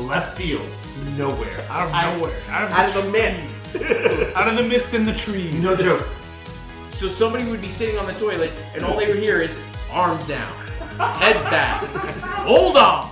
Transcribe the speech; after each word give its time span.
left 0.00 0.36
field, 0.36 0.66
nowhere. 1.16 1.60
Out 1.68 1.88
of 1.88 1.94
I- 1.94 2.14
nowhere. 2.16 2.40
Out 2.48 2.64
of, 2.64 2.72
Out 2.78 2.96
of 2.96 3.04
the 3.04 3.10
mist. 3.10 3.76
out 4.36 4.48
of 4.48 4.56
the 4.56 4.62
mist 4.62 4.94
in 4.94 5.04
the 5.04 5.14
trees. 5.14 5.54
no 5.62 5.76
joke. 5.76 6.06
So 6.92 7.08
somebody 7.08 7.44
would 7.50 7.60
be 7.60 7.68
sitting 7.68 7.98
on 7.98 8.06
the 8.06 8.12
toilet 8.14 8.52
and 8.74 8.84
all 8.84 8.96
they 8.96 9.08
would 9.08 9.18
hear 9.18 9.42
is 9.42 9.54
arms 9.90 10.26
down, 10.28 10.52
head 10.98 11.34
back, 11.50 11.82
hold 12.46 12.76
on. 12.76 13.10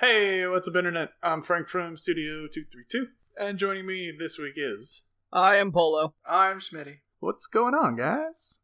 Hey, 0.00 0.46
what's 0.46 0.66
up, 0.68 0.76
Internet? 0.76 1.10
I'm 1.22 1.40
Frank 1.42 1.68
from 1.68 1.96
Studio 1.96 2.46
232, 2.52 3.06
and 3.38 3.58
joining 3.58 3.86
me 3.86 4.12
this 4.16 4.38
week 4.38 4.54
is. 4.56 5.04
I 5.32 5.56
am 5.56 5.72
Polo. 5.72 6.14
I'm 6.28 6.58
Smitty. 6.58 6.96
What's 7.20 7.46
going 7.46 7.74
on, 7.74 7.96
guys? 7.96 8.58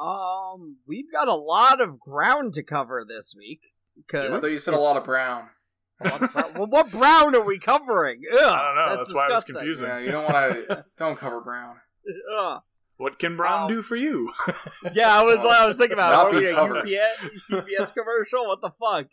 Um, 0.00 0.76
we've 0.86 1.10
got 1.12 1.28
a 1.28 1.34
lot 1.34 1.80
of 1.80 1.98
ground 2.00 2.54
to 2.54 2.62
cover 2.62 3.04
this 3.06 3.34
week. 3.36 3.60
Because 3.96 4.32
I 4.32 4.40
thought 4.40 4.50
you 4.50 4.58
said 4.58 4.74
a 4.74 4.78
lot 4.78 4.96
of 4.96 5.04
brown. 5.04 5.48
a 6.00 6.08
lot 6.08 6.22
of 6.22 6.32
brown. 6.32 6.52
well, 6.54 6.66
what 6.68 6.92
brown 6.92 7.34
are 7.34 7.44
we 7.44 7.58
covering? 7.58 8.22
Ugh, 8.32 8.38
I 8.42 8.64
don't 8.66 8.76
know. 8.76 8.96
That's, 8.96 9.14
why 9.14 9.24
it 9.28 9.32
was 9.32 9.44
confusing. 9.44 9.88
Yeah, 9.88 9.98
you 9.98 10.10
don't 10.10 10.24
want 10.32 10.68
to. 10.68 10.84
Don't 10.98 11.18
cover 11.18 11.40
brown. 11.40 11.76
Ugh. 12.38 12.62
What 12.98 13.18
can 13.18 13.36
Brown 13.36 13.64
Um, 13.64 13.68
do 13.68 13.82
for 13.82 13.94
you? 13.96 14.32
Yeah, 14.94 15.14
I 15.14 15.22
was 15.22 15.40
I 15.40 15.66
was 15.66 15.76
thinking 15.76 15.94
about 15.98 16.32
Not 16.32 16.42
it. 16.42 16.54
Are 16.54 16.82
be 16.82 16.90
we 16.92 16.96
a. 16.96 17.02
UPS, 17.10 17.52
UPS 17.82 17.92
commercial? 17.92 18.46
What 18.46 18.62
the 18.62 18.70
fuck? 18.80 19.10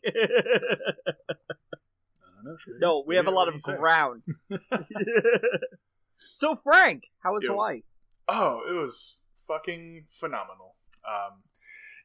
no, 2.79 3.03
we 3.05 3.15
have 3.17 3.27
a 3.27 3.31
lot 3.31 3.47
of 3.49 3.61
ground. 3.61 4.23
so 6.17 6.55
Frank, 6.55 7.03
how 7.23 7.33
was 7.33 7.43
Yo. 7.43 7.51
Hawaii? 7.51 7.81
Oh, 8.27 8.61
it 8.69 8.73
was 8.73 9.21
fucking 9.47 10.05
phenomenal. 10.09 10.75
Um, 11.05 11.41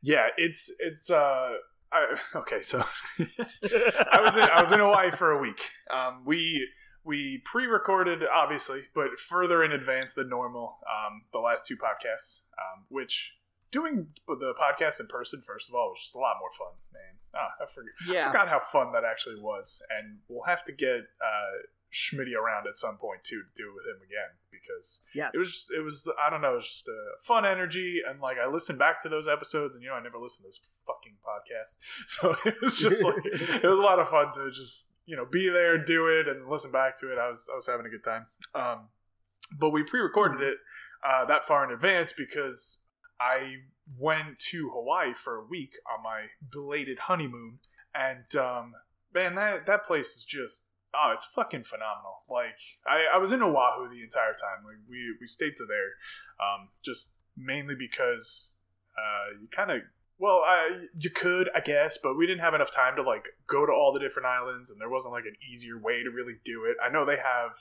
yeah, 0.02 0.28
it's 0.36 0.72
it's 0.80 1.10
uh, 1.10 1.50
I, 1.92 2.16
okay. 2.36 2.62
So 2.62 2.84
I 3.18 4.20
was 4.20 4.36
in 4.36 4.42
I 4.42 4.60
was 4.60 4.72
in 4.72 4.80
Hawaii 4.80 5.10
for 5.10 5.30
a 5.30 5.38
week. 5.40 5.70
Um, 5.90 6.22
we 6.24 6.68
we 7.04 7.42
pre-recorded 7.44 8.22
obviously, 8.24 8.82
but 8.94 9.18
further 9.18 9.62
in 9.62 9.72
advance 9.72 10.12
than 10.12 10.28
normal. 10.28 10.78
Um, 10.86 11.22
the 11.32 11.38
last 11.38 11.66
two 11.66 11.76
podcasts, 11.76 12.42
um, 12.58 12.84
which 12.88 13.36
doing 13.70 14.08
the 14.26 14.54
podcast 14.60 15.00
in 15.00 15.06
person 15.06 15.40
first 15.40 15.68
of 15.68 15.74
all 15.74 15.90
was 15.90 16.00
just 16.00 16.14
a 16.14 16.18
lot 16.18 16.36
more 16.40 16.50
fun, 16.56 16.76
man. 16.92 17.16
Ah, 17.34 17.62
I 17.62 17.66
forget. 17.66 17.92
I 18.24 18.28
forgot 18.28 18.48
how 18.48 18.60
fun 18.60 18.92
that 18.92 19.04
actually 19.04 19.40
was, 19.40 19.82
and 19.90 20.18
we'll 20.28 20.44
have 20.46 20.64
to 20.64 20.72
get 20.72 21.00
uh, 21.20 21.58
Schmitty 21.92 22.34
around 22.36 22.66
at 22.66 22.76
some 22.76 22.96
point 22.98 23.24
too 23.24 23.42
to 23.42 23.48
do 23.62 23.70
it 23.70 23.74
with 23.74 23.86
him 23.86 24.02
again 24.04 24.36
because 24.50 25.00
Yes. 25.14 25.30
it 25.34 25.38
was 25.38 25.70
it 25.76 25.80
was 25.82 26.10
I 26.22 26.28
don't 26.30 26.42
know, 26.42 26.52
it 26.52 26.56
was 26.56 26.68
just 26.68 26.88
a 26.88 27.00
fun 27.22 27.46
energy, 27.46 28.00
and 28.06 28.20
like 28.20 28.36
I 28.42 28.46
listened 28.48 28.78
back 28.78 29.00
to 29.02 29.08
those 29.08 29.26
episodes, 29.28 29.74
and 29.74 29.82
you 29.82 29.88
know 29.88 29.94
I 29.94 30.02
never 30.02 30.18
listened 30.18 30.44
to 30.44 30.48
this 30.48 30.60
fucking 30.86 31.16
podcast, 31.24 31.76
so 32.06 32.36
it 32.44 32.56
was 32.60 32.76
just 32.78 33.02
like 33.02 33.24
it 33.24 33.62
was 33.66 33.78
a 33.78 33.82
lot 33.82 33.98
of 33.98 34.08
fun 34.08 34.32
to 34.34 34.50
just 34.50 34.92
you 35.06 35.16
know 35.16 35.24
be 35.24 35.48
there, 35.48 35.78
do 35.82 36.08
it, 36.08 36.28
and 36.28 36.48
listen 36.48 36.70
back 36.70 36.96
to 36.98 37.10
it. 37.12 37.18
I 37.18 37.28
was 37.28 37.48
I 37.50 37.56
was 37.56 37.66
having 37.66 37.86
a 37.86 37.90
good 37.90 38.04
time. 38.04 38.26
Um, 38.54 38.88
but 39.58 39.70
we 39.70 39.82
pre-recorded 39.82 40.42
it 40.42 40.58
uh, 41.02 41.24
that 41.24 41.46
far 41.46 41.64
in 41.64 41.70
advance 41.70 42.12
because 42.12 42.82
I 43.18 43.54
went 43.98 44.38
to 44.50 44.68
Hawaii 44.74 45.14
for 45.14 45.36
a 45.36 45.44
week 45.44 45.72
on 45.90 46.02
my 46.02 46.26
belated 46.52 46.98
honeymoon, 47.00 47.60
and 47.94 48.36
um, 48.36 48.74
man, 49.14 49.34
that 49.36 49.64
that 49.64 49.84
place 49.84 50.14
is 50.16 50.24
just 50.26 50.64
oh, 50.98 51.12
it's 51.12 51.26
fucking 51.26 51.64
phenomenal. 51.64 52.22
Like 52.28 52.58
I, 52.86 53.16
I 53.16 53.18
was 53.18 53.32
in 53.32 53.42
Oahu 53.42 53.88
the 53.88 54.02
entire 54.02 54.34
time. 54.34 54.64
Like 54.64 54.78
we 54.88 55.16
we 55.20 55.26
stayed 55.26 55.56
to 55.56 55.66
there, 55.66 55.96
um, 56.40 56.68
just 56.84 57.14
mainly 57.36 57.74
because 57.74 58.56
uh, 58.96 59.38
you 59.40 59.48
kind 59.54 59.70
of 59.70 59.82
well, 60.18 60.42
I, 60.44 60.86
you 60.98 61.10
could 61.10 61.48
I 61.54 61.60
guess, 61.60 61.98
but 62.02 62.16
we 62.16 62.26
didn't 62.26 62.40
have 62.42 62.54
enough 62.54 62.72
time 62.72 62.96
to 62.96 63.02
like 63.02 63.28
go 63.46 63.66
to 63.66 63.72
all 63.72 63.92
the 63.92 64.00
different 64.00 64.26
islands, 64.26 64.70
and 64.70 64.80
there 64.80 64.90
wasn't 64.90 65.14
like 65.14 65.24
an 65.24 65.36
easier 65.52 65.78
way 65.78 66.02
to 66.02 66.10
really 66.10 66.36
do 66.44 66.64
it. 66.64 66.76
I 66.84 66.90
know 66.90 67.04
they 67.04 67.16
have 67.16 67.52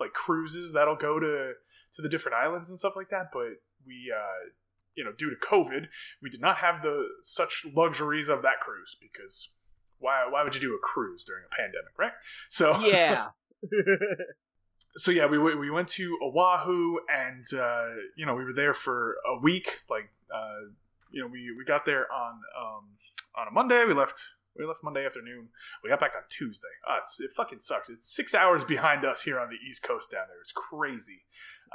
like 0.00 0.12
cruises 0.12 0.72
that'll 0.72 0.96
go 0.96 1.20
to 1.20 1.52
to 1.92 2.02
the 2.02 2.08
different 2.08 2.36
islands 2.36 2.68
and 2.68 2.78
stuff 2.78 2.96
like 2.96 3.10
that, 3.10 3.30
but 3.32 3.60
we. 3.86 4.12
Uh, 4.14 4.50
you 4.96 5.04
know, 5.04 5.12
due 5.12 5.28
to 5.28 5.36
COVID, 5.36 5.88
we 6.22 6.30
did 6.30 6.40
not 6.40 6.56
have 6.56 6.80
the 6.82 7.06
such 7.22 7.66
luxuries 7.74 8.30
of 8.30 8.40
that 8.40 8.60
cruise 8.60 8.96
because 8.98 9.50
why 9.98 10.26
why 10.28 10.42
would 10.42 10.54
you 10.54 10.60
do 10.60 10.74
a 10.74 10.78
cruise 10.78 11.24
during 11.24 11.44
a 11.44 11.54
pandemic, 11.54 11.98
right? 11.98 12.12
So 12.48 12.78
yeah. 12.80 13.28
so 14.96 15.10
yeah, 15.10 15.26
we 15.26 15.38
we 15.38 15.70
went 15.70 15.88
to 15.88 16.18
Oahu 16.22 16.96
and 17.08 17.44
uh, 17.58 17.88
you 18.16 18.26
know 18.26 18.34
we 18.34 18.44
were 18.44 18.52
there 18.52 18.74
for 18.74 19.16
a 19.28 19.38
week. 19.38 19.82
Like 19.88 20.10
uh, 20.34 20.70
you 21.10 21.20
know 21.20 21.28
we 21.28 21.54
we 21.56 21.64
got 21.64 21.84
there 21.84 22.10
on 22.12 22.40
um, 22.58 22.84
on 23.36 23.48
a 23.48 23.50
Monday. 23.50 23.84
We 23.86 23.94
left 23.94 24.20
we 24.58 24.64
left 24.64 24.82
Monday 24.82 25.04
afternoon. 25.04 25.48
We 25.82 25.90
got 25.90 26.00
back 26.00 26.12
on 26.16 26.22
Tuesday. 26.30 26.68
Uh, 26.88 26.98
it's, 27.02 27.20
it 27.20 27.30
fucking 27.32 27.60
sucks. 27.60 27.88
It's 27.90 28.06
six 28.06 28.34
hours 28.34 28.64
behind 28.64 29.04
us 29.04 29.22
here 29.22 29.38
on 29.38 29.48
the 29.48 29.56
East 29.68 29.82
Coast 29.82 30.10
down 30.10 30.24
there. 30.28 30.40
It's 30.40 30.52
crazy. 30.52 31.24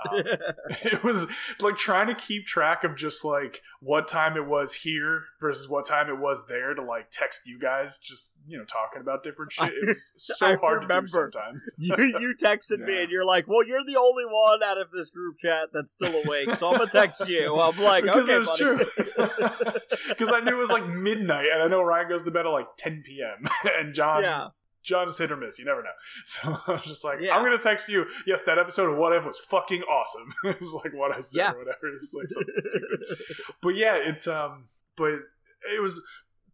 Um, 0.09 0.17
it 0.83 1.03
was 1.03 1.27
like 1.59 1.77
trying 1.77 2.07
to 2.07 2.15
keep 2.15 2.45
track 2.45 2.83
of 2.83 2.95
just 2.95 3.23
like 3.25 3.61
what 3.81 4.07
time 4.07 4.37
it 4.37 4.45
was 4.47 4.73
here 4.73 5.23
versus 5.39 5.67
what 5.67 5.85
time 5.85 6.09
it 6.09 6.17
was 6.17 6.45
there 6.47 6.73
to 6.73 6.81
like 6.81 7.09
text 7.11 7.47
you 7.47 7.59
guys 7.59 7.97
just 7.97 8.33
you 8.47 8.57
know 8.57 8.65
talking 8.65 9.01
about 9.01 9.23
different 9.23 9.51
shit 9.51 9.69
it 9.69 9.87
was 9.87 10.13
so 10.17 10.47
I 10.47 10.55
hard 10.55 10.81
to 10.81 10.87
remember. 10.87 11.07
do 11.07 11.31
sometimes 11.31 11.69
you 11.77 11.95
you 11.97 12.35
texted 12.41 12.79
me 12.79 13.01
and 13.01 13.11
you're 13.11 13.25
like, 13.25 13.47
"Well, 13.47 13.65
you're 13.65 13.83
the 13.83 13.97
only 13.97 14.25
one 14.25 14.63
out 14.63 14.79
of 14.79 14.91
this 14.91 15.09
group 15.09 15.37
chat 15.37 15.69
that's 15.73 15.93
still 15.93 16.13
awake, 16.23 16.55
so 16.55 16.71
I'm 16.71 16.77
gonna 16.77 16.89
text 16.89 17.27
you." 17.27 17.59
I'm 17.59 17.77
like, 17.79 18.03
because 18.03 18.29
"Okay, 18.29 18.45
buddy." 18.45 18.57
true 18.57 18.77
because 20.09 20.31
i 20.31 20.39
knew 20.39 20.53
it 20.53 20.59
was 20.59 20.69
like 20.69 20.87
midnight 20.87 21.47
and 21.51 21.61
i 21.61 21.67
know 21.67 21.81
ryan 21.81 22.09
goes 22.09 22.23
to 22.23 22.31
bed 22.31 22.45
at 22.45 22.49
like 22.49 22.67
10 22.77 23.03
p.m 23.05 23.45
and 23.79 23.93
john 23.93 24.21
yeah, 24.23 24.47
john 24.83 25.07
is 25.07 25.17
hit 25.17 25.31
or 25.31 25.37
miss 25.37 25.59
you 25.59 25.65
never 25.65 25.81
know 25.83 25.89
so 26.25 26.57
i 26.67 26.71
was 26.71 26.83
just 26.83 27.03
like 27.03 27.19
Yeah. 27.21 27.35
i'm 27.35 27.43
gonna 27.43 27.57
text 27.57 27.87
you 27.89 28.05
yes 28.25 28.41
that 28.43 28.57
episode 28.59 28.91
of 28.91 28.97
what 28.97 29.13
if 29.13 29.25
was 29.25 29.37
fucking 29.39 29.81
awesome 29.83 30.33
it 30.45 30.59
was 30.59 30.73
like 30.73 30.93
what 30.93 31.11
i 31.11 31.19
said 31.19 31.37
Yeah. 31.37 31.51
or 31.51 31.59
whatever 31.59 31.87
it's 31.95 32.13
like 32.13 32.29
something 32.29 32.53
stupid 32.59 32.99
but 33.61 33.75
yeah, 33.75 33.95
it's 33.95 34.27
um, 34.27 34.65
but 34.97 35.13
it 35.73 35.81
was 35.81 36.01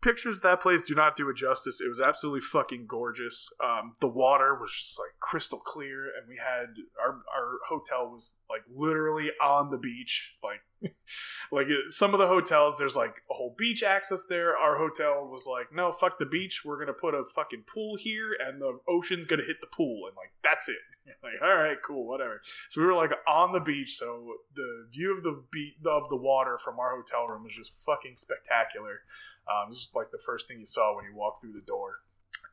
pictures 0.08 0.38
of 0.38 0.42
that 0.42 0.62
place 0.62 0.82
do 0.82 0.96
not 0.96 1.18
do 1.18 1.30
it 1.30 1.36
justice. 1.36 1.82
It 1.82 1.90
was 1.90 2.00
absolutely 2.00 2.40
fucking 2.40 2.86
gorgeous. 2.88 3.50
Um, 3.62 3.96
the 4.00 4.08
water 4.08 4.58
was 4.60 4.72
just 4.72 4.98
like 4.98 5.12
crystal 5.20 5.60
clear, 5.60 6.06
and 6.06 6.28
we 6.30 6.38
had 6.38 6.68
our 7.02 7.22
our 7.36 7.58
hotel 7.68 8.10
was 8.10 8.38
like 8.50 8.62
literally 8.74 9.30
on 9.44 9.70
the 9.70 9.78
beach. 9.78 10.38
Like, 10.42 10.94
like 11.52 11.68
some 11.90 12.14
of 12.14 12.20
the 12.20 12.28
hotels, 12.28 12.78
there's 12.78 12.96
like 12.96 13.16
a 13.30 13.34
whole 13.34 13.54
beach 13.58 13.84
access 13.84 14.24
there. 14.30 14.56
Our 14.56 14.78
hotel 14.78 15.28
was 15.28 15.46
like, 15.46 15.74
no, 15.74 15.92
fuck 15.92 16.20
the 16.20 16.26
beach. 16.26 16.62
We're 16.64 16.80
gonna 16.80 16.94
put 16.94 17.14
a 17.14 17.26
fucking 17.26 17.66
pool 17.74 17.98
here, 17.98 18.30
and 18.40 18.62
the 18.62 18.80
ocean's 18.88 19.26
gonna 19.26 19.44
hit 19.46 19.60
the 19.60 19.68
pool, 19.68 20.08
and 20.08 20.16
like 20.16 20.32
that's 20.44 20.70
it. 20.70 20.78
Like, 21.24 21.42
all 21.42 21.56
right, 21.56 21.78
cool, 21.86 22.06
whatever. 22.06 22.42
So 22.70 22.82
we 22.82 22.88
were 22.88 22.94
like 22.94 23.12
on 23.28 23.54
the 23.54 23.62
beach, 23.62 23.96
so 23.96 24.34
the 24.54 24.88
view 24.92 25.16
of 25.16 25.24
the 25.24 25.42
beach 25.52 25.76
of 25.86 26.10
the 26.10 26.18
water 26.18 26.58
from 26.58 26.80
our 26.80 26.98
hotel 26.98 27.28
room 27.28 27.44
was 27.46 27.54
just 27.56 27.80
fucking 27.80 28.18
spectacular. 28.18 29.00
Um, 29.50 29.70
this 29.70 29.78
is 29.80 29.90
like 29.96 30.12
the 30.12 30.18
first 30.18 30.48
thing 30.48 30.60
you 30.60 30.66
saw 30.66 30.96
when 30.96 31.06
you 31.06 31.16
walked 31.16 31.42
through 31.42 31.54
the 31.54 31.62
door, 31.66 32.00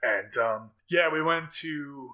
and 0.02 0.36
um, 0.38 0.70
yeah, 0.88 1.10
we 1.12 1.22
went 1.22 1.50
to 1.62 2.10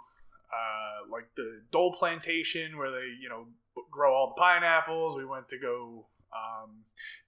uh, 0.53 1.11
like 1.11 1.35
the 1.37 1.63
Dole 1.71 1.93
Plantation 1.93 2.77
where 2.79 2.91
they 2.91 3.07
you 3.21 3.29
know 3.29 3.47
grow 3.91 4.15
all 4.15 4.29
the 4.35 4.41
pineapples. 4.41 5.17
We 5.17 5.25
went 5.25 5.49
to 5.51 5.59
go 5.59 6.07
um, 6.35 6.85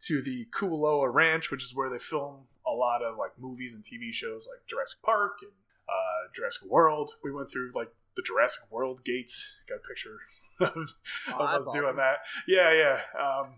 to 0.06 0.22
the 0.22 0.46
Kualoa 0.56 1.12
Ranch, 1.12 1.50
which 1.50 1.64
is 1.64 1.74
where 1.74 1.88
they 1.88 1.98
film 1.98 2.46
a 2.66 2.70
lot 2.70 3.02
of 3.02 3.16
like 3.18 3.32
movies 3.38 3.74
and 3.74 3.82
TV 3.82 4.12
shows 4.12 4.46
like 4.48 4.66
Jurassic 4.66 5.02
Park 5.02 5.38
and 5.42 5.50
uh, 5.88 6.30
Jurassic 6.34 6.68
World. 6.68 7.12
We 7.24 7.32
went 7.32 7.50
through 7.50 7.72
like 7.74 7.88
the 8.16 8.22
Jurassic 8.22 8.62
World 8.70 9.04
gates. 9.04 9.60
Got 9.68 9.76
a 9.76 9.88
picture 9.88 10.18
of, 10.60 10.68
of 10.76 10.94
Oh, 11.40 11.44
us 11.44 11.64
that's 11.66 11.76
doing 11.76 11.96
that. 11.96 12.18
Yeah, 12.46 12.72
yeah. 12.72 13.00
Um, 13.20 13.54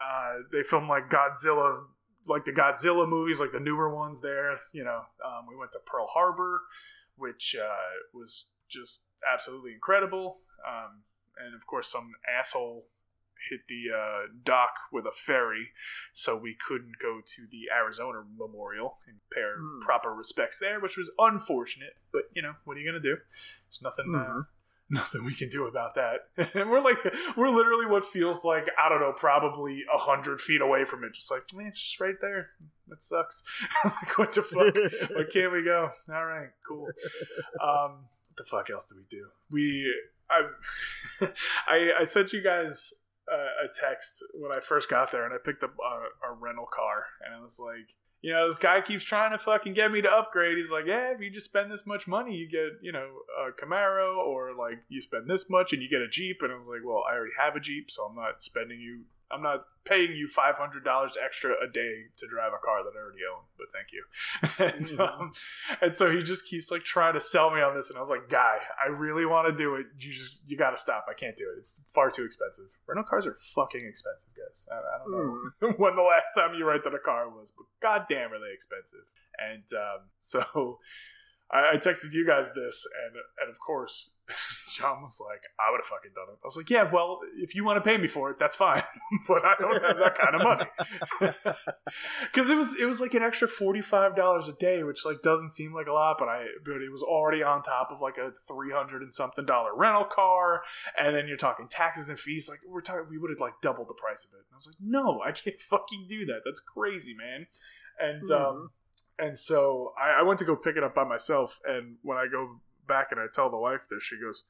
uh, 0.00 0.42
they 0.50 0.62
filmed 0.62 0.88
like 0.88 1.08
Godzilla, 1.08 1.84
like 2.26 2.44
the 2.44 2.52
Godzilla 2.52 3.08
movies, 3.08 3.40
like 3.40 3.52
the 3.52 3.60
newer 3.60 3.94
ones. 3.94 4.20
There, 4.20 4.58
you 4.72 4.84
know. 4.84 5.02
Um, 5.24 5.46
we 5.48 5.56
went 5.56 5.72
to 5.72 5.78
Pearl 5.84 6.06
Harbor, 6.12 6.60
which 7.16 7.56
uh, 7.60 7.68
was 8.14 8.46
just 8.68 9.06
absolutely 9.32 9.72
incredible. 9.72 10.38
Um, 10.66 11.02
and 11.44 11.54
of 11.54 11.66
course, 11.66 11.88
some 11.90 12.12
asshole 12.28 12.86
hit 13.50 13.60
the 13.68 13.92
uh, 13.92 14.26
dock 14.44 14.70
with 14.92 15.04
a 15.04 15.10
ferry, 15.10 15.68
so 16.12 16.36
we 16.36 16.56
couldn't 16.68 16.92
go 17.02 17.20
to 17.26 17.42
the 17.50 17.62
Arizona 17.76 18.22
Memorial 18.38 18.98
and 19.08 19.18
pay 19.34 19.40
our 19.40 19.56
Hmm. 19.58 19.80
proper 19.80 20.14
respects 20.14 20.58
there, 20.58 20.78
which 20.78 20.96
was 20.96 21.10
unfortunate. 21.18 21.96
But 22.12 22.22
you 22.34 22.42
know, 22.42 22.54
what 22.64 22.76
are 22.76 22.80
you 22.80 22.88
gonna 22.88 23.02
do? 23.02 23.16
There's 23.68 23.82
nothing. 23.82 24.14
Uh, 24.14 24.18
Mhm. 24.18 24.46
Nothing 24.92 25.24
we 25.24 25.34
can 25.34 25.48
do 25.48 25.66
about 25.66 25.94
that. 25.94 26.20
And 26.54 26.70
we're 26.70 26.80
like, 26.80 26.98
we're 27.36 27.48
literally 27.48 27.86
what 27.86 28.04
feels 28.04 28.44
like 28.44 28.66
I 28.80 28.88
don't 28.88 29.00
know, 29.00 29.12
probably 29.12 29.82
a 29.92 29.98
hundred 29.98 30.40
feet 30.40 30.60
away 30.60 30.84
from 30.84 31.02
it. 31.02 31.14
Just 31.14 31.30
like, 31.30 31.42
man, 31.54 31.66
it's 31.66 31.80
just 31.80 32.00
right 32.00 32.14
there. 32.20 32.50
That 32.88 33.02
sucks. 33.02 33.42
like, 33.84 34.18
what 34.18 34.32
the 34.32 34.42
fuck? 34.42 34.74
Where 35.10 35.24
can't 35.24 35.52
we 35.52 35.64
go? 35.64 35.90
All 36.12 36.26
right, 36.26 36.50
cool. 36.68 36.88
Um, 37.62 38.04
what 38.28 38.36
the 38.36 38.44
fuck 38.44 38.70
else 38.70 38.86
do 38.86 38.96
we 38.96 39.04
do? 39.10 39.26
We, 39.50 39.94
I, 40.30 41.26
I, 41.68 41.90
I 42.00 42.04
sent 42.04 42.32
you 42.32 42.42
guys 42.42 42.92
a, 43.28 43.34
a 43.34 43.68
text 43.80 44.22
when 44.34 44.52
I 44.52 44.60
first 44.60 44.90
got 44.90 45.10
there, 45.10 45.24
and 45.24 45.32
I 45.32 45.38
picked 45.42 45.62
up 45.62 45.74
a, 45.78 46.30
a 46.30 46.34
rental 46.34 46.66
car, 46.66 47.04
and 47.24 47.34
I 47.34 47.40
was 47.40 47.58
like, 47.58 47.96
you 48.22 48.32
know, 48.32 48.46
this 48.46 48.58
guy 48.58 48.80
keeps 48.80 49.02
trying 49.02 49.32
to 49.32 49.38
fucking 49.38 49.74
get 49.74 49.90
me 49.90 50.00
to 50.00 50.10
upgrade. 50.10 50.56
He's 50.56 50.70
like, 50.70 50.86
yeah, 50.86 51.12
if 51.12 51.20
you 51.20 51.28
just 51.28 51.46
spend 51.46 51.72
this 51.72 51.84
much 51.84 52.06
money, 52.06 52.36
you 52.36 52.48
get, 52.48 52.78
you 52.80 52.92
know, 52.92 53.08
a 53.36 53.50
Camaro, 53.50 54.16
or 54.16 54.54
like 54.54 54.78
you 54.88 55.00
spend 55.00 55.28
this 55.28 55.50
much 55.50 55.72
and 55.72 55.82
you 55.82 55.88
get 55.88 56.02
a 56.02 56.08
Jeep. 56.08 56.38
And 56.40 56.52
I 56.52 56.56
was 56.56 56.68
like, 56.68 56.86
well, 56.86 57.02
I 57.10 57.16
already 57.16 57.32
have 57.38 57.56
a 57.56 57.60
Jeep, 57.60 57.90
so 57.90 58.04
I'm 58.04 58.14
not 58.14 58.40
spending 58.40 58.80
you, 58.80 59.02
I'm 59.32 59.42
not 59.42 59.64
paying 59.84 60.14
you 60.14 60.28
five 60.28 60.56
hundred 60.56 60.84
dollars 60.84 61.16
extra 61.22 61.52
a 61.62 61.70
day 61.70 62.04
to 62.18 62.26
drive 62.28 62.52
a 62.52 62.64
car 62.64 62.84
that 62.84 62.92
I 62.96 63.02
already 63.02 63.22
own. 63.26 63.42
But 63.58 63.68
thank 63.72 63.92
you. 63.92 64.04
and, 64.98 65.00
um, 65.00 65.32
and 65.80 65.94
so 65.94 66.10
he 66.10 66.22
just 66.22 66.46
keeps 66.46 66.70
like 66.70 66.84
trying 66.84 67.14
to 67.14 67.20
sell 67.20 67.50
me 67.50 67.60
on 67.60 67.74
this, 67.74 67.88
and 67.88 67.96
I 67.96 68.00
was 68.00 68.10
like, 68.10 68.28
guy, 68.28 68.58
I 68.82 68.88
really 68.88 69.26
want 69.26 69.48
to 69.48 69.56
do 69.56 69.74
it. 69.76 69.86
You 69.98 70.12
just, 70.12 70.38
you 70.46 70.56
got 70.56 70.70
to 70.70 70.78
stop. 70.78 71.06
I 71.10 71.14
can't 71.14 71.36
do 71.36 71.44
it. 71.54 71.58
It's 71.58 71.84
far 71.94 72.10
too 72.10 72.24
expensive. 72.24 72.66
Rental 72.86 73.04
cars 73.04 73.26
are 73.26 73.34
fucking 73.34 73.82
expensive, 73.84 74.30
guys. 74.36 74.68
I, 74.70 74.76
I 74.76 74.98
don't 74.98 75.12
know 75.12 75.72
when 75.76 75.96
the 75.96 76.02
last 76.02 76.34
time 76.34 76.54
you 76.54 76.66
rented 76.66 76.94
a 76.94 76.98
car 76.98 77.28
was, 77.28 77.52
but 77.56 77.66
goddamn, 77.80 78.32
are 78.32 78.38
they 78.38 78.52
expensive? 78.52 79.06
And 79.38 79.64
um, 79.74 80.08
so 80.18 80.78
I, 81.50 81.72
I 81.72 81.76
texted 81.76 82.12
you 82.12 82.26
guys 82.26 82.50
this, 82.54 82.86
and 83.04 83.16
and 83.40 83.50
of 83.50 83.58
course, 83.58 84.11
John 84.74 85.02
was 85.02 85.20
like, 85.20 85.42
"I 85.58 85.70
would 85.70 85.78
have 85.78 85.86
fucking 85.86 86.12
done 86.14 86.32
it." 86.32 86.38
I 86.42 86.46
was 86.46 86.56
like, 86.56 86.70
"Yeah, 86.70 86.90
well, 86.90 87.20
if 87.36 87.54
you 87.54 87.64
want 87.64 87.82
to 87.82 87.88
pay 87.88 87.98
me 87.98 88.08
for 88.08 88.30
it, 88.30 88.38
that's 88.38 88.56
fine, 88.56 88.82
but 89.28 89.44
I 89.44 89.54
don't 89.60 89.82
have 89.82 89.96
that 89.96 90.18
kind 90.18 90.34
of 90.34 90.42
money." 90.42 90.64
Because 92.22 92.48
it 92.48 92.56
was 92.56 92.74
it 92.78 92.86
was 92.86 93.00
like 93.00 93.14
an 93.14 93.22
extra 93.22 93.46
forty 93.46 93.80
five 93.80 94.16
dollars 94.16 94.48
a 94.48 94.54
day, 94.54 94.82
which 94.82 95.04
like 95.04 95.22
doesn't 95.22 95.50
seem 95.50 95.74
like 95.74 95.86
a 95.86 95.92
lot, 95.92 96.16
but 96.18 96.28
I 96.28 96.46
but 96.64 96.76
it 96.76 96.90
was 96.90 97.02
already 97.02 97.42
on 97.42 97.62
top 97.62 97.90
of 97.90 98.00
like 98.00 98.16
a 98.16 98.32
three 98.48 98.72
hundred 98.72 99.02
and 99.02 99.12
something 99.12 99.44
dollar 99.44 99.74
rental 99.74 100.04
car, 100.04 100.62
and 100.98 101.14
then 101.14 101.28
you're 101.28 101.36
talking 101.36 101.68
taxes 101.68 102.08
and 102.08 102.18
fees. 102.18 102.48
Like 102.48 102.60
we're 102.66 102.80
talking, 102.80 103.06
we 103.10 103.18
would 103.18 103.30
have 103.30 103.40
like 103.40 103.54
doubled 103.60 103.88
the 103.88 103.94
price 103.94 104.24
of 104.24 104.32
it. 104.32 104.44
And 104.48 104.54
I 104.54 104.56
was 104.56 104.66
like, 104.66 104.76
"No, 104.80 105.20
I 105.24 105.32
can't 105.32 105.58
fucking 105.58 106.06
do 106.08 106.24
that. 106.26 106.40
That's 106.44 106.60
crazy, 106.60 107.14
man." 107.14 107.46
And 108.00 108.30
um, 108.30 108.70
and 109.18 109.38
so 109.38 109.92
I, 110.00 110.20
I 110.20 110.22
went 110.22 110.38
to 110.40 110.44
go 110.44 110.56
pick 110.56 110.76
it 110.76 110.82
up 110.82 110.94
by 110.94 111.04
myself. 111.04 111.60
And 111.64 111.96
when 112.02 112.18
I 112.18 112.26
go 112.30 112.60
back 112.92 113.08
and 113.10 113.20
I 113.20 113.26
tell 113.32 113.50
the 113.50 113.56
wife 113.56 113.86
this, 113.88 114.02
she 114.02 114.20
goes, 114.20 114.44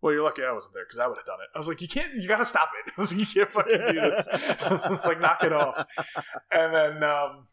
"Well, 0.00 0.12
you're 0.12 0.22
lucky 0.22 0.42
I 0.42 0.52
wasn't 0.52 0.74
there 0.74 0.84
because 0.84 0.98
I 0.98 1.06
would 1.06 1.18
have 1.18 1.26
done 1.26 1.40
it." 1.40 1.48
I 1.54 1.58
was 1.58 1.68
like, 1.68 1.80
"You 1.80 1.88
can't. 1.88 2.14
You 2.14 2.28
got 2.28 2.38
to 2.38 2.44
stop 2.44 2.70
it." 2.84 2.92
I 2.96 3.00
was 3.00 3.12
like, 3.12 3.20
"You 3.20 3.26
can't 3.26 3.52
fucking 3.52 3.82
do 3.92 4.00
this." 4.00 4.28
I 4.32 4.88
was 4.90 5.04
like, 5.04 5.20
"Knock 5.20 5.42
it 5.42 5.52
off." 5.52 5.86
And 6.50 6.74
then 6.74 7.02
um, 7.02 7.46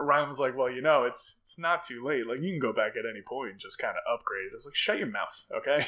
Ryan 0.00 0.28
was 0.28 0.40
like, 0.40 0.56
"Well, 0.56 0.70
you 0.70 0.80
know, 0.80 1.04
it's 1.04 1.36
it's 1.40 1.58
not 1.58 1.82
too 1.82 2.02
late. 2.02 2.26
Like 2.26 2.40
you 2.40 2.50
can 2.50 2.58
go 2.58 2.72
back 2.72 2.92
at 2.98 3.08
any 3.08 3.20
point 3.26 3.52
and 3.52 3.60
just 3.60 3.78
kind 3.78 3.94
of 3.94 4.02
upgrade." 4.12 4.48
I 4.50 4.54
was 4.54 4.66
like, 4.66 4.74
"Shut 4.74 4.98
your 4.98 5.08
mouth, 5.08 5.46
okay?" 5.58 5.86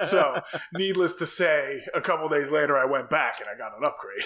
so, 0.06 0.40
needless 0.72 1.16
to 1.16 1.26
say, 1.26 1.82
a 1.92 2.00
couple 2.00 2.28
days 2.28 2.50
later, 2.50 2.78
I 2.78 2.84
went 2.84 3.10
back 3.10 3.40
and 3.40 3.48
I 3.48 3.58
got 3.58 3.76
an 3.76 3.84
upgrade. 3.84 4.24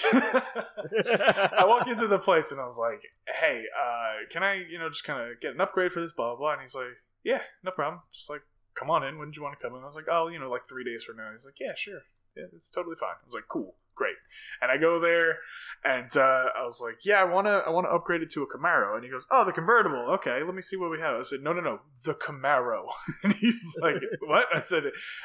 I 1.57 1.65
walk 1.65 1.87
into 1.87 2.07
the 2.07 2.19
place 2.19 2.51
and 2.51 2.61
I 2.61 2.65
was 2.65 2.77
like, 2.77 3.01
"Hey, 3.27 3.63
uh, 3.77 4.29
can 4.31 4.43
I, 4.43 4.55
you 4.69 4.77
know, 4.77 4.89
just 4.89 5.03
kind 5.03 5.31
of 5.31 5.39
get 5.41 5.55
an 5.55 5.61
upgrade 5.61 5.91
for 5.91 6.01
this, 6.01 6.13
blah 6.13 6.29
blah 6.29 6.37
blah?" 6.37 6.53
And 6.53 6.61
he's 6.61 6.75
like, 6.75 6.85
"Yeah, 7.23 7.41
no 7.63 7.71
problem. 7.71 8.01
Just 8.13 8.29
like, 8.29 8.41
come 8.77 8.89
on 8.89 9.03
in. 9.03 9.17
When 9.17 9.29
did 9.29 9.37
you 9.37 9.43
want 9.43 9.57
to 9.57 9.63
come 9.63 9.75
in?" 9.75 9.83
I 9.83 9.85
was 9.85 9.95
like, 9.95 10.07
"Oh, 10.11 10.27
you 10.27 10.39
know, 10.39 10.49
like 10.49 10.67
three 10.67 10.83
days 10.83 11.03
from 11.03 11.17
now." 11.17 11.31
He's 11.31 11.45
like, 11.45 11.59
"Yeah, 11.59 11.75
sure. 11.75 12.01
Yeah, 12.35 12.45
it's 12.53 12.69
totally 12.69 12.95
fine." 12.95 13.15
I 13.21 13.25
was 13.25 13.33
like, 13.33 13.47
"Cool, 13.47 13.75
great." 13.95 14.17
And 14.61 14.71
I 14.71 14.77
go 14.77 14.99
there, 14.99 15.39
and 15.83 16.15
uh, 16.15 16.45
I 16.55 16.63
was 16.63 16.81
like, 16.81 17.05
"Yeah, 17.05 17.15
I 17.15 17.23
wanna, 17.23 17.63
I 17.65 17.69
wanna 17.69 17.89
upgrade 17.89 18.21
it 18.21 18.31
to 18.31 18.43
a 18.43 18.47
Camaro." 18.47 18.95
And 18.95 19.03
he 19.03 19.09
goes, 19.09 19.25
"Oh, 19.31 19.45
the 19.45 19.51
convertible. 19.51 20.17
Okay, 20.19 20.41
let 20.43 20.53
me 20.55 20.61
see 20.61 20.75
what 20.75 20.91
we 20.91 20.99
have." 20.99 21.15
I 21.15 21.23
said, 21.23 21.41
"No, 21.41 21.53
no, 21.53 21.61
no, 21.61 21.79
the 22.03 22.13
Camaro." 22.13 22.87
and 23.23 23.33
he's 23.33 23.75
like, 23.81 23.95
"What?" 24.21 24.45
I 24.53 24.59
said, 24.59 24.83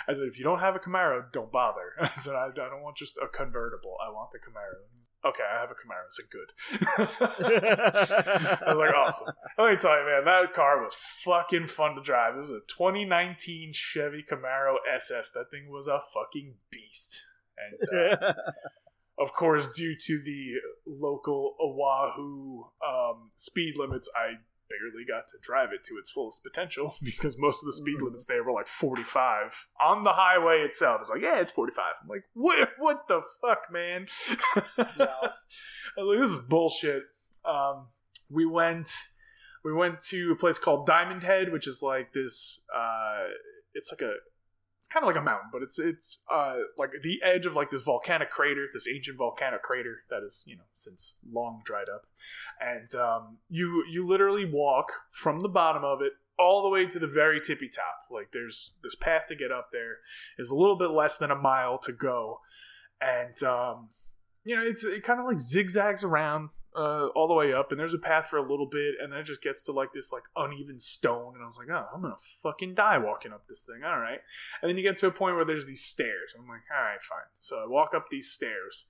"I 0.09 0.15
said 0.15 0.25
if 0.25 0.39
you 0.39 0.45
don't 0.45 0.61
have 0.61 0.77
a 0.77 0.79
Camaro, 0.79 1.31
don't 1.33 1.53
bother." 1.53 1.95
I 2.01 2.13
said, 2.15 2.35
"I, 2.35 2.47
I 2.47 2.69
don't 2.71 2.83
want 2.83 2.97
just 2.97 3.19
a 3.19 3.29
convertible. 3.29 3.97
I 4.05 4.11
want 4.11 4.31
the 4.33 4.39
Camaro." 4.39 4.87
Okay, 5.25 5.43
I 5.43 5.61
have 5.61 5.71
a 5.71 5.75
Camaro. 5.75 6.09
Said, 6.09 6.31
good. 6.31 6.51
I 8.67 8.75
was 8.75 8.77
like, 8.77 8.95
awesome. 8.95 9.27
Let 9.59 9.73
me 9.73 9.77
tell 9.77 9.99
you, 9.99 10.07
man, 10.07 10.25
that 10.25 10.55
car 10.55 10.83
was 10.83 10.95
fucking 10.95 11.67
fun 11.67 11.95
to 11.97 12.01
drive. 12.01 12.37
It 12.37 12.41
was 12.41 12.51
a 12.51 12.61
2019 12.69 13.73
Chevy 13.75 14.25
Camaro 14.31 14.77
SS. 14.95 15.31
That 15.33 15.51
thing 15.51 15.71
was 15.71 15.89
a 15.89 16.01
fucking 16.15 16.55
beast. 16.71 17.23
And 17.59 18.19
uh, 18.23 18.33
of 19.19 19.33
course, 19.35 19.69
due 19.69 19.95
to 19.95 20.19
the 20.19 20.55
local 20.87 21.55
Oahu 21.61 22.65
um, 22.87 23.31
speed 23.37 23.77
limits, 23.77 24.09
I 24.17 24.39
barely 24.71 25.05
got 25.07 25.29
to 25.29 25.39
drive 25.43 25.71
it 25.73 25.85
to 25.85 25.95
its 25.99 26.11
fullest 26.11 26.43
potential 26.43 26.95
because 27.03 27.37
most 27.39 27.63
of 27.63 27.67
the 27.67 27.73
speed 27.73 28.01
limits 28.01 28.27
there 28.27 28.45
were 28.45 28.53
like 28.53 28.67
45 28.67 29.67
on 29.85 30.05
the 30.05 30.13
highway 30.13 30.63
itself. 30.65 30.99
It's 31.01 31.11
like, 31.11 31.23
yeah, 31.23 31.41
it's 31.41 31.53
45. 31.53 31.85
I'm 32.03 32.09
like, 32.09 32.25
what? 32.35 32.71
What 32.79 33.09
the 33.09 33.21
fuck, 33.41 33.71
man? 33.71 34.07
Was 34.79 34.89
like, 35.97 36.19
this 36.19 36.31
is 36.31 36.39
bullshit. 36.39 37.03
Um, 37.45 37.89
we 38.31 38.47
went, 38.47 38.91
we 39.65 39.73
went 39.73 40.01
to 40.09 40.33
a 40.33 40.37
place 40.37 40.59
called 40.59 40.87
Diamond 40.87 41.23
Head, 41.23 41.53
which 41.53 41.67
is 41.67 41.83
like 41.83 42.13
this. 42.13 42.65
Uh, 42.75 43.25
it's 43.75 43.93
like 43.93 44.03
a 44.03 44.15
it's 44.81 44.89
kind 44.89 45.05
of 45.05 45.09
like 45.09 45.21
a 45.21 45.23
mountain, 45.23 45.51
but 45.53 45.61
it's 45.63 45.79
it's 45.79 46.21
uh 46.33 46.55
like 46.79 46.91
the 47.03 47.21
edge 47.23 47.45
of 47.45 47.55
like 47.55 47.69
this 47.69 47.83
volcanic 47.83 48.31
crater, 48.31 48.67
this 48.73 48.89
ancient 48.89 49.19
volcanic 49.19 49.63
crater 49.63 50.05
that 50.09 50.23
is 50.27 50.43
you 50.47 50.57
know 50.57 50.65
since 50.73 51.17
long 51.31 51.61
dried 51.67 51.91
up, 51.95 52.07
and 52.59 52.95
um, 52.95 53.37
you 53.51 53.85
you 53.91 54.07
literally 54.07 54.47
walk 54.47 54.93
from 55.11 55.41
the 55.41 55.51
bottom 55.51 55.85
of 55.85 56.01
it 56.01 56.13
all 56.39 56.63
the 56.63 56.71
way 56.71 56.87
to 56.87 56.99
the 56.99 57.07
very 57.07 57.43
tippy 57.43 57.69
top. 57.69 58.07
Like 58.11 58.33
there's 58.33 58.73
this 58.83 58.95
path 58.95 59.27
to 59.29 59.37
get 59.37 59.53
up. 59.53 59.69
There's 59.71 60.49
a 60.49 60.57
little 60.57 60.79
bit 60.79 60.93
less 60.93 61.19
than 61.19 61.31
a 61.31 61.37
mile 61.37 61.77
to 61.77 61.93
go, 61.93 62.41
and 63.03 63.41
um, 63.43 63.91
you 64.45 64.57
know 64.57 64.63
it's 64.63 64.83
it 64.83 65.03
kind 65.03 65.21
of 65.21 65.27
like 65.27 65.41
zigzags 65.41 66.03
around 66.03 66.49
uh, 66.77 67.07
all 67.15 67.29
the 67.29 67.35
way 67.35 67.53
up, 67.53 67.71
and 67.71 67.81
there's 67.81 67.95
a 67.95 67.99
path 67.99 68.29
for 68.29 68.37
a 68.37 68.49
little 68.49 68.67
bit, 68.67 68.95
and 69.01 69.13
then 69.13 69.21
it 69.21 69.25
just 69.25 69.43
gets 69.43 69.63
to 69.63 69.73
like 69.73 69.93
this 69.93 70.13
like 70.13 70.23
uneven 70.37 70.79
stone, 70.79 71.35
and 71.35 71.43
I 71.43 71.47
was 71.47 71.57
like, 71.59 71.69
oh, 71.71 71.87
I'm 71.95 72.03
gonna 72.03 72.15
fucking 72.43 72.75
die 72.75 72.99
walking 72.99 73.33
up 73.33 73.49
this 73.49 73.65
thing. 73.65 73.83
All 73.85 73.99
right, 73.99 74.21
and 74.63 74.69
then 74.69 74.77
you 74.77 74.83
get 74.83 74.97
to 74.99 75.07
a 75.07 75.13
point 75.13 75.37
where 75.37 75.45
there's 75.45 75.67
these 75.67 75.83
stairs. 75.85 76.35
I'm 76.39 76.49
like, 76.49 76.63
all 76.75 76.83
right, 76.83 77.03
fine. 77.03 77.27
So 77.39 77.57
I 77.57 77.67
walk 77.67 77.91
up 77.95 78.07
these 78.11 78.31
stairs, 78.31 78.87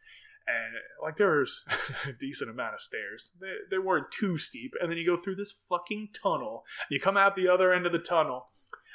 and 0.46 0.74
like 1.02 1.16
there's 1.16 1.64
a 2.06 2.12
decent 2.12 2.50
amount 2.50 2.74
of 2.74 2.80
stairs. 2.80 3.32
They, 3.40 3.54
they 3.70 3.78
weren't 3.78 4.10
too 4.10 4.36
steep, 4.36 4.74
and 4.80 4.90
then 4.90 4.98
you 4.98 5.04
go 5.04 5.16
through 5.16 5.36
this 5.36 5.52
fucking 5.52 6.10
tunnel. 6.22 6.64
You 6.90 7.00
come 7.00 7.16
out 7.16 7.34
the 7.34 7.48
other 7.48 7.72
end 7.72 7.86
of 7.86 7.92
the 7.92 7.98
tunnel, 7.98 8.48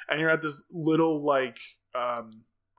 and 0.08 0.20
you're 0.20 0.30
at 0.30 0.42
this 0.42 0.62
little 0.70 1.24
like 1.24 1.58
um, 1.94 2.30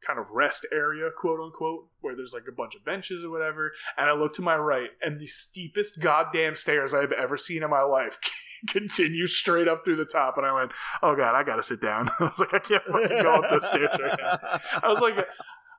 kind 0.08 0.20
of 0.20 0.32
rest 0.32 0.66
area, 0.72 1.10
quote 1.16 1.40
unquote, 1.40 1.88
where 2.02 2.16
there's 2.16 2.34
like 2.34 2.46
a 2.48 2.52
bunch 2.52 2.76
of 2.76 2.86
benches 2.86 3.26
or 3.26 3.30
whatever. 3.30 3.74
And 3.98 4.10
I 4.10 4.14
look 4.14 4.34
to 4.36 4.42
my 4.42 4.56
right, 4.56 4.90
and 5.02 5.20
the 5.20 5.28
steepest 5.28 6.00
goddamn 6.00 6.56
stairs 6.56 6.94
I've 6.94 7.12
ever 7.12 7.38
seen 7.38 7.64
in 7.64 7.70
my 7.70 7.84
life 7.84 8.18
continue 8.68 9.28
straight 9.28 9.68
up 9.68 9.84
through 9.84 9.98
the 9.98 10.06
top. 10.06 10.38
And 10.38 10.46
I 10.46 10.54
went, 10.54 10.72
"Oh 11.04 11.16
god, 11.16 11.36
I 11.36 11.44
gotta 11.44 11.64
sit 11.64 11.82
down." 11.82 12.10
I 12.20 12.24
was 12.24 12.40
like, 12.40 12.54
"I 12.54 12.60
can't 12.60 12.84
fucking 12.86 13.22
go 13.22 13.36
up 13.36 13.52
those 13.52 13.68
stairs 13.68 13.90
right 14.02 14.20
now." 14.20 14.60
I 14.84 14.88
was 14.88 15.02
like. 15.02 15.28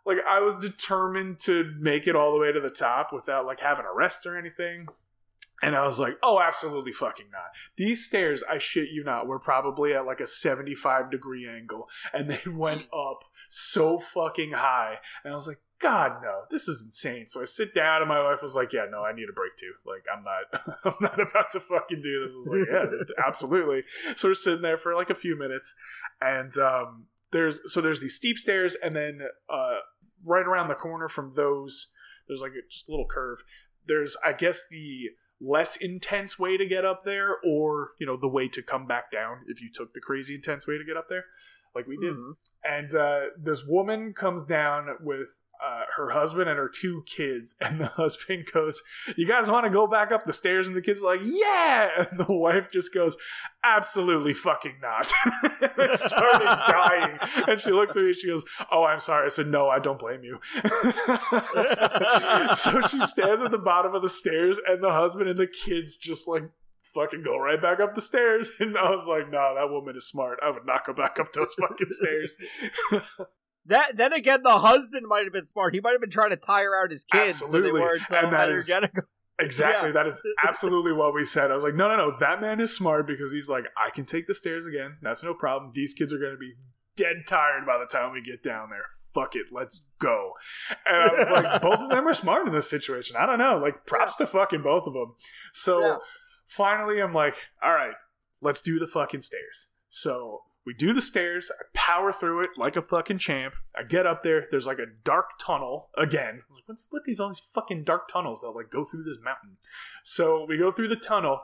Like 0.06 0.18
I 0.26 0.40
was 0.40 0.56
determined 0.56 1.38
to 1.40 1.70
make 1.78 2.06
it 2.06 2.16
all 2.16 2.32
the 2.32 2.38
way 2.38 2.50
to 2.50 2.60
the 2.60 2.70
top 2.70 3.12
without 3.12 3.44
like 3.44 3.60
having 3.60 3.84
a 3.84 3.94
rest 3.94 4.24
or 4.24 4.38
anything. 4.38 4.86
And 5.62 5.74
I 5.74 5.86
was 5.86 5.98
like, 5.98 6.18
oh, 6.22 6.40
absolutely 6.40 6.92
fucking 6.92 7.26
not. 7.32 7.50
These 7.76 8.06
stairs, 8.06 8.44
I 8.48 8.58
shit 8.58 8.90
you 8.90 9.02
not, 9.02 9.26
were 9.26 9.40
probably 9.40 9.92
at 9.92 10.06
like 10.06 10.20
a 10.20 10.26
75 10.26 11.10
degree 11.10 11.48
angle. 11.48 11.88
And 12.12 12.30
they 12.30 12.50
went 12.50 12.82
up 12.94 13.24
so 13.48 13.98
fucking 13.98 14.52
high. 14.52 14.96
And 15.24 15.32
I 15.32 15.34
was 15.34 15.46
like, 15.46 15.60
God, 15.80 16.22
no, 16.22 16.42
this 16.50 16.66
is 16.66 16.84
insane. 16.84 17.26
So 17.26 17.40
I 17.40 17.44
sit 17.44 17.74
down 17.74 18.02
and 18.02 18.08
my 18.08 18.22
wife 18.22 18.42
was 18.42 18.56
like, 18.56 18.72
yeah, 18.72 18.86
no, 18.90 19.04
I 19.04 19.12
need 19.12 19.28
a 19.30 19.32
break 19.32 19.56
too. 19.56 19.72
Like, 19.86 20.04
I'm 20.12 20.22
not, 20.24 20.78
I'm 20.84 20.96
not 21.00 21.20
about 21.20 21.50
to 21.52 21.60
fucking 21.60 22.02
do 22.02 22.24
this. 22.24 22.34
I 22.34 22.38
was 22.38 22.48
like, 22.48 22.68
yeah, 22.70 23.24
absolutely. 23.26 23.82
So 24.16 24.28
we're 24.28 24.34
sitting 24.34 24.62
there 24.62 24.78
for 24.78 24.94
like 24.94 25.10
a 25.10 25.14
few 25.14 25.38
minutes. 25.38 25.74
And, 26.20 26.56
um, 26.58 27.06
there's, 27.30 27.60
so 27.72 27.80
there's 27.80 28.00
these 28.00 28.14
steep 28.14 28.38
stairs 28.38 28.74
and 28.82 28.96
then, 28.96 29.20
uh, 29.48 29.78
right 30.24 30.46
around 30.46 30.68
the 30.68 30.74
corner 30.74 31.08
from 31.08 31.34
those, 31.36 31.92
there's 32.26 32.40
like 32.40 32.52
a, 32.52 32.68
just 32.68 32.88
a 32.88 32.90
little 32.90 33.06
curve. 33.06 33.42
There's, 33.86 34.16
I 34.24 34.32
guess, 34.32 34.64
the 34.70 35.10
less 35.40 35.76
intense 35.76 36.38
way 36.38 36.56
to 36.56 36.66
get 36.66 36.84
up 36.84 37.04
there, 37.04 37.36
or 37.44 37.92
you 37.98 38.06
know, 38.06 38.16
the 38.16 38.28
way 38.28 38.48
to 38.48 38.62
come 38.62 38.86
back 38.86 39.10
down 39.10 39.38
if 39.46 39.60
you 39.60 39.70
took 39.72 39.94
the 39.94 40.00
crazy 40.00 40.34
intense 40.34 40.66
way 40.66 40.76
to 40.78 40.84
get 40.84 40.96
up 40.96 41.08
there. 41.08 41.24
Like 41.74 41.86
we 41.86 41.96
did. 41.96 42.14
Mhm. 42.14 42.32
And 42.64 42.94
uh, 42.94 43.20
this 43.40 43.64
woman 43.64 44.12
comes 44.12 44.44
down 44.44 44.88
with 45.00 45.40
uh, 45.64 45.82
her 45.96 46.10
husband 46.10 46.48
and 46.48 46.56
her 46.58 46.68
two 46.72 47.02
kids, 47.06 47.56
and 47.60 47.80
the 47.80 47.86
husband 47.86 48.46
goes, 48.52 48.80
"You 49.16 49.26
guys 49.26 49.50
want 49.50 49.64
to 49.64 49.70
go 49.70 49.86
back 49.86 50.12
up 50.12 50.24
the 50.24 50.32
stairs?" 50.32 50.66
And 50.66 50.76
the 50.76 50.82
kids 50.82 51.00
are 51.00 51.16
like, 51.16 51.20
"Yeah!" 51.24 52.06
And 52.10 52.18
the 52.20 52.32
wife 52.32 52.70
just 52.70 52.92
goes, 52.94 53.16
"Absolutely 53.64 54.34
fucking 54.34 54.76
not!" 54.80 55.10
and 55.60 55.90
started 55.92 56.44
dying, 56.44 57.18
and 57.48 57.60
she 57.60 57.70
looks 57.72 57.96
at 57.96 58.02
me, 58.02 58.08
and 58.08 58.16
she 58.16 58.28
goes, 58.28 58.44
"Oh, 58.70 58.84
I'm 58.84 59.00
sorry." 59.00 59.26
I 59.26 59.28
said, 59.28 59.48
"No, 59.48 59.68
I 59.68 59.78
don't 59.78 59.98
blame 59.98 60.22
you." 60.22 60.38
so 62.54 62.80
she 62.82 63.00
stands 63.00 63.42
at 63.42 63.50
the 63.50 63.60
bottom 63.62 63.94
of 63.94 64.02
the 64.02 64.08
stairs, 64.08 64.58
and 64.66 64.82
the 64.82 64.92
husband 64.92 65.28
and 65.28 65.38
the 65.38 65.46
kids 65.46 65.96
just 65.96 66.28
like 66.28 66.44
fucking 66.94 67.22
go 67.24 67.38
right 67.38 67.60
back 67.60 67.80
up 67.80 67.94
the 67.94 68.00
stairs. 68.00 68.50
And 68.60 68.76
I 68.76 68.90
was 68.90 69.06
like, 69.06 69.30
"No, 69.30 69.54
that 69.56 69.70
woman 69.70 69.96
is 69.96 70.06
smart. 70.08 70.38
I 70.44 70.50
would 70.50 70.66
not 70.66 70.86
go 70.86 70.92
back 70.92 71.18
up 71.20 71.32
those 71.32 71.54
fucking 71.54 71.90
stairs." 71.90 72.36
That 73.66 73.98
then 73.98 74.14
again, 74.14 74.42
the 74.44 74.58
husband 74.60 75.06
might 75.06 75.24
have 75.24 75.32
been 75.34 75.44
smart. 75.44 75.74
He 75.74 75.80
might 75.80 75.90
have 75.90 76.00
been 76.00 76.08
trying 76.08 76.30
to 76.30 76.36
tire 76.36 76.74
out 76.74 76.90
his 76.90 77.04
kids 77.04 77.38
so 77.50 77.60
they 77.60 77.70
weren't 77.70 78.00
so 78.06 78.16
And 78.16 78.32
that 78.32 78.48
is- 78.50 78.68
energetic. 78.70 79.04
Exactly. 79.40 79.90
Yeah. 79.90 79.92
That 79.92 80.06
is 80.08 80.20
absolutely 80.48 80.92
what 80.92 81.14
we 81.14 81.24
said. 81.24 81.52
I 81.52 81.54
was 81.54 81.62
like, 81.62 81.76
no, 81.76 81.86
no, 81.86 81.96
no. 81.96 82.16
That 82.18 82.40
man 82.40 82.58
is 82.58 82.74
smart 82.74 83.06
because 83.06 83.30
he's 83.30 83.48
like, 83.48 83.66
I 83.76 83.90
can 83.90 84.04
take 84.04 84.26
the 84.26 84.34
stairs 84.34 84.66
again. 84.66 84.96
That's 85.00 85.22
no 85.22 85.32
problem. 85.32 85.70
These 85.76 85.94
kids 85.94 86.12
are 86.12 86.18
going 86.18 86.32
to 86.32 86.38
be 86.38 86.54
dead 86.96 87.18
tired 87.28 87.64
by 87.64 87.78
the 87.78 87.86
time 87.86 88.12
we 88.12 88.20
get 88.20 88.42
down 88.42 88.70
there. 88.70 88.86
Fuck 89.14 89.36
it. 89.36 89.46
Let's 89.52 89.86
go. 90.00 90.32
And 90.84 90.96
I 91.08 91.14
was 91.14 91.30
like, 91.30 91.62
both 91.62 91.78
of 91.78 91.88
them 91.88 92.08
are 92.08 92.14
smart 92.14 92.48
in 92.48 92.52
this 92.52 92.68
situation. 92.68 93.14
I 93.14 93.26
don't 93.26 93.38
know. 93.38 93.58
Like, 93.58 93.86
props 93.86 94.16
to 94.16 94.26
fucking 94.26 94.62
both 94.62 94.88
of 94.88 94.92
them. 94.94 95.14
So 95.52 95.82
Yeah. 95.82 95.96
Finally, 96.48 97.00
I'm 97.00 97.14
like, 97.14 97.36
all 97.62 97.72
right, 97.72 97.94
let's 98.40 98.60
do 98.60 98.80
the 98.80 98.86
fucking 98.88 99.20
stairs. 99.20 99.68
So 99.88 100.42
we 100.66 100.74
do 100.74 100.92
the 100.92 101.00
stairs. 101.00 101.50
I 101.50 101.64
power 101.72 102.12
through 102.12 102.42
it 102.42 102.50
like 102.58 102.76
a 102.76 102.82
fucking 102.82 103.18
champ. 103.18 103.54
I 103.76 103.84
get 103.84 104.06
up 104.06 104.22
there. 104.22 104.46
There's 104.50 104.66
like 104.66 104.78
a 104.78 104.86
dark 105.04 105.38
tunnel 105.40 105.88
again. 105.96 106.42
I 106.42 106.48
was 106.48 106.58
like, 106.58 106.68
what's 106.68 106.84
with 106.90 107.04
these 107.06 107.20
all 107.20 107.28
these 107.28 107.38
fucking 107.38 107.84
dark 107.84 108.08
tunnels 108.08 108.42
that 108.42 108.50
like 108.50 108.70
go 108.70 108.84
through 108.84 109.04
this 109.04 109.18
mountain? 109.22 109.56
So 110.02 110.44
we 110.48 110.58
go 110.58 110.70
through 110.70 110.88
the 110.88 110.96
tunnel, 110.96 111.40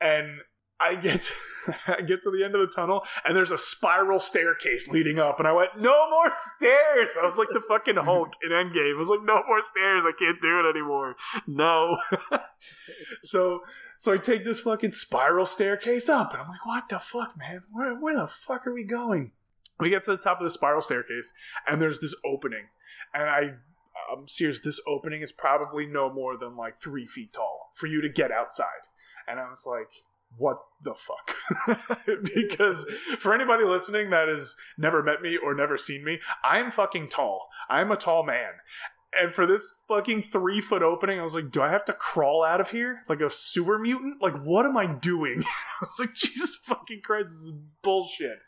and 0.00 0.40
I 0.80 0.94
get 0.94 1.30
I 1.86 2.00
get 2.00 2.22
to 2.22 2.30
the 2.30 2.42
end 2.42 2.54
of 2.54 2.60
the 2.60 2.74
tunnel, 2.74 3.04
and 3.24 3.36
there's 3.36 3.50
a 3.50 3.58
spiral 3.58 4.18
staircase 4.20 4.88
leading 4.88 5.18
up, 5.18 5.38
and 5.38 5.46
I 5.46 5.52
went, 5.52 5.78
no 5.78 6.08
more 6.08 6.30
stairs. 6.32 7.16
I 7.20 7.26
was 7.26 7.36
like 7.36 7.48
the 7.52 7.60
fucking 7.60 7.96
Hulk 7.96 8.32
in 8.42 8.50
Endgame. 8.50 8.94
I 8.94 8.98
was 8.98 9.08
like, 9.08 9.22
no 9.24 9.42
more 9.46 9.62
stairs. 9.62 10.04
I 10.06 10.12
can't 10.18 10.40
do 10.40 10.60
it 10.60 10.70
anymore. 10.70 11.16
No. 11.46 11.98
so 13.22 13.60
so 14.04 14.12
I 14.12 14.18
take 14.18 14.44
this 14.44 14.60
fucking 14.60 14.92
spiral 14.92 15.46
staircase 15.46 16.10
up, 16.10 16.34
and 16.34 16.42
I'm 16.42 16.48
like, 16.48 16.66
what 16.66 16.90
the 16.90 16.98
fuck, 16.98 17.38
man? 17.38 17.62
Where, 17.72 17.94
where 17.94 18.14
the 18.14 18.26
fuck 18.26 18.66
are 18.66 18.74
we 18.74 18.84
going? 18.84 19.32
We 19.80 19.88
get 19.88 20.02
to 20.02 20.10
the 20.10 20.18
top 20.18 20.40
of 20.40 20.44
the 20.44 20.50
spiral 20.50 20.82
staircase, 20.82 21.32
and 21.66 21.80
there's 21.80 22.00
this 22.00 22.14
opening. 22.22 22.66
And 23.14 23.30
I, 23.30 23.40
I'm 24.12 24.28
serious, 24.28 24.60
this 24.60 24.78
opening 24.86 25.22
is 25.22 25.32
probably 25.32 25.86
no 25.86 26.12
more 26.12 26.36
than 26.36 26.54
like 26.54 26.78
three 26.78 27.06
feet 27.06 27.32
tall 27.32 27.70
for 27.72 27.86
you 27.86 28.02
to 28.02 28.10
get 28.10 28.30
outside. 28.30 28.84
And 29.26 29.40
I 29.40 29.48
was 29.48 29.64
like, 29.64 29.88
what 30.36 30.58
the 30.82 30.92
fuck? 30.92 31.78
because 32.34 32.84
for 33.18 33.32
anybody 33.32 33.64
listening 33.64 34.10
that 34.10 34.28
has 34.28 34.54
never 34.76 35.02
met 35.02 35.22
me 35.22 35.38
or 35.42 35.54
never 35.54 35.78
seen 35.78 36.04
me, 36.04 36.20
I'm 36.44 36.70
fucking 36.70 37.08
tall. 37.08 37.48
I'm 37.70 37.90
a 37.90 37.96
tall 37.96 38.22
man. 38.22 38.50
And 39.20 39.32
for 39.32 39.46
this 39.46 39.72
fucking 39.88 40.22
three 40.22 40.60
foot 40.60 40.82
opening, 40.82 41.20
I 41.20 41.22
was 41.22 41.34
like, 41.34 41.50
do 41.50 41.62
I 41.62 41.70
have 41.70 41.84
to 41.86 41.92
crawl 41.92 42.44
out 42.44 42.60
of 42.60 42.70
here 42.70 43.02
like 43.08 43.20
a 43.20 43.30
sewer 43.30 43.78
mutant? 43.78 44.22
Like, 44.22 44.34
what 44.42 44.66
am 44.66 44.76
I 44.76 44.86
doing? 44.86 45.42
I 45.80 45.82
was 45.82 45.96
like, 45.98 46.14
Jesus 46.14 46.56
fucking 46.56 47.00
Christ, 47.02 47.28
this 47.28 47.38
is 47.38 47.52
bullshit. 47.82 48.38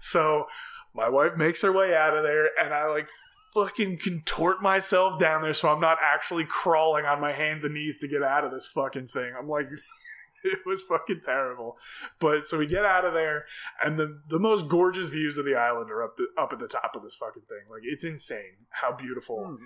So 0.00 0.46
my 0.94 1.08
wife 1.08 1.36
makes 1.36 1.62
her 1.62 1.72
way 1.72 1.94
out 1.94 2.16
of 2.16 2.22
there, 2.22 2.48
and 2.60 2.74
I 2.74 2.86
like 2.86 3.08
fucking 3.54 3.98
contort 3.98 4.62
myself 4.62 5.18
down 5.18 5.42
there 5.42 5.52
so 5.52 5.68
I'm 5.68 5.80
not 5.80 5.98
actually 6.02 6.46
crawling 6.46 7.04
on 7.04 7.20
my 7.20 7.32
hands 7.32 7.64
and 7.64 7.74
knees 7.74 7.98
to 7.98 8.08
get 8.08 8.22
out 8.22 8.44
of 8.44 8.50
this 8.50 8.66
fucking 8.66 9.08
thing. 9.08 9.32
I'm 9.38 9.48
like, 9.48 9.68
it 10.44 10.60
was 10.66 10.82
fucking 10.82 11.20
terrible. 11.22 11.76
But 12.18 12.44
so 12.44 12.58
we 12.58 12.66
get 12.66 12.84
out 12.84 13.04
of 13.04 13.12
there, 13.14 13.44
and 13.82 13.98
the 13.98 14.20
the 14.28 14.38
most 14.38 14.68
gorgeous 14.68 15.08
views 15.08 15.38
of 15.38 15.44
the 15.44 15.54
island 15.54 15.90
are 15.90 16.02
up 16.02 16.16
the, 16.16 16.28
up 16.38 16.52
at 16.52 16.58
the 16.58 16.68
top 16.68 16.94
of 16.96 17.02
this 17.02 17.14
fucking 17.16 17.42
thing. 17.48 17.70
Like 17.70 17.82
it's 17.84 18.04
insane 18.04 18.66
how 18.70 18.92
beautiful 18.92 19.38
Mhm. 19.38 19.56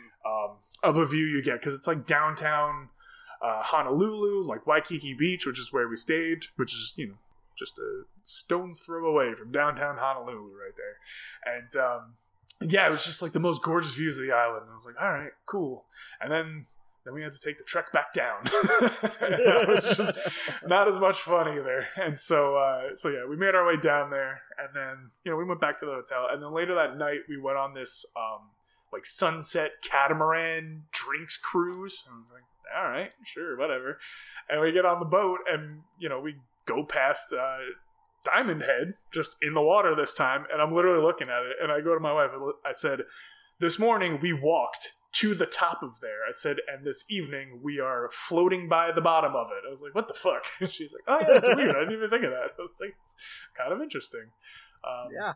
um, 0.50 0.56
of 0.82 0.96
a 0.96 1.06
view 1.06 1.24
you 1.24 1.42
get 1.42 1.60
because 1.60 1.74
it's 1.74 1.86
like 1.86 2.06
downtown 2.06 2.90
uh, 3.42 3.62
Honolulu, 3.62 4.42
like 4.46 4.66
Waikiki 4.66 5.14
Beach, 5.14 5.46
which 5.46 5.58
is 5.60 5.72
where 5.72 5.88
we 5.88 5.96
stayed, 5.96 6.46
which 6.56 6.72
is 6.72 6.94
you 6.96 7.08
know 7.08 7.14
just 7.56 7.78
a 7.78 8.02
stone's 8.24 8.80
throw 8.80 9.06
away 9.06 9.34
from 9.34 9.52
downtown 9.52 9.96
Honolulu, 9.98 10.48
right 10.56 10.74
there. 10.76 11.54
And 11.54 11.76
um, 11.76 12.14
yeah, 12.60 12.86
it 12.86 12.90
was 12.90 13.04
just 13.04 13.20
like 13.22 13.32
the 13.32 13.40
most 13.40 13.62
gorgeous 13.62 13.94
views 13.94 14.16
of 14.18 14.24
the 14.24 14.32
island. 14.32 14.62
And 14.62 14.72
I 14.72 14.74
was 14.76 14.84
like, 14.86 15.00
all 15.00 15.10
right, 15.12 15.32
cool. 15.46 15.84
And 16.20 16.30
then 16.32 16.66
then 17.06 17.14
we 17.14 17.22
had 17.22 17.32
to 17.32 17.40
take 17.40 17.56
the 17.56 17.64
trek 17.64 17.92
back 17.92 18.12
down. 18.12 18.40
it 18.44 19.68
was 19.68 19.96
just 19.96 20.18
not 20.66 20.88
as 20.88 20.98
much 20.98 21.20
fun 21.20 21.56
either. 21.56 21.86
And 21.96 22.18
so 22.18 22.54
uh, 22.54 22.96
so 22.96 23.08
yeah, 23.08 23.24
we 23.28 23.36
made 23.36 23.54
our 23.54 23.64
way 23.64 23.76
down 23.80 24.10
there, 24.10 24.42
and 24.58 24.74
then 24.74 25.10
you 25.24 25.30
know 25.30 25.36
we 25.36 25.44
went 25.44 25.60
back 25.60 25.78
to 25.78 25.86
the 25.86 25.92
hotel, 25.92 26.26
and 26.30 26.42
then 26.42 26.50
later 26.50 26.74
that 26.74 26.98
night 26.98 27.20
we 27.28 27.38
went 27.38 27.56
on 27.56 27.74
this 27.74 28.04
um, 28.16 28.48
like 28.92 29.06
sunset 29.06 29.72
catamaran 29.82 30.82
drinks 30.90 31.36
cruise. 31.36 32.02
And 32.06 32.14
I 32.14 32.18
was 32.18 32.28
like, 32.32 32.42
all 32.76 32.90
right, 32.90 33.14
sure, 33.24 33.56
whatever. 33.56 34.00
And 34.50 34.60
we 34.60 34.72
get 34.72 34.84
on 34.84 34.98
the 34.98 35.06
boat, 35.06 35.40
and 35.48 35.82
you 35.98 36.08
know 36.08 36.20
we 36.20 36.36
go 36.66 36.84
past 36.84 37.32
uh, 37.32 37.58
Diamond 38.24 38.62
Head, 38.62 38.94
just 39.12 39.36
in 39.40 39.54
the 39.54 39.62
water 39.62 39.94
this 39.94 40.12
time, 40.12 40.44
and 40.52 40.60
I'm 40.60 40.74
literally 40.74 41.00
looking 41.00 41.28
at 41.28 41.44
it, 41.44 41.56
and 41.62 41.70
I 41.70 41.80
go 41.80 41.94
to 41.94 42.00
my 42.00 42.12
wife. 42.12 42.32
I 42.64 42.72
said, 42.72 43.02
"This 43.60 43.78
morning 43.78 44.18
we 44.20 44.32
walked." 44.32 44.94
To 45.20 45.34
the 45.34 45.46
top 45.46 45.82
of 45.82 46.00
there, 46.00 46.24
I 46.28 46.32
said, 46.32 46.56
and 46.70 46.84
this 46.84 47.04
evening 47.08 47.60
we 47.62 47.80
are 47.80 48.10
floating 48.12 48.68
by 48.68 48.90
the 48.94 49.00
bottom 49.00 49.34
of 49.34 49.48
it. 49.50 49.66
I 49.66 49.70
was 49.70 49.80
like, 49.80 49.94
"What 49.94 50.08
the 50.08 50.14
fuck?" 50.14 50.44
And 50.60 50.70
she's 50.70 50.92
like, 50.92 51.04
"Oh 51.08 51.18
yeah, 51.20 51.40
that's 51.40 51.56
weird. 51.56 51.76
I 51.76 51.80
didn't 51.80 51.94
even 51.94 52.10
think 52.10 52.24
of 52.24 52.32
that." 52.32 52.50
I 52.58 52.62
was 52.62 52.78
like, 52.80 52.94
"It's 53.02 53.16
kind 53.56 53.72
of 53.72 53.80
interesting." 53.80 54.26
Um, 54.84 55.08
yeah. 55.12 55.32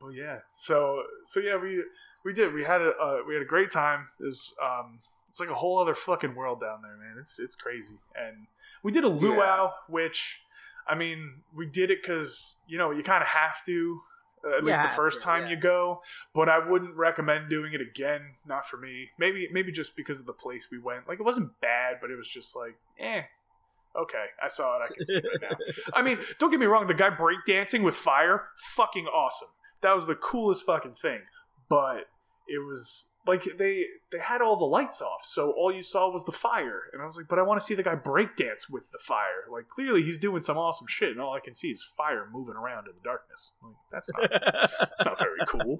but 0.00 0.10
yeah, 0.10 0.38
so 0.54 1.02
so 1.24 1.40
yeah, 1.40 1.56
we 1.56 1.82
we 2.24 2.32
did. 2.32 2.52
We 2.54 2.64
had 2.64 2.80
a 2.80 2.90
uh, 2.90 3.18
we 3.26 3.34
had 3.34 3.42
a 3.42 3.46
great 3.46 3.70
time. 3.72 4.08
It's 4.20 4.52
um 4.64 5.00
it's 5.28 5.40
like 5.40 5.48
a 5.50 5.54
whole 5.54 5.78
other 5.80 5.94
fucking 5.94 6.34
world 6.34 6.60
down 6.60 6.82
there, 6.82 6.96
man. 6.96 7.16
It's 7.20 7.38
it's 7.38 7.56
crazy. 7.56 7.96
And 8.14 8.46
we 8.82 8.92
did 8.92 9.02
a 9.04 9.08
luau, 9.08 9.72
which 9.88 10.42
I 10.86 10.94
mean, 10.94 11.42
we 11.54 11.66
did 11.66 11.90
it 11.90 12.02
because 12.02 12.58
you 12.68 12.78
know 12.78 12.90
you 12.90 13.02
kind 13.02 13.22
of 13.22 13.28
have 13.28 13.64
to. 13.66 14.00
Uh, 14.44 14.56
At 14.56 14.64
least 14.64 14.80
You 14.80 14.88
the 14.88 14.94
first 14.94 15.22
time 15.22 15.44
yeah. 15.44 15.50
you 15.50 15.56
go, 15.56 16.02
but 16.34 16.48
I 16.48 16.58
wouldn't 16.58 16.96
recommend 16.96 17.48
doing 17.48 17.72
it 17.72 17.80
again. 17.80 18.36
Not 18.46 18.66
for 18.66 18.76
me. 18.76 19.10
Maybe, 19.18 19.48
maybe 19.52 19.72
just 19.72 19.96
because 19.96 20.20
of 20.20 20.26
the 20.26 20.32
place 20.32 20.68
we 20.70 20.78
went. 20.78 21.08
Like 21.08 21.20
it 21.20 21.24
wasn't 21.24 21.60
bad, 21.60 21.96
but 22.00 22.10
it 22.10 22.16
was 22.16 22.28
just 22.28 22.56
like, 22.56 22.76
eh, 22.98 23.22
okay, 23.96 24.26
I 24.42 24.48
saw 24.48 24.78
it. 24.78 24.82
I 24.84 24.94
can 24.94 25.04
skip 25.04 25.24
it 25.24 25.42
now. 25.42 25.56
I 25.94 26.02
mean, 26.02 26.18
don't 26.38 26.50
get 26.50 26.60
me 26.60 26.66
wrong. 26.66 26.86
The 26.86 26.94
guy 26.94 27.10
breakdancing 27.10 27.82
with 27.82 27.94
fire, 27.94 28.48
fucking 28.56 29.06
awesome. 29.06 29.48
That 29.82 29.94
was 29.94 30.06
the 30.06 30.14
coolest 30.14 30.64
fucking 30.66 30.94
thing. 30.94 31.20
But 31.68 32.08
it 32.48 32.58
was 32.66 33.11
like 33.26 33.44
they 33.56 33.86
they 34.10 34.18
had 34.18 34.42
all 34.42 34.56
the 34.56 34.64
lights 34.64 35.00
off, 35.00 35.24
so 35.24 35.52
all 35.52 35.72
you 35.72 35.82
saw 35.82 36.10
was 36.10 36.24
the 36.24 36.32
fire. 36.32 36.82
And 36.92 37.00
I 37.00 37.04
was 37.04 37.16
like, 37.16 37.28
but 37.28 37.38
I 37.38 37.42
want 37.42 37.60
to 37.60 37.66
see 37.66 37.74
the 37.74 37.82
guy 37.82 37.94
breakdance 37.94 38.68
with 38.70 38.90
the 38.90 38.98
fire. 38.98 39.46
Like 39.50 39.68
clearly 39.68 40.02
he's 40.02 40.18
doing 40.18 40.42
some 40.42 40.58
awesome 40.58 40.86
shit, 40.88 41.10
and 41.10 41.20
all 41.20 41.32
I 41.32 41.40
can 41.40 41.54
see 41.54 41.70
is 41.70 41.84
fire 41.84 42.28
moving 42.32 42.54
around 42.54 42.88
in 42.88 42.94
the 42.94 43.04
darkness. 43.04 43.52
Like 43.62 43.74
that's 43.90 44.10
not 44.12 44.30
that's 44.80 45.04
not 45.04 45.18
very 45.18 45.38
cool. 45.46 45.78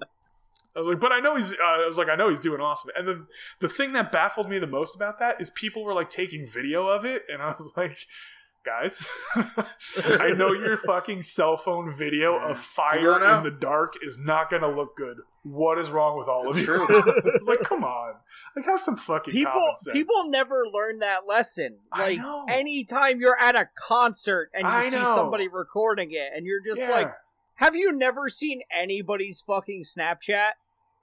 I 0.75 0.79
was 0.79 0.87
like, 0.87 0.99
but 0.99 1.11
I 1.11 1.19
know 1.19 1.35
he's. 1.35 1.53
Uh, 1.53 1.83
I 1.83 1.85
was 1.85 1.97
like, 1.97 2.09
I 2.09 2.15
know 2.15 2.29
he's 2.29 2.39
doing 2.39 2.59
awesome. 2.59 2.91
And 2.97 3.07
then 3.07 3.27
the 3.59 3.69
thing 3.69 3.93
that 3.93 4.11
baffled 4.11 4.49
me 4.49 4.57
the 4.57 4.67
most 4.67 4.95
about 4.95 5.19
that 5.19 5.39
is 5.39 5.49
people 5.51 5.83
were 5.83 5.93
like 5.93 6.09
taking 6.09 6.47
video 6.47 6.87
of 6.87 7.05
it, 7.05 7.23
and 7.31 7.41
I 7.41 7.51
was 7.51 7.73
like, 7.75 8.07
guys, 8.65 9.07
I 9.35 10.29
know 10.35 10.53
your 10.53 10.77
fucking 10.77 11.21
cell 11.21 11.57
phone 11.57 11.93
video 11.93 12.35
of 12.37 12.57
fire 12.57 13.19
don't 13.19 13.37
in 13.37 13.43
the 13.43 13.51
dark 13.51 13.93
is 14.01 14.17
not 14.17 14.49
gonna 14.49 14.69
look 14.73 14.95
good. 14.95 15.17
What 15.43 15.77
is 15.77 15.91
wrong 15.91 16.17
with 16.17 16.27
all 16.27 16.47
It's 16.47 16.57
of 16.57 16.63
you? 16.65 16.87
it's 16.89 17.47
like, 17.47 17.59
come 17.63 17.83
on, 17.83 18.15
like 18.55 18.65
have 18.65 18.79
some 18.79 18.95
fucking 18.95 19.33
people 19.33 19.51
common 19.51 19.75
sense. 19.75 19.93
people 19.97 20.29
never 20.29 20.63
learn 20.71 20.99
that 20.99 21.27
lesson. 21.27 21.79
Like 21.97 22.19
know. 22.19 22.45
anytime 22.47 23.19
you're 23.19 23.39
at 23.39 23.55
a 23.55 23.67
concert 23.75 24.49
and 24.53 24.63
you 24.63 24.69
I 24.69 24.89
see 24.89 24.95
know. 24.97 25.15
somebody 25.15 25.47
recording 25.47 26.11
it 26.11 26.31
and 26.35 26.45
you're 26.45 26.61
just 26.61 26.79
Yeah. 26.79 26.91
like, 26.91 27.13
have 27.55 27.75
you 27.75 27.91
never 27.91 28.29
seen 28.29 28.61
anybody's 28.71 29.41
fucking 29.41 29.83
Snapchat? 29.83 30.51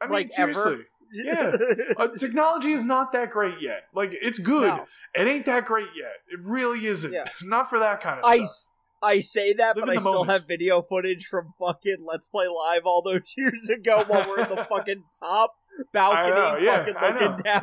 I 0.00 0.06
mean, 0.06 0.12
like, 0.12 0.30
ever? 0.38 0.86
Yeah. 1.12 1.56
Uh, 1.96 2.08
technology 2.08 2.72
is 2.72 2.84
not 2.84 3.12
that 3.12 3.30
great 3.30 3.60
yet. 3.60 3.84
Like, 3.94 4.12
it's 4.20 4.38
good. 4.38 4.68
No. 4.68 4.86
It 5.14 5.26
ain't 5.26 5.44
that 5.46 5.64
great 5.64 5.88
yet. 5.96 6.12
It 6.30 6.40
really 6.46 6.86
isn't. 6.86 7.12
Yeah. 7.12 7.24
Not 7.42 7.68
for 7.68 7.80
that 7.80 8.00
kind 8.00 8.20
of 8.20 8.24
I, 8.24 8.36
stuff. 8.36 8.44
s- 8.44 8.68
I 9.02 9.20
say 9.20 9.52
that, 9.54 9.76
Live 9.76 9.86
but 9.86 9.96
I 9.96 9.98
still 9.98 10.12
moment. 10.12 10.30
have 10.30 10.46
video 10.46 10.82
footage 10.82 11.26
from 11.26 11.52
fucking 11.58 11.96
Let's 12.06 12.28
Play 12.28 12.46
Live 12.46 12.82
all 12.84 13.02
those 13.02 13.22
years 13.36 13.68
ago 13.70 14.04
while 14.06 14.28
we're 14.28 14.40
in 14.44 14.54
the 14.54 14.64
fucking 14.70 15.02
top 15.18 15.54
balcony 15.92 16.30
know, 16.36 16.56
yeah, 16.58 16.84
fucking 16.86 16.94
looking 17.18 17.42
down. 17.42 17.62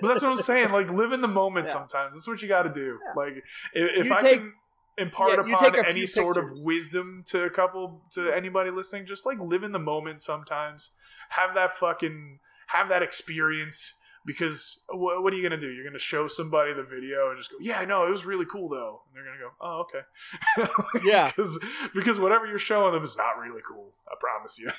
But 0.00 0.08
that's 0.08 0.22
what 0.22 0.30
I'm 0.32 0.36
saying. 0.38 0.70
Like, 0.70 0.88
live 0.90 1.12
in 1.12 1.20
the 1.20 1.28
moment 1.28 1.66
Yeah. 1.66 1.72
sometimes. 1.74 2.14
That's 2.14 2.26
what 2.26 2.40
you 2.40 2.48
got 2.48 2.62
to 2.62 2.72
do. 2.72 2.98
Like, 3.14 3.42
if, 3.74 4.06
if 4.06 4.12
I 4.12 4.22
take- 4.22 4.38
can. 4.40 4.52
impart 4.96 5.46
Yeah, 5.46 5.54
upon 5.54 5.84
any 5.86 6.06
sort 6.06 6.36
of 6.38 6.50
wisdom 6.64 7.24
to 7.26 7.44
a 7.44 7.50
couple 7.50 8.00
to 8.12 8.30
anybody 8.32 8.70
listening 8.70 9.04
just 9.06 9.24
like 9.26 9.38
live 9.38 9.62
in 9.64 9.72
the 9.72 9.78
moment 9.78 10.20
sometimes 10.20 10.90
have 11.30 11.54
that 11.54 11.74
fucking 11.76 12.38
have 12.72 12.88
that 12.88 13.02
experience 13.02 13.94
because 14.26 14.84
wh- 14.88 15.22
what 15.22 15.32
are 15.32 15.36
you 15.36 15.42
gonna 15.42 15.60
do 15.60 15.68
you're 15.70 15.84
gonna 15.84 15.98
show 15.98 16.28
somebody 16.28 16.74
the 16.74 16.82
video 16.82 17.30
and 17.30 17.38
just 17.38 17.50
go 17.50 17.56
yeah 17.60 17.78
i 17.78 17.84
know 17.86 18.06
it 18.06 18.10
was 18.10 18.24
really 18.26 18.44
cool 18.44 18.68
though 18.68 19.00
and 19.06 19.16
they're 19.16 19.24
gonna 19.24 19.38
go 19.40 19.50
oh 19.60 19.80
okay 20.60 21.02
Yeah. 21.04 21.28
because 21.28 21.58
because 21.94 22.20
whatever 22.20 22.46
you're 22.46 22.58
showing 22.58 22.92
them 22.92 23.02
is 23.02 23.16
not 23.16 23.38
really 23.38 23.62
cool 23.66 23.92
i 24.10 24.14
promise 24.20 24.58
you 24.58 24.70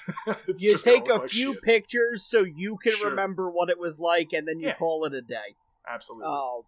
you 0.58 0.78
take 0.78 1.08
a 1.10 1.16
like 1.16 1.30
few 1.30 1.54
shit. 1.54 1.62
pictures 1.64 2.24
so 2.24 2.42
you 2.44 2.78
can 2.78 2.94
Sure. 2.94 3.10
remember 3.10 3.50
what 3.50 3.70
it 3.72 3.80
was 3.80 4.00
like, 4.00 4.32
and 4.32 4.48
then 4.48 4.60
you 4.60 4.68
Yeah. 4.68 4.76
call 4.76 5.06
it 5.06 5.14
a 5.14 5.22
day. 5.22 5.56
absolutely 5.88 6.28
Oh, 6.30 6.66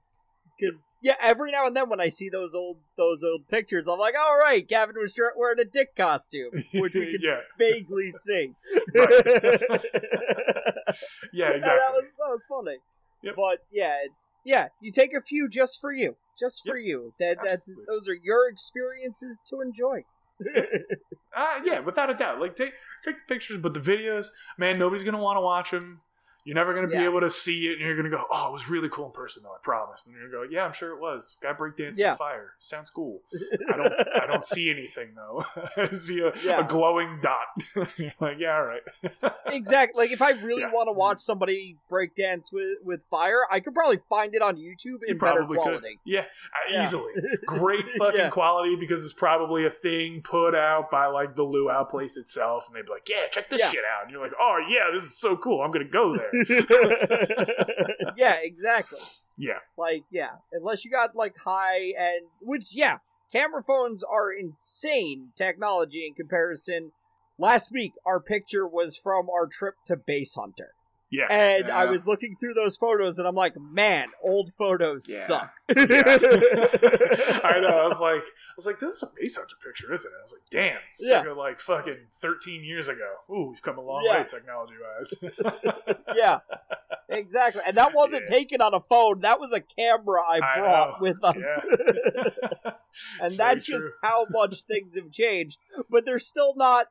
because 0.57 0.97
yeah, 1.01 1.15
every 1.21 1.51
now 1.51 1.65
and 1.67 1.75
then 1.75 1.89
when 1.89 1.99
I 1.99 2.09
see 2.09 2.29
those 2.29 2.53
old 2.55 2.77
those 2.95 3.23
old 3.23 3.47
pictures, 3.49 3.87
I'm 3.87 3.97
like, 3.99 4.13
all 4.19 4.37
right, 4.37 4.67
Gavin 4.67 4.95
was 4.97 5.15
wearing 5.35 5.59
a 5.59 5.65
dick 5.65 5.95
costume, 5.95 6.51
which 6.75 6.93
we 6.93 7.11
can 7.11 7.19
yeah 7.21 7.39
vaguely 7.57 8.11
see. 8.11 8.53
yeah 11.33 11.49
exactly 11.49 11.79
that 11.79 11.93
was 11.93 12.05
that 12.17 12.31
was 12.31 12.45
funny. 12.47 12.77
Yep. 13.23 13.35
But 13.37 13.59
yeah, 13.71 13.95
it's 14.03 14.33
yeah. 14.45 14.67
You 14.81 14.91
take 14.91 15.13
a 15.13 15.21
few 15.21 15.47
just 15.47 15.79
for 15.79 15.93
you, 15.93 16.17
just 16.37 16.61
for 16.65 16.77
you. 16.77 17.13
That 17.19 17.37
that's 17.41 17.79
those 17.87 18.09
are 18.09 18.17
your 18.21 18.49
experiences 18.49 19.41
to 19.47 19.61
enjoy. 19.61 20.03
Uh, 21.35 21.59
yeah, 21.63 21.79
without 21.79 22.11
a 22.11 22.13
doubt. 22.13 22.39
Like 22.39 22.55
take 22.55 22.73
take 23.03 23.17
the 23.17 23.23
pictures, 23.27 23.57
but 23.57 23.73
the 23.73 23.79
videos, 23.79 24.27
man, 24.57 24.77
nobody's 24.77 25.03
gonna 25.03 25.17
want 25.17 25.37
to 25.37 25.41
watch 25.41 25.71
them. 25.71 26.01
You're 26.45 26.55
never 26.55 26.73
gonna 26.73 26.87
be 26.87 26.97
able 26.97 27.21
to 27.21 27.29
see 27.29 27.67
it, 27.67 27.73
and 27.73 27.81
you're 27.81 27.95
gonna 27.95 28.09
go, 28.09 28.25
"Oh, 28.31 28.49
it 28.49 28.51
was 28.51 28.69
really 28.69 28.89
cool 28.89 29.05
in 29.05 29.11
person, 29.11 29.43
though. 29.43 29.51
I 29.53 29.57
promise." 29.63 30.05
And 30.05 30.13
you're 30.15 30.29
gonna 30.29 30.45
go, 30.45 30.49
"Yeah, 30.51 30.65
I'm 30.65 30.73
sure 30.73 30.91
it 30.91 30.99
was. 30.99 31.37
Guy 31.41 31.53
breakdancing 31.53 31.97
Yeah. 31.97 32.11
with 32.11 32.17
fire. 32.19 32.53
Sounds 32.59 32.89
cool." 32.89 33.21
I 33.73 33.77
don't, 33.77 33.93
I 34.23 34.25
don't 34.27 34.43
see 34.43 34.69
anything 34.69 35.13
though. 35.15 35.45
I 35.77 35.87
see 35.93 36.19
a, 36.19 36.33
Yeah. 36.43 36.59
a 36.59 36.63
glowing 36.67 37.19
dot. 37.21 37.47
like, 38.19 38.37
yeah, 38.39 38.59
all 38.59 38.65
right. 38.65 38.81
exactly. 39.47 40.03
Like 40.03 40.11
if 40.11 40.21
I 40.21 40.31
really 40.31 40.61
Yeah. 40.63 40.71
want 40.71 40.87
to 40.87 40.91
watch 40.93 41.21
somebody 41.21 41.77
breakdance 41.89 42.51
with 42.51 42.77
with 42.83 43.05
fire, 43.09 43.41
I 43.51 43.59
could 43.59 43.73
probably 43.73 43.99
find 44.09 44.35
it 44.35 44.41
on 44.41 44.55
YouTube 44.57 44.99
in 45.07 45.15
You 45.15 45.15
better 45.19 45.45
could. 45.45 45.57
quality. 45.57 45.99
Yeah, 46.03 46.21
uh, 46.21 46.25
Yeah. 46.71 46.85
easily. 46.85 47.13
Great 47.45 47.89
fucking 47.91 48.19
Yeah. 48.19 48.29
quality 48.29 48.75
because 48.75 49.03
it's 49.03 49.13
probably 49.13 49.65
a 49.65 49.69
thing 49.69 50.21
put 50.23 50.55
out 50.55 50.91
by 50.91 51.05
like 51.07 51.35
the 51.35 51.43
luau 51.43 51.83
place 51.85 52.17
itself, 52.17 52.67
and 52.67 52.75
they'd 52.75 52.85
be 52.85 52.91
like, 52.91 53.07
"Yeah, 53.07 53.27
check 53.27 53.49
this 53.49 53.61
Yeah. 53.61 53.71
shit 53.71 53.83
out." 53.85 54.03
And 54.03 54.11
you're 54.11 54.21
like, 54.21 54.33
"Oh 54.39 54.57
yeah, 54.69 54.91
this 54.93 55.03
is 55.03 55.17
so 55.17 55.37
cool. 55.37 55.61
I'm 55.61 55.71
gonna 55.71 55.85
go 55.85 56.13
there." 56.15 56.29
yeah, 58.17 58.37
exactly. 58.41 58.99
yeah, 59.37 59.59
Like, 59.77 60.03
yeah, 60.11 60.31
unless 60.51 60.83
you 60.83 60.91
got 60.91 61.15
like 61.15 61.35
high 61.45 61.93
and 61.97 62.25
which 62.41 62.73
yeah, 62.73 62.97
camera 63.31 63.63
phones 63.63 64.03
are 64.03 64.31
insane 64.31 65.29
technology 65.35 66.05
in 66.07 66.13
comparison. 66.13 66.91
Last 67.37 67.71
week, 67.71 67.93
our 68.05 68.19
picture 68.19 68.67
was 68.67 68.95
from 68.95 69.29
our 69.29 69.47
trip 69.47 69.75
to 69.87 69.97
Base 69.97 70.35
Hunter, 70.35 70.73
yeah. 71.13 71.27
and 71.29 71.71
I 71.71 71.85
was 71.85 72.07
looking 72.07 72.35
through 72.35 72.53
those 72.55 72.75
photos, 72.77 73.17
and 73.19 73.27
I'm 73.27 73.35
like, 73.35 73.53
man, 73.59 74.07
old 74.23 74.53
photos 74.57 75.05
Yeah. 75.07 75.25
suck. 75.25 75.51
I 75.69 77.59
know. 77.61 77.81
I 77.83 77.87
was 77.87 77.99
like, 77.99 78.21
I 78.23 78.55
was 78.57 78.65
like, 78.65 78.79
this 78.79 78.91
is 78.91 79.03
a 79.03 79.07
hunter 79.39 79.55
picture, 79.65 79.93
isn't 79.93 80.09
it? 80.11 80.15
I 80.19 80.21
was 80.23 80.33
like, 80.33 80.49
damn, 80.49 80.77
it's 80.99 81.09
Yeah. 81.09 81.19
like, 81.21 81.35
like 81.37 81.59
fucking 81.59 82.07
thirteen 82.21 82.63
years 82.63 82.87
ago. 82.87 83.13
Ooh, 83.29 83.47
we've 83.51 83.61
come 83.61 83.77
a 83.77 83.81
long 83.81 84.03
Yeah. 84.05 84.19
way 84.19 84.23
technology 84.27 84.73
wise. 84.81 85.13
yeah, 86.15 86.39
exactly. 87.09 87.61
And 87.65 87.77
that 87.77 87.93
wasn't 87.93 88.23
Yeah. 88.29 88.35
taken 88.37 88.61
on 88.61 88.73
a 88.73 88.79
phone; 88.81 89.21
that 89.21 89.39
was 89.39 89.53
a 89.53 89.61
camera 89.61 90.21
I 90.21 90.39
I 90.43 90.59
brought 90.59 90.89
know. 90.89 90.95
with 91.01 91.23
us. 91.23 91.35
and 93.21 93.33
that's 93.37 93.63
just 93.63 93.91
how 94.01 94.25
much 94.29 94.63
things 94.63 94.95
have 94.95 95.11
changed. 95.11 95.57
But 95.89 96.05
they're 96.05 96.19
still 96.19 96.53
not 96.55 96.87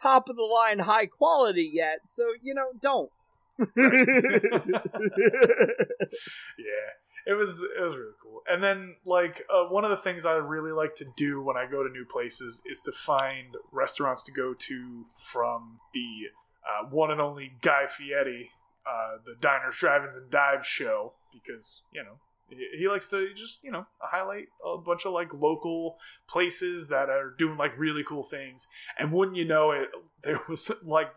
top 0.00 0.28
of 0.28 0.36
the 0.36 0.42
line 0.42 0.80
high 0.80 1.06
quality 1.06 1.70
yet. 1.72 2.00
So 2.08 2.32
you 2.42 2.54
know, 2.54 2.68
don't. 2.80 3.10
yeah 3.76 3.94
it 7.26 7.32
was 7.32 7.62
it 7.62 7.82
was 7.82 7.94
really 7.94 8.12
cool. 8.22 8.42
And 8.48 8.62
then 8.62 8.96
like 9.06 9.44
uh, 9.48 9.64
one 9.68 9.84
of 9.84 9.90
the 9.90 9.96
things 9.96 10.26
i 10.26 10.34
really 10.34 10.72
like 10.72 10.94
to 10.96 11.06
do 11.16 11.40
when 11.42 11.56
i 11.56 11.66
go 11.66 11.82
to 11.82 11.88
new 11.88 12.04
places 12.04 12.62
is 12.66 12.80
to 12.82 12.92
find 12.92 13.56
restaurants 13.72 14.22
to 14.24 14.32
go 14.32 14.54
to 14.54 15.06
from 15.16 15.78
the 15.94 16.28
uh, 16.68 16.88
one 16.90 17.10
and 17.10 17.20
only 17.20 17.52
guy 17.62 17.86
fieri 17.86 18.50
uh, 18.86 19.16
the 19.24 19.34
diners 19.40 19.76
drive-ins 19.78 20.16
and 20.16 20.30
dives 20.30 20.66
show 20.66 21.14
because 21.32 21.82
you 21.92 22.02
know 22.02 22.18
he, 22.48 22.68
he 22.78 22.88
likes 22.88 23.08
to 23.08 23.32
just 23.34 23.58
you 23.62 23.70
know 23.70 23.86
highlight 23.98 24.48
a 24.64 24.78
bunch 24.78 25.06
of 25.06 25.12
like 25.12 25.32
local 25.32 25.96
places 26.28 26.88
that 26.88 27.08
are 27.08 27.34
doing 27.38 27.56
like 27.56 27.78
really 27.78 28.04
cool 28.06 28.22
things. 28.22 28.66
And 28.98 29.12
wouldn't 29.12 29.36
you 29.36 29.44
know 29.44 29.70
it 29.70 29.88
there 30.22 30.40
was 30.48 30.70
like 30.82 31.08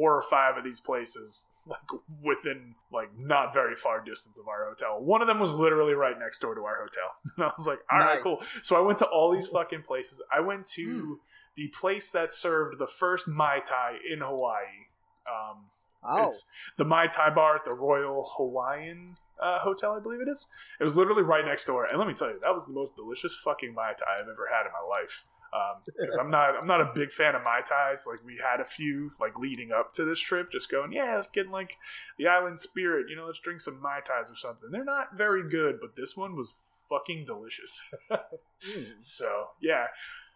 four 0.00 0.16
or 0.16 0.22
five 0.22 0.56
of 0.56 0.64
these 0.64 0.80
places 0.80 1.48
like 1.66 1.80
within 2.22 2.74
like 2.92 3.10
not 3.18 3.52
very 3.52 3.74
far 3.76 4.00
distance 4.02 4.38
of 4.38 4.48
our 4.48 4.66
hotel. 4.68 5.00
One 5.02 5.20
of 5.20 5.28
them 5.28 5.38
was 5.38 5.52
literally 5.52 5.94
right 5.94 6.18
next 6.18 6.38
door 6.40 6.54
to 6.54 6.62
our 6.62 6.76
hotel. 6.76 7.10
And 7.36 7.44
I 7.46 7.50
was 7.56 7.66
like, 7.66 7.80
all 7.90 7.98
right, 7.98 8.14
Nice. 8.16 8.22
cool. 8.22 8.38
So 8.62 8.76
I 8.76 8.80
went 8.80 8.98
to 8.98 9.06
all 9.06 9.30
these 9.32 9.46
fucking 9.48 9.82
places. 9.82 10.22
I 10.36 10.40
went 10.40 10.68
to 10.70 11.20
the 11.56 11.68
place 11.68 12.08
that 12.08 12.32
served 12.32 12.78
the 12.78 12.86
first 12.86 13.28
Mai 13.28 13.58
Tai 13.64 13.96
in 14.12 14.20
Hawaii. 14.20 14.88
Um, 15.28 15.66
Oh, 16.04 16.26
It's 16.26 16.46
the 16.78 16.84
Mai 16.84 17.06
Tai 17.06 17.30
bar 17.30 17.54
at 17.54 17.64
the 17.64 17.76
Royal 17.76 18.28
Hawaiian 18.36 19.14
uh, 19.40 19.60
Hotel, 19.60 19.92
I 19.92 20.00
believe 20.00 20.20
it 20.20 20.28
is. 20.28 20.48
It 20.80 20.84
was 20.84 20.96
literally 20.96 21.22
right 21.22 21.44
next 21.44 21.64
door, 21.64 21.84
and 21.88 21.96
let 21.96 22.08
me 22.08 22.14
tell 22.14 22.28
you, 22.28 22.36
that 22.42 22.54
was 22.54 22.66
the 22.66 22.72
most 22.72 22.96
delicious 22.96 23.34
fucking 23.36 23.72
Mai 23.72 23.92
Tai 23.96 24.14
I've 24.14 24.22
ever 24.22 24.48
had 24.52 24.66
in 24.66 24.72
my 24.72 25.00
life. 25.00 25.24
Because 25.84 26.16
I'm 26.16 26.30
not, 26.30 26.56
I'm 26.60 26.66
not 26.66 26.80
a 26.80 26.90
big 26.94 27.12
fan 27.12 27.34
of 27.34 27.42
Mai 27.44 27.60
Tais. 27.60 28.06
Like 28.06 28.24
we 28.24 28.38
had 28.42 28.60
a 28.60 28.64
few 28.64 29.12
like 29.20 29.38
leading 29.38 29.70
up 29.72 29.92
to 29.94 30.04
this 30.04 30.18
trip, 30.20 30.50
just 30.50 30.70
going, 30.70 30.92
yeah, 30.92 31.16
let's 31.16 31.30
get 31.30 31.46
in 31.46 31.52
like 31.52 31.76
the 32.18 32.26
island 32.26 32.58
spirit. 32.58 33.06
You 33.08 33.16
know, 33.16 33.26
let's 33.26 33.40
drink 33.40 33.60
some 33.60 33.80
Mai 33.80 34.00
Tais 34.04 34.30
or 34.30 34.36
something. 34.36 34.70
They're 34.70 34.84
not 34.84 35.16
very 35.16 35.46
good, 35.46 35.76
but 35.80 35.96
this 35.96 36.16
one 36.16 36.36
was 36.36 36.54
fucking 36.88 37.24
delicious. 37.26 37.80
Mm. 38.62 38.92
So 38.96 39.48
yeah, 39.60 39.86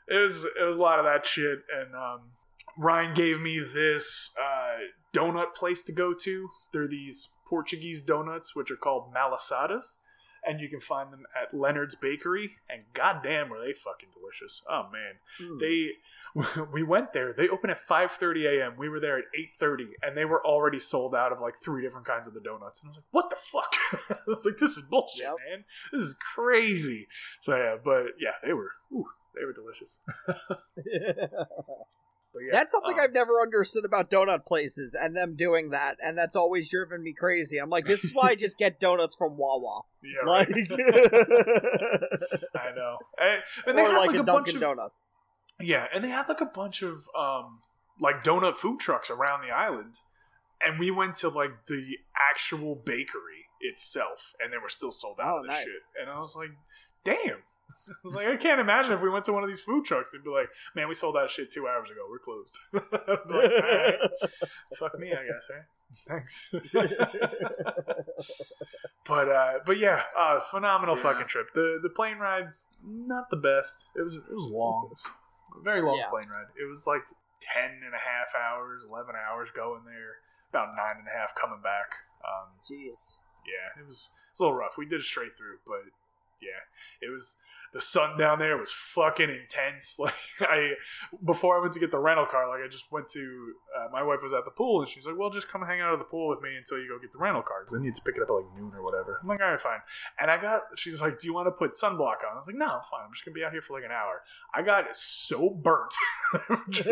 it 0.08 0.16
was 0.16 0.44
it 0.44 0.64
was 0.64 0.76
a 0.76 0.80
lot 0.80 0.98
of 0.98 1.04
that 1.04 1.24
shit. 1.24 1.60
And 1.72 1.94
um, 1.94 2.32
Ryan 2.76 3.14
gave 3.14 3.40
me 3.40 3.60
this 3.60 4.34
uh, 4.36 4.78
donut 5.16 5.54
place 5.54 5.84
to 5.84 5.92
go 5.92 6.12
to. 6.12 6.48
They're 6.72 6.88
these 6.88 7.28
Portuguese 7.48 8.02
donuts, 8.02 8.56
which 8.56 8.70
are 8.70 8.76
called 8.76 9.14
malasadas, 9.14 9.98
and 10.46 10.60
you 10.60 10.68
can 10.68 10.80
find 10.80 11.12
them 11.12 11.24
at 11.40 11.52
Leonard's 11.52 11.94
Bakery. 11.94 12.52
And 12.70 12.84
goddamn, 12.94 13.48
were 13.50 13.60
they 13.60 13.72
fucking 13.72 14.10
delicious! 14.18 14.62
Oh 14.68 14.84
man, 14.92 15.14
Mm. 15.40 15.60
they. 15.60 15.90
We 16.70 16.82
went 16.82 17.14
there. 17.14 17.32
They 17.32 17.48
open 17.48 17.70
at 17.70 17.78
5:30 17.80 18.44
a.m. 18.60 18.74
We 18.76 18.90
were 18.90 19.00
there 19.00 19.16
at 19.16 19.24
8:30, 19.34 19.84
and 20.02 20.14
they 20.14 20.26
were 20.26 20.44
already 20.46 20.78
sold 20.78 21.14
out 21.14 21.32
of 21.32 21.40
like 21.40 21.54
three 21.56 21.80
different 21.82 22.06
kinds 22.06 22.26
of 22.26 22.34
the 22.34 22.40
donuts. 22.40 22.78
And 22.80 22.88
I 22.88 22.90
was 22.90 22.96
like, 22.98 23.04
"What 23.10 23.30
the 23.30 23.36
fuck?" 23.36 23.74
I 24.10 24.16
was 24.26 24.44
like, 24.44 24.58
"This 24.58 24.76
is 24.76 24.82
bullshit, 24.84 25.22
Yep. 25.24 25.36
man. 25.48 25.64
This 25.94 26.02
is 26.02 26.14
crazy." 26.34 27.08
So 27.40 27.56
yeah, 27.56 27.76
but 27.82 28.16
yeah, 28.20 28.32
they 28.44 28.52
were, 28.52 28.72
ooh, 28.92 29.06
they 29.34 29.46
were 29.46 29.54
delicious. 29.54 29.98
Yeah, 32.44 32.52
that's 32.52 32.72
something 32.72 32.94
um, 32.94 33.00
I've 33.00 33.12
never 33.12 33.40
understood 33.40 33.84
about 33.84 34.10
donut 34.10 34.44
places 34.46 34.96
and 35.00 35.16
them 35.16 35.36
doing 35.36 35.70
that, 35.70 35.96
and 36.04 36.16
that's 36.18 36.36
always 36.36 36.70
driven 36.70 37.02
me 37.02 37.12
crazy. 37.12 37.58
I'm 37.58 37.70
like, 37.70 37.86
this 37.86 38.04
is 38.04 38.14
why 38.14 38.30
I 38.30 38.34
just 38.46 38.58
get 38.58 38.78
donuts 38.80 39.14
from 39.16 39.36
Wawa, 39.36 39.82
Yeah, 40.02 40.20
right. 40.24 40.48
like, 40.48 40.70
I 42.54 42.72
know. 42.74 42.98
And, 43.18 43.42
and 43.66 43.78
they 43.78 43.82
or 43.82 43.90
had 43.90 43.98
like, 43.98 44.06
like, 44.08 44.16
a 44.16 44.20
a 44.20 44.24
bunch 44.24 44.46
Dunkin' 44.46 44.56
of 44.56 44.60
Donuts. 44.62 45.12
yeah, 45.60 45.86
and 45.92 46.02
they 46.04 46.08
have 46.08 46.28
like 46.28 46.40
a 46.40 46.46
bunch 46.46 46.82
of 46.82 47.08
um 47.18 47.60
like 48.00 48.22
donut 48.24 48.56
food 48.56 48.78
trucks 48.80 49.10
around 49.10 49.42
the 49.42 49.50
island, 49.50 49.96
and 50.62 50.78
we 50.78 50.90
went 50.90 51.14
to 51.16 51.28
like 51.28 51.66
the 51.66 51.96
actual 52.30 52.74
bakery 52.74 53.46
itself, 53.60 54.34
and 54.42 54.52
they 54.52 54.58
were 54.58 54.68
still 54.68 54.92
sold 54.92 55.18
out 55.20 55.26
Oh, 55.34 55.38
of 55.38 55.44
this 55.44 55.52
nice. 55.56 55.64
shit. 55.64 56.02
And 56.02 56.10
I 56.10 56.18
was 56.18 56.36
like, 56.36 56.50
damn. 57.04 57.42
I 57.88 57.92
was 58.04 58.14
like, 58.14 58.26
I 58.26 58.36
can't 58.36 58.60
imagine 58.60 58.92
if 58.92 59.00
we 59.02 59.08
went 59.10 59.24
to 59.26 59.32
one 59.32 59.42
of 59.42 59.48
these 59.48 59.60
food 59.60 59.84
trucks, 59.84 60.10
they'd 60.12 60.24
be 60.24 60.30
like, 60.30 60.48
"Man, 60.74 60.88
we 60.88 60.94
sold 60.94 61.14
that 61.16 61.30
shit 61.30 61.52
two 61.52 61.68
hours 61.68 61.90
ago. 61.90 62.00
We're 62.10 62.18
closed." 62.18 62.58
I'd 62.74 63.28
be 63.28 63.34
like, 63.34 63.52
"All 63.52 63.60
right. 63.60 64.10
Fuck 64.78 64.98
me, 64.98 65.12
I 65.12 65.24
guess, 65.26 65.48
right? 65.50 65.66
Thanks. 66.08 66.52
but 69.06 69.28
uh, 69.28 69.52
but 69.64 69.78
yeah, 69.78 70.02
uh, 70.18 70.40
phenomenal 70.40 70.96
Yeah. 70.96 71.02
fucking 71.02 71.26
trip. 71.28 71.48
The 71.54 71.78
the 71.82 71.90
plane 71.90 72.18
ride, 72.18 72.48
not 72.84 73.30
the 73.30 73.36
best. 73.36 73.88
It 73.96 74.04
was 74.04 74.16
it 74.16 74.24
was 74.30 74.44
long, 74.50 74.86
It 74.86 74.90
was 74.94 75.06
a 75.60 75.62
very 75.62 75.82
long 75.82 75.96
Yeah. 75.98 76.08
plane 76.10 76.28
ride. 76.34 76.46
It 76.60 76.68
was 76.68 76.86
like 76.86 77.02
10 77.40 77.82
and 77.84 77.94
a 77.94 77.98
half 77.98 78.34
hours, 78.34 78.84
eleven 78.90 79.14
hours 79.14 79.50
going 79.54 79.84
there, 79.84 80.16
about 80.50 80.74
nine 80.76 80.98
and 80.98 81.06
a 81.08 81.16
half 81.16 81.34
coming 81.34 81.60
back. 81.62 81.94
Um, 82.24 82.48
Jeez. 82.64 83.20
yeah, 83.46 83.80
it 83.80 83.86
was, 83.86 84.10
it 84.10 84.32
was 84.32 84.40
a 84.40 84.42
little 84.42 84.58
rough. 84.58 84.76
We 84.76 84.86
did 84.86 85.00
it 85.00 85.04
straight 85.04 85.36
through, 85.36 85.58
but 85.66 85.82
yeah, 86.40 86.66
it 87.00 87.10
was 87.10 87.36
the 87.72 87.80
sun 87.82 88.16
down 88.16 88.38
there 88.38 88.56
was 88.56 88.72
fucking 88.72 89.28
intense. 89.28 89.98
Like 90.06 90.14
I, 90.40 90.72
before 91.24 91.58
I 91.58 91.60
went 91.60 91.72
to 91.72 91.80
get 91.80 91.90
the 91.90 91.98
rental 91.98 92.26
car, 92.26 92.48
like 92.48 92.60
I 92.64 92.68
just 92.68 92.92
went 92.92 93.08
to. 93.08 93.54
Uh, 93.76 93.88
my 93.90 94.02
wife 94.02 94.20
was 94.22 94.32
at 94.32 94.44
the 94.44 94.50
pool, 94.50 94.80
and 94.80 94.88
she's 94.88 95.06
like, 95.06 95.16
"Well, 95.18 95.30
just 95.30 95.48
come 95.48 95.62
hang 95.62 95.80
out 95.80 95.92
at 95.92 95.98
the 95.98 96.04
pool 96.04 96.28
with 96.28 96.42
me 96.42 96.50
until 96.56 96.78
you 96.78 96.88
go 96.88 96.98
get 97.00 97.12
the 97.12 97.18
rental 97.18 97.42
car, 97.42 97.62
because 97.62 97.74
I 97.74 97.82
need 97.82 97.94
to 97.94 98.02
pick 98.02 98.16
it 98.16 98.22
up 98.22 98.28
at 98.28 98.34
like 98.34 98.44
noon 98.54 98.72
or 98.76 98.84
whatever." 98.84 99.18
I'm 99.22 99.28
like, 99.28 99.40
"All 99.40 99.50
right, 99.50 99.60
fine." 99.60 99.80
And 100.20 100.30
I 100.30 100.40
got. 100.40 100.62
She's 100.76 101.00
like, 101.00 101.18
"Do 101.18 101.26
you 101.26 101.34
want 101.34 101.46
to 101.46 101.52
put 101.52 101.72
sunblock 101.72 102.22
on?" 102.22 102.34
I 102.34 102.36
was 102.36 102.46
like, 102.46 102.56
"No, 102.56 102.66
I'm 102.66 102.82
fine. 102.90 103.04
I'm 103.06 103.12
just 103.12 103.24
gonna 103.24 103.34
be 103.34 103.42
out 103.44 103.52
here 103.52 103.62
for 103.62 103.72
like 103.72 103.84
an 103.84 103.92
hour." 103.92 104.22
I 104.54 104.62
got 104.62 104.94
so 104.94 105.50
burnt 105.50 105.94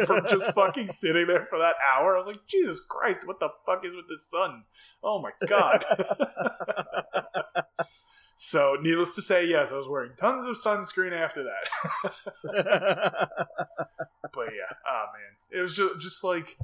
from 0.06 0.26
just 0.28 0.52
fucking 0.52 0.88
sitting 0.90 1.26
there 1.26 1.44
for 1.44 1.58
that 1.58 1.74
hour. 1.84 2.14
I 2.14 2.18
was 2.18 2.26
like, 2.26 2.46
"Jesus 2.46 2.80
Christ, 2.88 3.26
what 3.26 3.38
the 3.38 3.50
fuck 3.66 3.84
is 3.84 3.94
with 3.94 4.08
the 4.08 4.18
sun?" 4.18 4.64
Oh 5.02 5.20
my 5.20 5.30
god. 5.46 5.84
So, 8.36 8.76
needless 8.80 9.14
to 9.14 9.22
say, 9.22 9.46
yes, 9.46 9.70
I 9.72 9.76
was 9.76 9.88
wearing 9.88 10.12
tons 10.16 10.44
of 10.46 10.56
sunscreen 10.56 11.12
after 11.12 11.44
that. 11.44 11.68
but 14.32 14.46
yeah, 14.52 14.74
oh 14.86 15.04
man, 15.12 15.34
it 15.50 15.60
was 15.60 15.76
just 15.76 15.98
just 16.00 16.24
like 16.24 16.56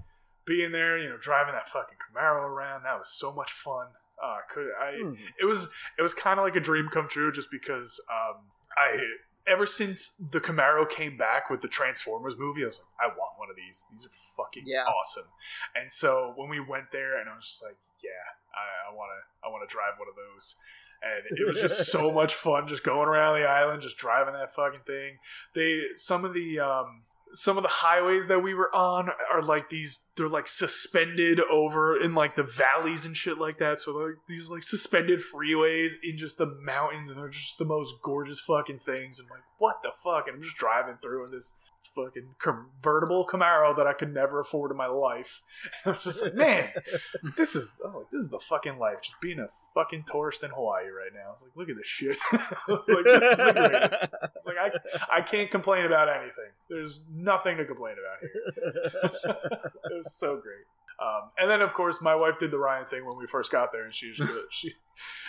being 0.46 0.72
there, 0.72 0.98
you 0.98 1.08
know, 1.08 1.16
driving 1.16 1.54
that 1.54 1.68
fucking 1.68 1.98
Camaro 1.98 2.42
around. 2.42 2.82
That 2.84 2.98
was 2.98 3.08
so 3.08 3.32
much 3.32 3.52
fun. 3.52 3.88
Uh, 4.22 4.38
could 4.52 4.68
I? 4.80 4.98
Hmm. 5.00 5.14
It 5.40 5.44
was 5.46 5.68
it 5.98 6.02
was 6.02 6.14
kind 6.14 6.38
of 6.38 6.44
like 6.44 6.56
a 6.56 6.60
dream 6.60 6.88
come 6.92 7.08
true, 7.08 7.32
just 7.32 7.50
because 7.50 8.00
um, 8.10 8.42
I 8.76 9.00
ever 9.46 9.64
since 9.66 10.10
the 10.18 10.40
Camaro 10.40 10.88
came 10.88 11.16
back 11.16 11.48
with 11.50 11.60
the 11.62 11.68
Transformers 11.68 12.36
movie, 12.38 12.62
I 12.62 12.66
was 12.66 12.78
like, 12.78 13.10
I 13.10 13.14
want 13.16 13.38
one 13.38 13.48
of 13.50 13.56
these. 13.56 13.86
These 13.90 14.06
are 14.06 14.10
fucking 14.36 14.64
Yeah. 14.66 14.84
awesome. 14.84 15.30
And 15.74 15.90
so 15.90 16.32
when 16.36 16.48
we 16.50 16.60
went 16.60 16.92
there, 16.92 17.18
and 17.18 17.28
I 17.30 17.34
was 17.36 17.46
just 17.46 17.62
like, 17.62 17.76
yeah, 18.04 18.10
I 18.52 18.94
want 18.94 19.10
to 19.16 19.46
I 19.46 19.50
want 19.50 19.68
to 19.68 19.72
drive 19.72 19.94
one 19.98 20.08
of 20.08 20.16
those. 20.16 20.56
And 21.02 21.38
it 21.38 21.48
was 21.48 21.60
just 21.60 21.90
so 21.90 22.12
much 22.12 22.34
fun, 22.34 22.68
just 22.68 22.84
going 22.84 23.08
around 23.08 23.40
the 23.40 23.48
island, 23.48 23.80
just 23.80 23.96
driving 23.96 24.34
that 24.34 24.54
fucking 24.54 24.82
thing. 24.86 25.18
They 25.54 25.80
some 25.96 26.24
of 26.26 26.34
the 26.34 26.60
um, 26.60 27.04
some 27.32 27.56
of 27.56 27.62
the 27.62 27.68
highways 27.68 28.26
that 28.26 28.42
we 28.42 28.54
were 28.54 28.74
on 28.74 29.10
are 29.32 29.42
like 29.42 29.70
these 29.70 30.04
they're 30.16 30.28
like 30.28 30.48
suspended 30.48 31.40
over 31.50 31.98
in 31.98 32.14
like 32.14 32.34
the 32.34 32.42
valleys 32.42 33.06
and 33.06 33.16
shit 33.16 33.38
like 33.38 33.58
that. 33.58 33.78
So 33.78 33.92
like 33.92 34.16
these 34.28 34.50
like 34.50 34.62
suspended 34.62 35.20
freeways 35.20 35.94
in 36.02 36.16
just 36.16 36.38
the 36.38 36.46
mountains 36.46 37.08
and 37.08 37.18
they're 37.18 37.28
just 37.28 37.58
the 37.58 37.64
most 37.64 37.94
gorgeous 38.02 38.40
fucking 38.40 38.80
things. 38.80 39.18
And 39.18 39.28
like 39.30 39.42
what 39.58 39.82
the 39.82 39.92
fuck? 40.02 40.26
And 40.26 40.36
i'm 40.36 40.42
just 40.42 40.56
driving 40.56 40.96
through 41.00 41.26
in 41.26 41.32
this 41.32 41.54
fucking 41.82 42.34
convertible 42.38 43.26
camaro 43.26 43.76
that 43.76 43.86
i 43.86 43.92
could 43.92 44.12
never 44.12 44.40
afford 44.40 44.70
in 44.70 44.76
my 44.76 44.86
life 44.86 45.42
and 45.84 45.94
i'm 45.94 46.00
just 46.00 46.22
like 46.22 46.34
man 46.34 46.68
this 47.36 47.56
is 47.56 47.80
oh, 47.84 48.06
this 48.10 48.20
is 48.20 48.28
the 48.28 48.38
fucking 48.38 48.78
life 48.78 48.98
just 49.02 49.20
being 49.20 49.38
a 49.38 49.48
fucking 49.74 50.04
tourist 50.06 50.42
in 50.44 50.50
hawaii 50.50 50.84
right 50.84 51.12
now 51.14 51.32
it's 51.32 51.42
like 51.42 51.56
look 51.56 51.68
at 51.68 51.76
this 51.76 51.86
shit 51.86 52.16
I 52.32 52.54
was 52.68 52.88
like 52.88 53.04
this 53.04 53.22
is 53.22 53.38
the 53.38 53.52
greatest 53.52 54.14
it's 54.36 54.46
like 54.46 54.56
i 54.56 54.70
I 55.10 55.22
can't 55.22 55.50
complain 55.50 55.84
about 55.84 56.08
anything. 56.08 56.50
There's 56.68 57.00
nothing 57.12 57.56
to 57.56 57.64
complain 57.64 57.96
about 57.98 58.20
here. 58.20 59.72
it 59.84 59.96
was 59.96 60.14
so 60.14 60.40
great. 60.40 60.64
Um, 61.00 61.30
and 61.38 61.50
then, 61.50 61.62
of 61.62 61.72
course, 61.72 62.00
my 62.02 62.14
wife 62.14 62.38
did 62.38 62.50
the 62.50 62.58
Ryan 62.58 62.84
thing 62.86 63.06
when 63.06 63.16
we 63.18 63.26
first 63.26 63.50
got 63.50 63.72
there, 63.72 63.82
and 63.84 63.94
she, 63.94 64.12
she 64.50 64.72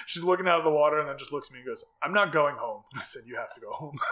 she's 0.06 0.24
looking 0.24 0.48
out 0.48 0.58
of 0.60 0.66
the 0.66 0.70
water 0.72 1.00
and 1.00 1.08
then 1.08 1.18
just 1.18 1.32
looks 1.32 1.48
at 1.50 1.54
me 1.54 1.60
and 1.60 1.68
goes, 1.68 1.86
"I'm 2.04 2.14
not 2.14 2.34
going 2.34 2.56
home." 2.58 2.84
I 3.00 3.04
said, 3.04 3.22
"You 3.26 3.38
have 3.38 3.54
to 3.54 3.62
go 3.62 3.72
home." 3.72 3.98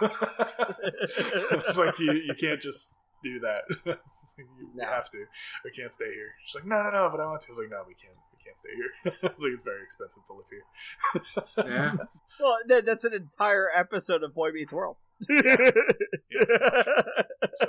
it's 1.66 1.76
like 1.78 1.98
you 1.98 2.12
you 2.12 2.34
can't 2.34 2.60
just 2.60 2.94
do 3.22 3.38
that. 3.40 3.62
you 4.38 4.46
No. 4.74 4.86
have 4.86 5.10
to. 5.10 5.18
We 5.64 5.70
can't 5.72 5.92
stay 5.92 6.06
here. 6.06 6.32
She's 6.46 6.54
like, 6.54 6.66
"No, 6.66 6.82
no, 6.82 6.90
no," 6.90 7.08
but 7.10 7.20
I 7.20 7.26
want 7.26 7.42
to. 7.42 7.48
I 7.48 7.50
was 7.50 7.58
like, 7.58 7.70
"No, 7.70 7.82
we 7.86 7.92
can't. 7.94 8.16
We 8.32 8.42
can't 8.42 8.58
stay 8.58 8.70
here." 8.74 9.12
I 9.22 9.32
was 9.32 9.42
like, 9.44 9.52
"It's 9.52 9.64
very 9.64 9.82
expensive 9.82 10.24
to 10.24 10.32
live 10.32 10.46
here." 10.48 10.64
Yeah. 11.70 11.92
well, 12.40 12.56
that, 12.68 12.86
that's 12.86 13.04
an 13.04 13.12
entire 13.12 13.68
episode 13.76 14.22
of 14.22 14.32
Boy 14.34 14.50
Meets 14.52 14.72
World. 14.72 14.96
So, 17.54 17.66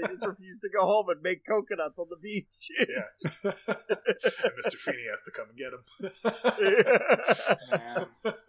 they 0.00 0.08
just 0.08 0.26
refuse 0.26 0.60
to 0.60 0.68
go 0.68 0.84
home 0.86 1.08
and 1.08 1.20
make 1.22 1.44
coconuts 1.46 1.98
on 1.98 2.06
the 2.10 2.16
beach. 2.16 2.68
yeah. 2.78 3.04
and 3.68 4.52
Mr. 4.64 4.76
Feeney 4.76 5.04
has 5.10 5.20
to 5.22 5.30
come 5.30 5.46
and 5.50 5.58
get 5.58 5.72
him. 5.72 5.84
Man. 7.70 8.06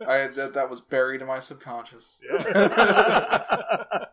I 0.07 0.27
that, 0.35 0.53
that 0.53 0.69
was 0.69 0.81
buried 0.81 1.21
in 1.21 1.27
my 1.27 1.39
subconscious. 1.39 2.21
Yeah. 2.29 4.05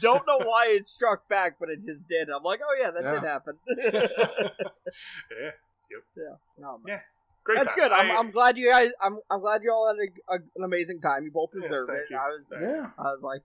Don't 0.00 0.24
know 0.26 0.38
why 0.44 0.66
it 0.70 0.86
struck 0.86 1.28
back, 1.28 1.56
but 1.58 1.68
it 1.68 1.82
just 1.82 2.06
did. 2.06 2.28
I'm 2.30 2.42
like, 2.44 2.60
oh 2.62 2.76
yeah, 2.80 2.90
that 2.92 3.02
did 3.12 3.22
happen. 3.24 3.54
yeah. 3.92 5.50
Yep. 5.90 6.02
yeah, 6.16 6.34
no, 6.58 6.78
man. 6.78 6.86
Yeah. 6.88 7.00
Great 7.44 7.58
that's 7.58 7.72
time. 7.72 7.78
good. 7.78 7.92
I'm, 7.92 8.10
I- 8.10 8.14
I'm 8.14 8.30
glad 8.30 8.56
you 8.56 8.68
guys. 8.70 8.90
I'm, 9.00 9.18
I'm 9.30 9.40
glad 9.40 9.62
you 9.62 9.70
all 9.72 9.86
had 9.86 9.96
a, 9.96 10.34
a, 10.34 10.38
an 10.56 10.64
amazing 10.64 11.00
time. 11.00 11.24
You 11.24 11.30
both 11.30 11.50
Yes, 11.54 11.68
deserve 11.70 11.86
thank 11.88 12.00
it. 12.00 12.10
you. 12.10 12.16
I 12.16 12.28
was, 12.28 12.52
Thank 12.52 12.64
Yeah. 12.64 12.90
I 12.98 13.02
was 13.02 13.22
like, 13.22 13.42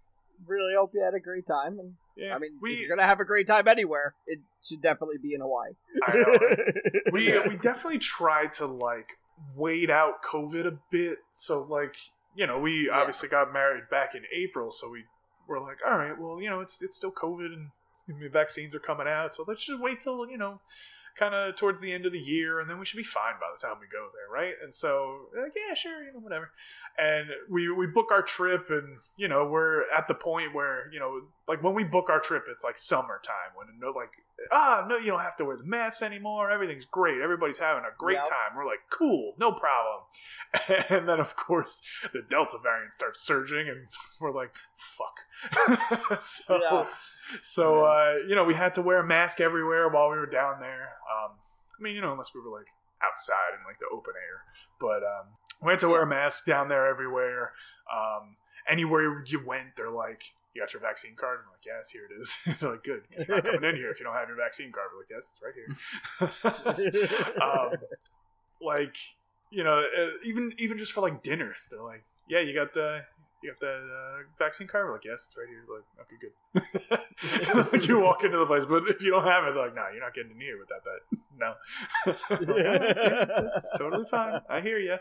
really 0.48 0.74
hope 0.76 0.92
you 0.94 1.04
had 1.04 1.14
a 1.14 1.20
great 1.20 1.46
time. 1.46 1.78
And 1.80 1.94
yeah. 2.16 2.36
I 2.36 2.40
mean, 2.40 2.54
if 2.56 2.62
we 2.62 2.76
you're 2.76 2.90
gonna 2.90 3.08
have 3.08 3.20
a 3.20 3.26
great 3.26 3.48
time 3.48 3.68
anywhere, 3.68 4.16
it 4.28 4.40
should 4.64 4.82
definitely 4.82 5.18
be 5.22 5.34
in 5.34 5.42
Hawaii. 5.42 5.72
I 6.04 6.16
know. 6.16 7.02
we 7.12 7.36
uh, 7.38 7.44
we 7.50 7.58
definitely 7.58 8.00
tried 8.00 8.54
to 8.54 8.66
like 8.66 9.10
wait 9.56 9.90
out 9.90 10.22
COVID 10.24 10.66
a 10.66 10.78
bit. 10.92 11.20
So 11.32 11.64
like 11.64 11.96
you 12.36 12.48
know, 12.48 12.60
we 12.60 12.88
Yeah. 12.88 12.98
obviously 13.00 13.28
got 13.30 13.52
married 13.52 13.90
back 13.90 14.12
in 14.16 14.24
April, 14.34 14.72
so 14.72 14.90
we 14.90 15.04
were 15.48 15.60
like, 15.60 15.78
all 15.86 15.98
right, 15.98 16.18
well, 16.18 16.42
you 16.42 16.50
know, 16.50 16.62
it's 16.62 16.82
it's 16.82 16.96
still 16.96 17.12
COVID 17.12 17.48
and 17.54 17.72
vaccines 18.32 18.74
are 18.76 18.80
coming 18.80 19.08
out, 19.08 19.34
so 19.34 19.44
let's 19.48 19.66
just 19.66 19.80
wait 19.82 20.02
till 20.02 20.30
you 20.30 20.38
know. 20.38 20.62
Kind 21.20 21.36
of 21.36 21.58
towards 21.58 21.82
the 21.82 21.92
end 21.92 22.06
of 22.06 22.14
the 22.14 22.20
year, 22.22 22.62
and 22.62 22.70
then 22.70 22.80
we 22.80 22.86
should 22.86 22.96
be 22.96 23.04
fine 23.04 23.34
by 23.34 23.48
the 23.54 23.60
time 23.62 23.76
we 23.82 23.86
go 23.92 24.08
there, 24.14 24.32
right? 24.34 24.54
And 24.64 24.74
so, 24.74 25.26
like, 25.38 25.52
yeah, 25.58 25.74
sure, 25.74 26.02
you 26.06 26.14
know, 26.14 26.20
whatever. 26.20 26.52
And 26.98 27.28
we 27.50 27.70
we 27.70 27.86
book 27.86 28.08
our 28.14 28.22
trip, 28.22 28.68
and 28.70 28.98
you 29.18 29.28
know, 29.28 29.46
we're 29.46 29.82
at 29.92 30.08
the 30.08 30.14
point 30.16 30.54
where 30.56 30.90
you 30.94 31.02
know, 31.02 31.24
like 31.52 31.62
when 31.64 31.74
we 31.74 31.84
book 31.84 32.10
our 32.10 32.20
trip, 32.22 32.46
it's 32.50 32.64
like 32.64 32.78
summertime 32.78 33.52
when 33.56 33.68
no, 33.80 33.90
like 33.92 34.12
ah, 34.52 34.86
no, 34.90 34.98
you 34.98 35.08
don't 35.12 35.20
have 35.20 35.36
to 35.38 35.46
wear 35.46 35.58
the 35.58 35.64
mask 35.66 36.02
anymore. 36.02 36.50
Everything's 36.50 36.86
great. 36.86 37.22
Everybody's 37.22 37.60
having 37.60 37.84
a 37.84 37.94
great 37.98 38.16
Yep. 38.16 38.30
time. 38.30 38.56
We're 38.56 38.66
like, 38.66 38.80
cool, 38.90 39.36
no 39.38 39.52
problem. 39.52 40.02
And 40.90 41.08
then, 41.08 41.20
of 41.20 41.36
course, 41.36 41.82
the 42.14 42.22
Delta 42.28 42.58
variant 42.62 42.94
starts 42.94 43.22
surging, 43.22 43.68
and 43.70 43.88
we're 44.22 44.32
like, 44.34 44.54
fuck. 44.76 46.20
so, 46.22 46.60
Yeah. 46.62 46.86
so 47.42 47.86
uh, 47.86 48.16
you 48.28 48.36
know, 48.36 48.44
we 48.46 48.54
had 48.56 48.74
to 48.76 48.82
wear 48.82 49.00
a 49.00 49.06
mask 49.06 49.40
everywhere 49.42 49.88
while 49.90 50.10
we 50.10 50.18
were 50.18 50.26
down 50.26 50.60
there. 50.60 50.94
Um, 51.12 51.32
I 51.78 51.84
mean, 51.84 51.96
you 51.96 52.02
know, 52.02 52.12
unless 52.14 52.32
we 52.34 52.42
were 52.42 52.50
like 52.58 52.68
outside 53.04 53.58
in 53.60 53.66
like 53.66 53.80
the 53.80 53.88
open 53.96 54.14
air, 54.16 54.44
but 54.80 55.04
um, 55.04 55.28
we 55.62 55.72
had 55.72 55.80
to 55.80 55.90
wear 55.90 56.04
a 56.04 56.08
mask 56.08 56.46
down 56.46 56.68
there 56.70 56.86
everywhere. 56.88 57.52
Um, 57.92 58.38
anywhere 58.70 59.24
you 59.26 59.44
went, 59.46 59.76
they're 59.76 59.92
like, 59.92 60.24
"You 60.54 60.62
got 60.62 60.74
your 60.74 60.82
vaccine 60.82 61.16
card?" 61.16 61.40
I'm 61.44 61.52
like, 61.52 61.66
"Yes, 61.66 61.90
here 61.90 62.04
it 62.10 62.20
is." 62.20 62.36
they're 62.60 62.72
like, 62.72 62.84
"Good, 62.84 63.04
you're 63.12 63.38
not 63.38 63.44
coming 63.46 63.70
in 63.70 63.76
here 63.76 63.92
if 63.92 64.00
you 64.00 64.06
don't 64.06 64.16
have 64.16 64.28
your 64.28 64.38
vaccine 64.38 64.72
card." 64.72 64.88
We're 64.94 65.02
like, 65.02 65.10
"Yes, 65.10 65.32
it's 65.32 65.42
right 65.42 65.54
here." 65.56 67.42
um, 67.42 67.72
like, 68.62 68.96
you 69.52 69.64
know, 69.64 69.80
uh, 69.80 70.10
even 70.24 70.54
even 70.58 70.78
just 70.78 70.92
for 70.92 71.02
like 71.02 71.24
dinner, 71.24 71.56
they're 71.70 71.84
like, 71.84 72.04
"Yeah, 72.28 72.40
you 72.40 72.54
got 72.54 72.74
the." 72.74 73.02
You 73.44 73.50
got 73.50 73.60
the 73.60 73.74
uh, 73.74 74.18
vaccine 74.38 74.68
card? 74.68 74.86
We're 74.86 74.94
like, 74.94 75.04
yes, 75.04 75.26
it's 75.28 75.36
right 75.36 75.48
here. 75.50 75.66
Like, 75.68 75.84
okay, 76.06 77.64
good. 77.66 77.72
like 77.74 77.88
you 77.88 78.00
walk 78.00 78.24
into 78.24 78.38
the 78.38 78.46
place, 78.46 78.66
but 78.66 78.88
if 78.88 79.02
you 79.02 79.10
don't 79.10 79.26
have 79.26 79.46
it, 79.46 79.56
they're 79.56 79.66
like, 79.66 79.74
no, 79.74 79.88
you're 79.92 80.00
not 80.00 80.14
getting 80.14 80.34
in 80.34 80.40
here 80.40 80.60
without 80.60 80.84
that. 80.84 81.18
No, 81.40 81.56
I'm 82.30 82.46
like, 82.46 82.50
"Oh, 82.50 82.58
yeah, 82.58 83.42
that's 83.42 83.72
totally 83.80 84.06
fine. 84.06 84.42
I 84.48 84.62
hear 84.62 84.78
you. 84.78 84.98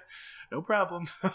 No 0.51 0.63
problem. 0.63 1.07
yep. 1.23 1.35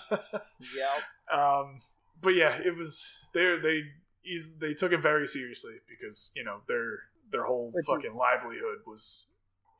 um, 1.32 1.80
but 2.22 2.30
yeah, 2.36 2.58
it 2.64 2.76
was 2.76 3.28
they 3.34 3.58
they 3.62 3.82
they 4.60 4.74
took 4.74 4.92
it 4.92 5.02
very 5.02 5.28
seriously 5.28 5.76
because 5.90 6.32
you 6.36 6.44
know 6.44 6.62
their 6.68 7.00
their 7.32 7.44
whole 7.46 7.72
Which 7.74 7.86
fucking 7.86 8.12
is- 8.12 8.16
livelihood 8.16 8.80
was 8.88 9.28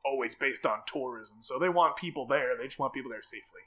always 0.04 0.34
based 0.34 0.64
on 0.66 0.78
tourism. 0.86 1.38
So 1.40 1.58
they 1.58 1.68
want 1.68 1.96
people 1.96 2.26
there. 2.26 2.56
They 2.56 2.64
just 2.66 2.78
want 2.78 2.92
people 2.92 3.10
there 3.10 3.22
safely, 3.22 3.62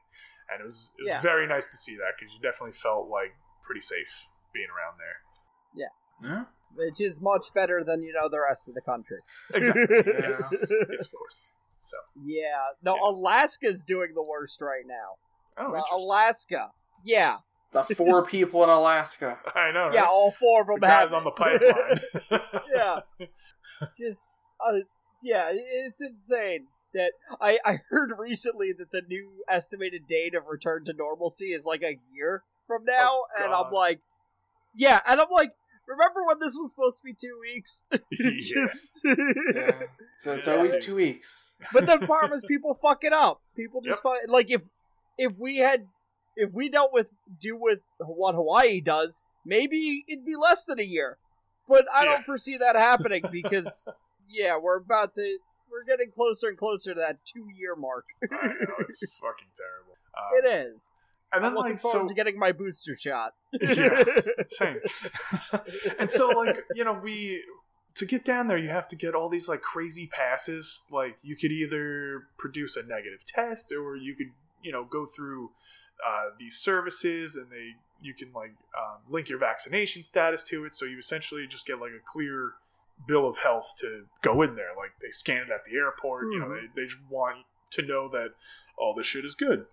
and 0.52 0.62
it 0.62 0.64
was 0.64 0.90
it 0.98 1.04
was 1.04 1.10
Yeah. 1.10 1.22
very 1.22 1.48
nice 1.48 1.70
to 1.72 1.78
see 1.78 1.96
that 1.98 2.14
because 2.18 2.34
you 2.34 2.40
definitely 2.42 2.74
felt 2.74 3.10
like 3.10 3.34
pretty 3.62 3.82
safe 3.82 4.28
being 4.54 4.68
around 4.70 4.98
there. 4.98 5.22
Yeah. 6.22 6.44
Which 6.76 7.00
is 7.02 7.20
much 7.22 7.54
better 7.54 7.84
than 7.84 8.04
you 8.04 8.14
know 8.14 8.30
the 8.30 8.40
rest 8.42 8.68
of 8.70 8.76
the 8.76 8.82
country. 8.82 9.20
Exactly. 9.54 9.86
Yeah. 9.90 10.02
yes, 10.28 10.54
yes, 10.90 11.06
of 11.06 11.12
course. 11.18 11.52
So, 11.80 11.98
Yeah. 12.26 12.60
No, 12.84 12.96
Yeah. 12.96 13.10
Alaska's 13.10 13.86
doing 13.86 14.12
the 14.14 14.22
worst 14.28 14.62
right 14.62 14.84
now. 14.86 15.18
oh, 15.58 15.74
Uh. 15.74 15.82
Alaska. 15.96 16.72
Yeah. 17.04 17.38
The 17.72 17.84
four 17.84 18.26
people 18.26 18.64
in 18.64 18.70
Alaska. 18.70 19.38
I 19.54 19.72
know. 19.72 19.92
Yeah, 19.94 20.06
all 20.06 20.32
four 20.32 20.62
of 20.62 20.68
the 20.68 20.74
them 20.76 20.90
guys 20.90 21.12
have 21.12 21.14
on 21.14 21.24
the 21.24 21.30
it. 21.30 21.36
pipeline. 22.32 22.62
yeah. 22.74 23.00
Just 24.00 24.30
uh 24.60 24.80
yeah, 25.24 25.52
it's 25.54 26.02
insane 26.02 26.68
that 26.94 27.12
I 27.40 27.60
I 27.64 27.80
heard 27.90 28.12
recently 28.18 28.74
that 28.74 28.92
the 28.92 29.04
new 29.08 29.44
estimated 29.48 30.08
date 30.08 30.34
of 30.36 30.48
return 30.48 30.86
to 30.86 30.94
normalcy 30.94 31.48
is 31.48 31.66
like 31.66 31.84
a 31.84 31.98
year 32.14 32.44
from 32.66 32.86
now 32.86 33.10
Oh, 33.12 33.26
and 33.44 33.54
I'm 33.54 33.72
like 33.72 34.02
yeah, 34.76 35.00
and 35.08 35.20
I'm 35.22 35.30
like 35.32 35.52
remember 35.88 36.26
when 36.26 36.40
this 36.40 36.56
was 36.56 36.72
supposed 36.72 37.00
to 37.00 37.04
be 37.04 37.14
2 37.14 37.40
weeks? 37.42 37.86
yeah. 38.12 38.32
Just 38.40 39.02
Yeah. 39.56 39.72
So 40.20 40.34
it's 40.34 40.48
Yeah. 40.48 40.54
always 40.56 40.78
two 40.84 40.96
weeks. 40.96 41.54
But 41.74 41.86
the 41.86 41.98
problem 42.00 42.34
is 42.34 42.44
people 42.48 42.74
fuck 42.74 43.04
it 43.04 43.14
up. 43.14 43.42
People 43.56 43.82
just 43.82 44.02
fuck 44.04 44.18
like 44.28 44.50
if 44.50 44.64
if 45.18 45.38
we 45.38 45.58
had 45.58 45.86
if 46.40 46.54
we 46.54 46.70
dealt 46.70 46.92
with 46.94 47.12
do 47.40 47.58
with 47.58 47.80
what 48.00 48.34
Hawaii 48.36 48.82
does, 48.82 49.24
maybe 49.46 50.04
it'd 50.08 50.26
be 50.26 50.36
less 50.36 50.66
than 50.66 50.80
a 50.80 50.84
year. 50.84 51.18
But 51.68 51.86
I 51.94 52.04
Yeah. 52.04 52.12
don't 52.14 52.24
foresee 52.26 52.58
that 52.58 52.76
happening 52.76 53.24
because 53.32 54.04
yeah, 54.30 54.58
we're 54.58 54.78
about 54.78 55.14
to 55.16 55.38
we're 55.72 55.84
getting 55.84 56.12
closer 56.12 56.48
and 56.48 56.58
closer 56.58 56.94
to 56.96 57.00
that 57.00 57.20
two 57.26 57.48
year 57.56 57.76
mark. 57.76 58.06
I 58.24 58.48
know 58.48 58.76
it's 58.88 59.00
fucking 59.22 59.50
terrible. 59.56 59.98
Um, 60.18 60.44
it 60.44 60.68
is. 60.74 61.04
And 61.32 61.46
I'm 61.46 61.52
then 61.54 61.58
looking 61.58 61.72
like 61.74 61.80
forward 61.80 62.00
so 62.02 62.08
to 62.08 62.14
getting 62.16 62.40
my 62.40 62.52
booster 62.52 62.98
shot. 62.98 63.34
Yeah. 63.62 64.04
same. 64.50 64.80
and 66.00 66.10
so 66.10 66.30
like 66.30 66.64
you 66.74 66.84
know 66.84 66.94
we 66.94 67.44
to 67.96 68.06
get 68.06 68.24
down 68.24 68.48
there 68.48 68.58
you 68.58 68.70
have 68.70 68.88
to 68.88 68.96
get 68.96 69.14
all 69.14 69.30
these 69.30 69.48
like 69.48 69.62
crazy 69.62 70.08
passes. 70.08 70.84
Like 70.92 71.18
you 71.22 71.36
could 71.36 71.52
either 71.52 72.24
produce 72.38 72.76
a 72.78 72.84
negative 72.84 73.24
test 73.26 73.72
or 73.72 73.96
you 73.96 74.16
could 74.16 74.32
you 74.64 74.72
know 74.72 74.84
go 74.84 75.06
through 75.06 75.52
uh, 76.06 76.30
these 76.40 76.58
services 76.58 77.36
and 77.36 77.48
they 77.52 77.72
you 78.02 78.14
can 78.14 78.32
like 78.34 78.52
um, 78.78 78.98
link 79.10 79.28
your 79.28 79.40
vaccination 79.40 80.04
status 80.04 80.42
to 80.44 80.64
it. 80.66 80.74
So 80.74 80.86
you 80.86 80.98
essentially 80.98 81.46
just 81.48 81.68
get 81.68 81.80
like 81.82 81.92
a 81.92 82.00
clear 82.06 82.54
bill 83.08 83.28
of 83.28 83.38
health 83.40 83.74
to 83.80 84.06
go 84.22 84.42
in 84.42 84.56
there. 84.56 84.70
Like 84.78 84.92
they 85.02 85.10
scan 85.12 85.44
it 85.44 85.50
at 85.50 85.66
the 85.70 85.76
airport. 85.78 86.32
You 86.32 86.40
know 86.40 86.46
Mhm. 86.48 86.62
they 86.76 86.82
they 86.82 86.86
just 86.86 87.02
want 87.10 87.46
to 87.72 87.82
know 87.82 88.08
that 88.10 88.30
all 88.78 88.94
this 88.94 89.06
shit 89.08 89.26
is 89.26 89.36
good. 89.36 89.66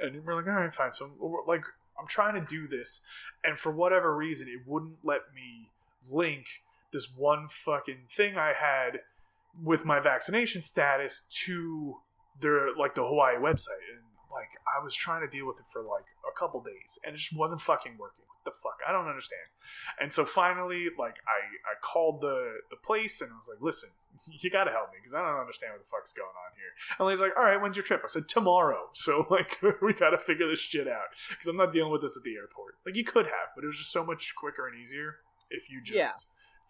And 0.00 0.24
we're 0.24 0.34
like, 0.34 0.46
all 0.46 0.54
right, 0.54 0.72
fine. 0.74 0.92
So 0.92 1.10
like, 1.46 1.64
I'm 2.00 2.06
trying 2.08 2.34
to 2.34 2.40
do 2.40 2.66
this, 2.66 3.00
and 3.44 3.56
for 3.58 3.70
whatever 3.70 4.16
reason, 4.16 4.48
it 4.48 4.66
wouldn't 4.66 4.96
let 5.04 5.32
me 5.34 5.70
link 6.10 6.46
this 6.92 7.08
one 7.16 7.46
fucking 7.48 8.06
thing 8.10 8.36
I 8.36 8.54
had 8.54 9.00
with 9.62 9.84
my 9.84 10.00
vaccination 10.00 10.62
status 10.62 11.22
to 11.44 11.98
their 12.40 12.74
like 12.74 12.94
the 12.96 13.04
Hawaii 13.04 13.36
website, 13.36 13.84
and 13.94 14.02
like 14.34 14.50
I 14.66 14.82
was 14.82 14.94
trying 14.94 15.22
to 15.22 15.28
deal 15.28 15.46
with 15.46 15.58
it 15.60 15.66
for 15.72 15.80
like 15.82 16.04
a 16.28 16.36
couple 16.38 16.60
days, 16.62 16.98
and 17.04 17.14
it 17.14 17.18
just 17.18 17.36
wasn't 17.36 17.62
fucking 17.62 17.96
working. 17.98 18.24
What 18.28 18.52
the 18.52 18.58
fuck? 18.62 18.78
I 18.86 18.92
don't 18.92 19.08
understand. 19.08 19.48
And 20.00 20.12
so 20.12 20.24
finally, 20.26 20.88
like 20.98 21.16
I 21.26 21.38
I 21.70 21.74
called 21.80 22.20
the 22.20 22.58
the 22.70 22.76
place 22.76 23.20
and 23.22 23.30
I 23.32 23.36
was 23.36 23.48
like, 23.48 23.62
listen, 23.62 23.90
you 24.26 24.50
gotta 24.50 24.70
help 24.70 24.90
me 24.92 24.98
because 25.00 25.14
I 25.14 25.22
don't 25.24 25.40
understand 25.40 25.72
what 25.72 25.80
the 25.82 25.88
fuck's 25.90 26.12
going 26.12 26.28
on 26.28 26.52
here. 26.56 26.72
And 26.98 27.10
he's 27.10 27.20
like, 27.20 27.32
all 27.38 27.44
right, 27.44 27.60
when's 27.60 27.76
your 27.76 27.84
trip? 27.84 28.02
I 28.04 28.08
said 28.08 28.28
tomorrow. 28.28 28.90
So 28.94 29.26
like 29.30 29.58
we 29.82 29.92
gotta 29.94 30.18
figure 30.18 30.48
this 30.48 30.60
shit 30.60 30.88
out 30.88 31.08
because 31.30 31.46
I'm 31.46 31.56
not 31.56 31.72
dealing 31.72 31.92
with 31.92 32.02
this 32.02 32.16
at 32.16 32.22
the 32.22 32.34
airport. 32.36 32.74
Like 32.84 32.96
you 32.96 33.04
could 33.04 33.26
have, 33.26 33.48
but 33.54 33.64
it 33.64 33.68
was 33.68 33.78
just 33.78 33.92
so 33.92 34.04
much 34.04 34.34
quicker 34.36 34.66
and 34.68 34.76
easier 34.78 35.16
if 35.50 35.70
you 35.70 35.80
just 35.80 35.96
Yeah. 35.96 36.10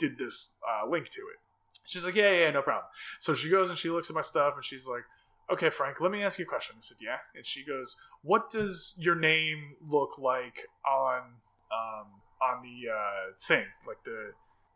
did 0.09 0.18
this 0.18 0.55
uh, 0.68 0.88
link 0.88 1.09
to 1.11 1.20
it. 1.22 1.38
She's 1.87 2.05
like, 2.05 2.14
yeah, 2.14 2.31
yeah, 2.33 2.50
no 2.50 2.62
problem. 2.62 2.87
So 3.18 3.35
she 3.35 3.50
goes 3.50 3.68
and 3.68 3.77
she 3.77 3.90
looks 3.90 4.09
at 4.11 4.14
my 4.16 4.22
stuff 4.22 4.55
and 4.55 4.64
she's 4.64 4.87
like, 4.87 5.05
okay, 5.50 5.70
Frank, 5.70 6.00
let 6.00 6.11
me 6.11 6.22
ask 6.22 6.38
you 6.38 6.44
a 6.44 6.48
question. 6.48 6.76
I 6.78 6.80
said, 6.83 6.98
yeah. 7.00 7.18
And 7.35 7.44
she 7.46 7.64
goes, 7.64 7.96
what 8.22 8.50
does 8.50 8.94
your 8.98 9.14
name 9.14 9.76
look 9.87 10.18
like 10.18 10.68
on 10.87 11.20
um, 11.72 12.07
on 12.42 12.62
the 12.62 12.90
uh, 12.90 13.33
thing, 13.38 13.64
like 13.87 14.02
the 14.04 14.33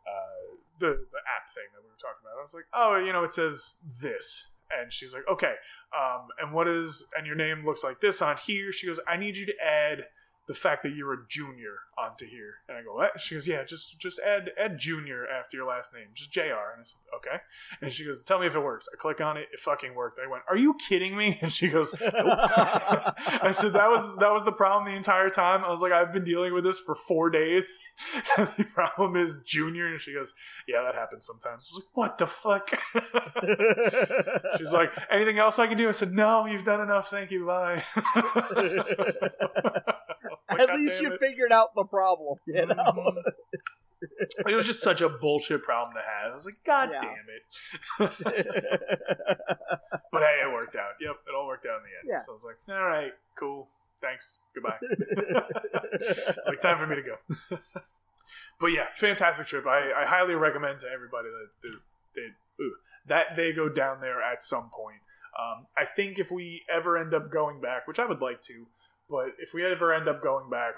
uh, 0.07 0.55
the 0.79 0.87
the 0.87 1.21
app 1.37 1.53
thing 1.53 1.69
that 1.73 1.81
we 1.83 1.89
were 1.89 1.99
talking 1.99 2.21
about? 2.21 2.39
I 2.39 2.41
was 2.41 2.53
like, 2.53 2.65
oh, 2.73 2.97
you 2.97 3.13
know, 3.13 3.23
it 3.23 3.33
says 3.33 3.77
this. 4.01 4.53
And 4.71 4.93
she's 4.93 5.15
like, 5.15 5.23
okay, 5.31 5.55
um, 5.97 6.27
and 6.39 6.53
what 6.53 6.67
is 6.67 7.03
and 7.17 7.25
your 7.25 7.35
name 7.35 7.65
looks 7.65 7.83
like 7.83 8.01
this 8.01 8.21
on 8.21 8.37
here? 8.37 8.71
She 8.71 8.85
goes, 8.85 8.99
I 9.07 9.17
need 9.17 9.35
you 9.35 9.47
to 9.47 9.53
add 9.63 10.05
the 10.49 10.55
fact 10.55 10.81
that 10.81 10.95
you're 10.95 11.13
a 11.13 11.27
junior 11.29 11.75
onto 11.95 12.25
here. 12.25 12.55
And 12.67 12.75
I 12.75 12.81
go, 12.81 12.95
what? 12.95 13.21
She 13.21 13.35
goes, 13.35 13.47
yeah, 13.47 13.63
just 13.63 13.99
just 13.99 14.19
add 14.19 14.49
add 14.59 14.79
junior 14.79 15.27
after 15.27 15.57
your 15.57 15.67
last 15.67 15.93
name, 15.93 16.07
just 16.15 16.31
Jr. 16.31 16.41
And 16.73 16.81
I 16.81 16.83
said, 16.83 16.97
okay. 17.15 17.43
And 17.83 17.93
she 17.93 18.03
goes, 18.03 18.23
tell 18.23 18.39
me 18.39 18.47
if 18.47 18.55
it 18.55 18.59
works. 18.59 18.87
I 18.91 18.97
click 18.97 19.21
on 19.21 19.37
it, 19.37 19.47
it 19.53 19.59
fucking 19.59 19.93
worked. 19.93 20.19
I 20.19 20.27
went, 20.27 20.41
are 20.49 20.57
you 20.57 20.75
kidding 20.89 21.15
me? 21.15 21.37
And 21.49 21.53
she 21.53 21.67
goes, 21.67 21.93
nope. 22.01 22.11
I 22.15 23.51
said 23.51 23.73
that 23.73 23.89
was 23.89 24.17
that 24.17 24.31
was 24.31 24.43
the 24.43 24.51
problem 24.51 24.91
the 24.91 24.97
entire 24.97 25.29
time. 25.29 25.63
I 25.63 25.69
was 25.69 25.81
like, 25.81 25.91
I've 25.91 26.11
been 26.11 26.23
dealing 26.23 26.51
with 26.51 26.63
this 26.63 26.79
for 26.79 26.95
four 26.95 27.29
days. 27.29 27.77
The 28.35 28.65
problem 28.73 29.15
is 29.15 29.37
junior. 29.45 29.87
And 29.87 30.01
she 30.01 30.13
goes, 30.13 30.33
yeah, 30.67 30.81
that 30.81 30.95
happens 30.95 31.25
sometimes. 31.25 31.69
I 31.69 31.75
was 31.75 31.83
like, 31.83 31.97
what 31.97 32.17
the 32.17 32.25
fuck? 32.25 32.69
She's 34.57 34.71
like, 34.71 34.93
anything 35.11 35.37
else 35.37 35.59
I 35.59 35.67
can 35.67 35.77
do? 35.77 35.87
I 35.87 35.91
said, 35.91 36.13
no, 36.13 36.45
you've 36.45 36.63
done 36.63 36.81
enough. 36.81 37.09
Thank 37.09 37.31
you. 37.31 37.45
Bye. 37.45 37.83
Like, 40.49 40.59
At 40.61 40.75
least 40.75 41.01
you 41.01 41.13
it." 41.13 41.19
figured 41.19 41.51
out 41.51 41.75
the 41.75 41.85
problem. 41.85 42.37
You 42.47 42.65
know? 42.67 42.75
Mhm. 44.01 44.47
it 44.47 44.55
was 44.55 44.63
just 44.65 44.81
such 44.81 45.01
a 45.01 45.09
bullshit 45.09 45.61
problem 45.61 45.93
to 45.93 46.01
have. 46.01 46.31
I 46.31 46.33
was 46.33 46.45
like, 46.45 46.55
God 46.65 46.89
Yeah. 46.93 47.01
damn 47.01 47.27
it. 47.27 47.43
But 50.11 50.23
hey, 50.23 50.41
it 50.43 50.51
worked 50.51 50.75
out. 50.75 50.91
Yep, 51.01 51.15
it 51.27 51.35
all 51.37 51.47
worked 51.47 51.65
out 51.65 51.77
in 51.77 51.83
the 51.83 51.89
end. 51.99 52.07
Yeah. 52.07 52.19
So 52.19 52.31
I 52.31 52.33
was 52.35 52.43
like, 52.45 52.57
all 52.69 52.85
right, 52.87 53.11
cool. 53.35 53.67
Thanks. 54.01 54.39
Goodbye. 54.55 54.77
it's 54.81 56.47
like 56.47 56.59
time 56.61 56.77
for 56.77 56.87
me 56.87 56.95
to 56.95 57.01
go. 57.01 57.57
but 58.59 58.67
yeah, 58.67 58.85
fantastic 58.95 59.47
trip. 59.47 59.67
I, 59.67 59.91
I 59.91 60.05
highly 60.05 60.33
recommend 60.35 60.79
to 60.81 60.87
everybody 60.89 61.27
that 61.27 61.49
they, 61.61 61.69
they, 62.21 62.63
ooh, 62.65 62.75
that 63.07 63.35
they 63.35 63.51
go 63.51 63.67
down 63.69 63.99
there 64.01 64.21
at 64.21 64.43
some 64.43 64.69
point. 64.73 65.01
Um, 65.37 65.67
I 65.77 65.85
think 65.85 66.17
if 66.19 66.31
we 66.31 66.63
ever 66.73 66.97
end 66.97 67.13
up 67.13 67.29
going 67.31 67.61
back, 67.61 67.87
which 67.87 67.99
I 67.99 68.05
would 68.05 68.21
like 68.21 68.41
to, 68.43 68.65
but 69.09 69.35
if 69.39 69.53
we 69.53 69.65
ever 69.65 69.93
end 69.93 70.07
up 70.07 70.21
going 70.21 70.49
back, 70.49 70.75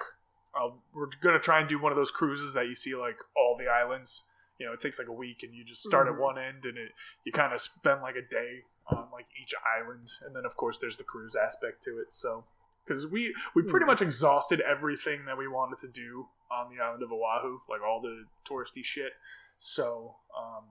uh, 0.60 0.70
we're 0.94 1.08
gonna 1.22 1.40
try 1.40 1.60
and 1.60 1.70
do 1.70 1.80
one 1.80 1.92
of 1.92 1.96
those 1.96 2.12
cruises 2.12 2.54
that 2.54 2.68
you 2.68 2.76
see 2.76 2.96
like 2.96 3.18
all 3.36 3.56
the 3.58 3.68
islands. 3.68 4.24
You 4.58 4.68
know, 4.68 4.74
it 4.74 4.80
takes 4.82 5.00
like 5.00 5.08
a 5.08 5.14
week, 5.14 5.42
and 5.44 5.54
you 5.56 5.64
just 5.64 5.82
start 5.84 6.08
Mhm. 6.08 6.14
at 6.14 6.20
one 6.20 6.38
end, 6.38 6.66
and 6.66 6.78
it 6.78 6.92
you 7.24 7.32
kind 7.32 7.54
of 7.54 7.62
spend 7.62 8.02
like 8.02 8.16
a 8.16 8.22
day 8.22 8.66
on 8.88 9.10
like 9.12 9.28
each 9.42 9.54
island, 9.80 10.10
and 10.22 10.36
then 10.36 10.46
of 10.46 10.56
course 10.56 10.80
there's 10.80 10.98
the 10.98 11.04
cruise 11.04 11.36
aspect 11.36 11.84
to 11.86 12.00
it. 12.00 12.14
So 12.14 12.46
because 12.86 13.08
we 13.08 13.34
we 13.56 13.64
pretty 13.64 13.86
Mhm. 13.86 13.88
much 13.88 14.02
exhausted 14.02 14.60
everything 14.62 15.26
that 15.26 15.38
we 15.38 15.48
wanted 15.48 15.80
to 15.80 15.88
do 15.88 16.30
on 16.50 16.70
the 16.76 16.82
island 16.84 17.02
of 17.02 17.12
Oahu, 17.12 17.62
like 17.70 17.82
all 17.82 18.02
the 18.02 18.28
touristy 18.46 18.84
shit. 18.84 19.14
So 19.58 20.18
um, 20.38 20.66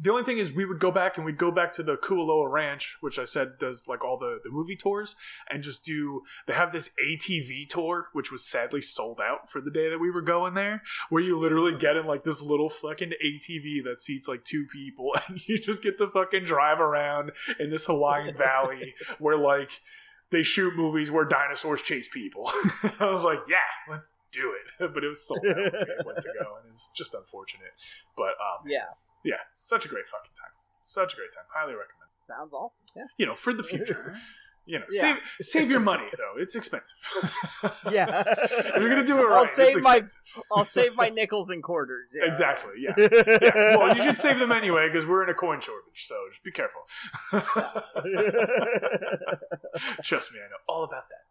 the 0.00 0.10
only 0.10 0.22
thing 0.22 0.38
is, 0.38 0.52
we 0.52 0.64
would 0.64 0.78
go 0.78 0.92
back 0.92 1.16
and 1.16 1.26
we'd 1.26 1.38
go 1.38 1.50
back 1.50 1.72
to 1.72 1.82
the 1.82 1.96
Kualoa 1.96 2.50
Ranch, 2.50 2.96
which 3.00 3.18
I 3.18 3.24
said 3.24 3.58
does 3.58 3.88
like 3.88 4.04
all 4.04 4.16
the 4.16 4.38
the 4.44 4.50
movie 4.50 4.76
tours, 4.76 5.16
and 5.50 5.62
just 5.62 5.84
do. 5.84 6.22
They 6.46 6.54
have 6.54 6.72
this 6.72 6.90
ATV 7.04 7.68
tour, 7.68 8.06
which 8.12 8.30
was 8.30 8.48
sadly 8.48 8.80
sold 8.80 9.20
out 9.20 9.50
for 9.50 9.60
the 9.60 9.72
day 9.72 9.90
that 9.90 9.98
we 9.98 10.10
were 10.10 10.22
going 10.22 10.54
there, 10.54 10.82
where 11.08 11.22
you 11.22 11.36
literally 11.36 11.76
get 11.76 11.96
in 11.96 12.06
like 12.06 12.22
this 12.22 12.40
little 12.40 12.70
fucking 12.70 13.12
ATV 13.24 13.82
that 13.84 14.00
seats 14.00 14.28
like 14.28 14.44
two 14.44 14.66
people, 14.72 15.16
and 15.28 15.40
you 15.48 15.58
just 15.58 15.82
get 15.82 15.98
to 15.98 16.06
fucking 16.08 16.44
drive 16.44 16.78
around 16.78 17.32
in 17.58 17.70
this 17.70 17.86
Hawaiian 17.86 18.36
valley 18.36 18.94
where 19.18 19.36
like 19.36 19.80
they 20.30 20.44
shoot 20.44 20.76
movies 20.76 21.10
where 21.10 21.24
dinosaurs 21.24 21.82
chase 21.82 22.08
people. 22.08 22.46
I 23.00 23.10
was 23.10 23.24
like, 23.24 23.40
yeah, 23.48 23.56
let's 23.90 24.12
do 24.30 24.52
it. 24.52 24.92
But 24.94 25.02
it 25.02 25.08
was 25.08 25.26
sold 25.26 25.40
out 25.44 25.56
when 25.56 25.72
we 25.72 26.04
went 26.06 26.20
to 26.20 26.28
go, 26.40 26.56
and 26.56 26.68
it 26.68 26.72
was 26.72 26.90
just 26.94 27.14
unfortunate. 27.14 27.72
But 28.16 28.36
um, 28.38 28.66
yeah, 28.66 28.84
yeah, 29.24 29.36
such 29.54 29.84
a 29.84 29.88
great 29.88 30.06
fucking 30.06 30.32
time. 30.36 30.52
Such 30.82 31.12
a 31.14 31.16
great 31.16 31.32
time. 31.34 31.44
Highly 31.54 31.72
recommend. 31.74 32.10
sounds 32.20 32.52
awesome. 32.54 32.86
Yeah. 32.96 33.04
You 33.18 33.26
know, 33.26 33.34
for 33.34 33.52
the 33.52 33.62
future. 33.62 34.16
You 34.70 34.78
know, 34.80 34.84
Yeah. 34.90 35.00
save 35.00 35.16
save 35.40 35.70
your 35.70 35.80
money 35.80 36.04
though. 36.12 36.34
It's 36.42 36.54
expensive. 36.54 36.98
Yeah. 37.90 38.22
if 38.36 38.76
you're 38.78 38.90
gonna 38.90 39.02
do 39.02 39.16
it 39.18 39.22
right, 39.22 39.38
I'll 39.38 39.46
save 39.46 39.82
my- 39.82 40.02
I'll 40.52 40.66
save 40.66 40.94
my 40.94 41.08
nickels 41.08 41.48
and 41.48 41.62
quarters. 41.62 42.10
Yeah. 42.14 42.26
Exactly. 42.26 42.72
Yeah. 42.76 42.92
yeah. 42.98 43.76
Well, 43.78 43.96
you 43.96 44.02
should 44.02 44.18
save 44.18 44.38
them 44.38 44.52
anyway 44.52 44.88
because 44.90 45.06
we're 45.06 45.22
in 45.24 45.30
a 45.30 45.34
coin 45.34 45.60
shortage. 45.62 46.04
So 46.04 46.16
just 46.30 46.44
be 46.44 46.52
careful. 46.52 46.82
Trust 50.04 50.32
me, 50.32 50.38
I 50.40 50.48
know 50.50 50.60
all 50.68 50.84
about 50.84 51.04
that. 51.08 51.24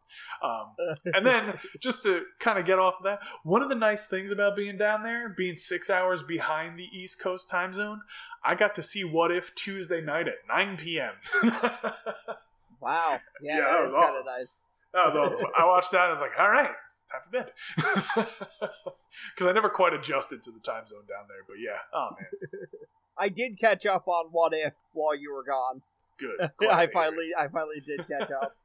Um, 0.44 0.76
and 1.14 1.26
then 1.26 1.60
just 1.80 2.04
to 2.04 2.24
kind 2.40 2.58
of 2.60 2.66
get 2.66 2.80
off 2.80 2.96
of 3.00 3.04
that, 3.04 3.20
one 3.44 3.62
of 3.62 3.70
the 3.70 3.76
nice 3.76 4.06
things 4.08 4.32
about 4.32 4.56
being 4.56 4.78
down 4.78 5.04
there, 5.04 5.30
being 5.30 5.56
six 5.56 5.90
hours 5.90 6.24
behind 6.24 6.78
the 6.78 6.86
East 6.98 7.20
Coast 7.22 7.50
time 7.50 7.74
zone, 7.74 8.02
I 8.44 8.56
got 8.56 8.76
to 8.76 8.84
see 8.84 9.04
What 9.04 9.32
If 9.32 9.54
Tuesday 9.56 10.02
night 10.02 10.28
at 10.28 10.36
9 10.48 10.78
p.m. 10.78 11.14
wow. 12.82 13.20
Yeah, 13.42 13.58
Yeah, 13.58 13.62
that 13.62 13.72
that 13.72 13.80
was 13.82 13.90
is 13.92 13.96
kind 13.96 14.06
awesome. 14.08 14.20
of 14.22 14.26
nice. 14.26 14.64
That 14.94 15.06
was 15.06 15.16
awesome. 15.16 15.48
I 15.58 15.66
watched 15.66 15.92
that 15.92 16.02
and 16.02 16.08
I 16.08 16.12
was 16.12 16.22
like, 16.22 16.40
all 16.40 16.50
right, 16.50 16.72
time 17.12 17.22
for 17.24 17.32
bed. 17.32 18.28
Because 19.34 19.48
I 19.48 19.54
never 19.54 19.70
quite 19.70 19.94
adjusted 19.94 20.44
to 20.44 20.52
the 20.52 20.60
time 20.60 20.86
zone 20.86 21.04
down 21.08 21.26
there. 21.30 21.38
But 21.48 21.56
yeah, 21.64 21.78
oh 21.94 22.10
man, 22.20 22.28
I 23.18 23.30
did 23.30 23.58
catch 23.60 23.86
up 23.86 24.08
on 24.08 24.28
What 24.32 24.54
If 24.54 24.74
while 24.92 25.16
you 25.16 25.34
were 25.34 25.44
gone. 25.46 25.82
good. 26.20 26.30
I 26.40 26.48
to 26.48 26.66
hear 26.68 26.82
it. 26.84 26.94
finally, 26.94 27.30
I 27.38 27.48
finally 27.48 27.80
did 27.86 28.06
catch 28.08 28.30
up. 28.32 28.56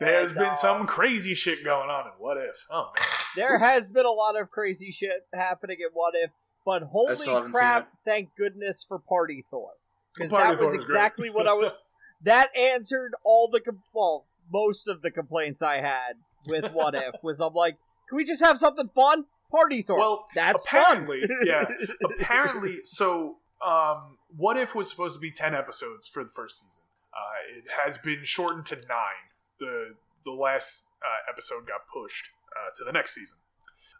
There's 0.00 0.30
And, 0.30 0.38
been 0.38 0.54
some 0.54 0.86
crazy 0.86 1.34
shit 1.34 1.64
going 1.64 1.90
on 1.90 2.06
in 2.06 2.12
What 2.18 2.36
If. 2.36 2.66
Oh 2.70 2.90
man. 2.96 3.04
There 3.36 3.58
has 3.58 3.92
been 3.92 4.06
a 4.06 4.10
lot 4.10 4.40
of 4.40 4.50
crazy 4.50 4.90
shit 4.90 5.26
happening 5.34 5.78
in 5.80 5.88
What 5.92 6.14
If, 6.16 6.30
but 6.64 6.82
holy 6.84 7.16
still 7.16 7.34
haven't 7.34 7.48
seen 7.48 7.52
crap! 7.60 7.88
Thank 8.04 8.34
goodness 8.36 8.84
for 8.84 8.98
Party 8.98 9.44
Thor, 9.50 9.70
because 10.14 10.30
that 10.30 10.50
was 10.58 10.60
was 10.60 10.74
exactly 10.74 11.30
what 11.30 11.46
I 11.46 11.52
was. 11.52 11.72
That 12.22 12.48
answered 12.56 13.12
all 13.24 13.48
the 13.48 13.60
com- 13.60 13.82
well, 13.94 14.26
most 14.52 14.88
of 14.88 15.02
the 15.02 15.10
complaints 15.12 15.62
I 15.62 15.76
had 15.76 16.14
with 16.48 16.72
What 16.72 16.96
If 16.96 17.14
was 17.22 17.38
I'm 17.38 17.54
like, 17.54 17.76
can 18.08 18.16
we 18.16 18.24
just 18.24 18.42
have 18.42 18.58
something 18.58 18.88
fun? 18.92 19.26
Party 19.52 19.82
Thor. 19.82 19.98
Well, 20.00 20.26
that's 20.34 20.64
apparently, 20.64 21.20
fun. 21.20 21.38
yeah. 21.44 21.64
Apparently, 22.04 22.78
so 22.82 23.36
um, 23.64 24.18
What 24.36 24.56
If 24.58 24.74
was 24.74 24.90
supposed 24.90 25.14
to 25.14 25.20
be 25.20 25.30
ten 25.30 25.54
episodes 25.54 26.08
for 26.08 26.24
the 26.24 26.30
first 26.30 26.58
season. 26.58 26.82
Uh, 27.14 27.58
it 27.58 27.64
has 27.84 27.98
been 27.98 28.24
shortened 28.24 28.66
to 28.66 28.74
nine. 28.74 29.27
The 29.60 29.94
the 30.24 30.32
last 30.32 30.86
uh, 31.02 31.30
episode 31.30 31.66
got 31.66 31.80
pushed 31.92 32.30
uh, 32.56 32.70
to 32.76 32.84
the 32.84 32.92
next 32.92 33.14
season 33.14 33.38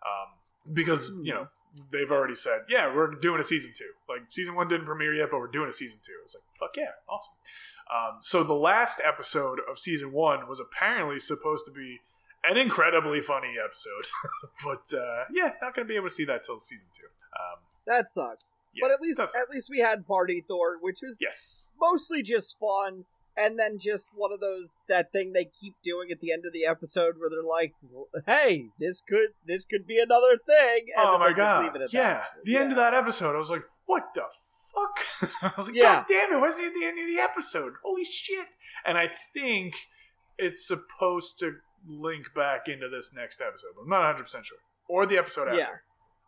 um, 0.06 0.74
because 0.74 1.10
you 1.22 1.32
know 1.32 1.48
they've 1.92 2.10
already 2.10 2.34
said, 2.34 2.62
yeah, 2.68 2.92
we're 2.94 3.10
doing 3.14 3.40
a 3.40 3.44
season 3.44 3.72
two. 3.76 3.90
Like 4.08 4.22
season 4.30 4.54
one 4.54 4.68
didn't 4.68 4.86
premiere 4.86 5.14
yet, 5.14 5.28
but 5.30 5.38
we're 5.38 5.46
doing 5.50 5.68
a 5.68 5.72
season 5.72 6.00
two. 6.02 6.12
It's 6.24 6.34
like 6.34 6.44
fuck 6.58 6.76
yeah, 6.76 6.92
awesome. 7.08 7.34
Um, 7.94 8.18
so 8.20 8.42
the 8.42 8.54
last 8.54 9.00
episode 9.04 9.60
of 9.68 9.78
season 9.78 10.12
one 10.12 10.48
was 10.48 10.60
apparently 10.60 11.18
supposed 11.18 11.64
to 11.66 11.72
be 11.72 12.00
an 12.44 12.56
incredibly 12.56 13.20
funny 13.20 13.54
episode, 13.62 14.06
but 14.64 14.96
uh, 14.96 15.24
yeah, 15.32 15.52
not 15.62 15.74
gonna 15.74 15.88
be 15.88 15.96
able 15.96 16.08
to 16.08 16.14
see 16.14 16.24
that 16.26 16.42
till 16.44 16.58
season 16.58 16.88
two. 16.92 17.06
Um, 17.38 17.58
That 17.86 18.08
sucks. 18.08 18.54
yeah, 18.74 18.80
but 18.82 18.90
at 18.92 19.00
least 19.00 19.20
at 19.20 19.50
least 19.50 19.68
we 19.70 19.78
had 19.80 20.06
Party 20.06 20.44
Thor, 20.46 20.76
which 20.80 20.98
was 21.02 21.18
yes, 21.20 21.68
mostly 21.80 22.22
just 22.22 22.58
fun 22.58 23.04
and 23.38 23.58
then 23.58 23.78
just 23.78 24.12
one 24.16 24.32
of 24.32 24.40
those 24.40 24.78
that 24.88 25.12
thing 25.12 25.32
they 25.32 25.44
keep 25.44 25.74
doing 25.84 26.10
at 26.10 26.20
the 26.20 26.32
end 26.32 26.44
of 26.46 26.52
the 26.52 26.64
episode 26.66 27.14
where 27.18 27.30
they're 27.30 27.42
like 27.42 27.72
hey 28.26 28.70
this 28.78 29.00
could 29.00 29.28
this 29.46 29.64
could 29.64 29.86
be 29.86 29.98
another 29.98 30.36
thing 30.46 30.86
and 30.96 31.06
oh 31.06 31.12
then 31.12 31.20
my 31.20 31.32
god, 31.32 31.64
leave 31.64 31.74
it 31.76 31.82
at 31.82 31.92
yeah. 31.92 32.14
that. 32.14 32.24
The 32.44 32.56
end 32.56 32.70
of 32.72 32.76
that 32.76 32.94
episode, 32.94 33.34
I 33.34 33.38
was 33.38 33.50
like, 33.50 33.62
what 33.86 34.08
the 34.14 34.22
fuck? 34.74 35.30
I 35.42 35.52
was 35.56 35.66
like, 35.68 35.76
Yeah. 35.76 35.94
god 35.96 36.04
damn 36.08 36.32
it, 36.32 36.40
where's 36.40 36.56
the, 36.56 36.70
the 36.78 36.84
end 36.86 36.98
of 36.98 37.06
the 37.06 37.18
episode? 37.20 37.74
Holy 37.84 38.04
shit! 38.04 38.46
And 38.84 38.98
I 38.98 39.08
think 39.08 39.74
it's 40.38 40.66
supposed 40.66 41.38
to 41.40 41.54
link 41.88 42.26
back 42.34 42.68
into 42.68 42.88
this 42.88 43.12
next 43.14 43.40
episode. 43.40 43.68
but 43.76 43.82
I'm 43.82 43.88
not 43.88 43.98
100 44.00 44.22
percent 44.22 44.46
sure, 44.46 44.58
or 44.88 45.06
the 45.06 45.16
episode 45.18 45.48
after. 45.48 45.58
Yeah. 45.58 45.68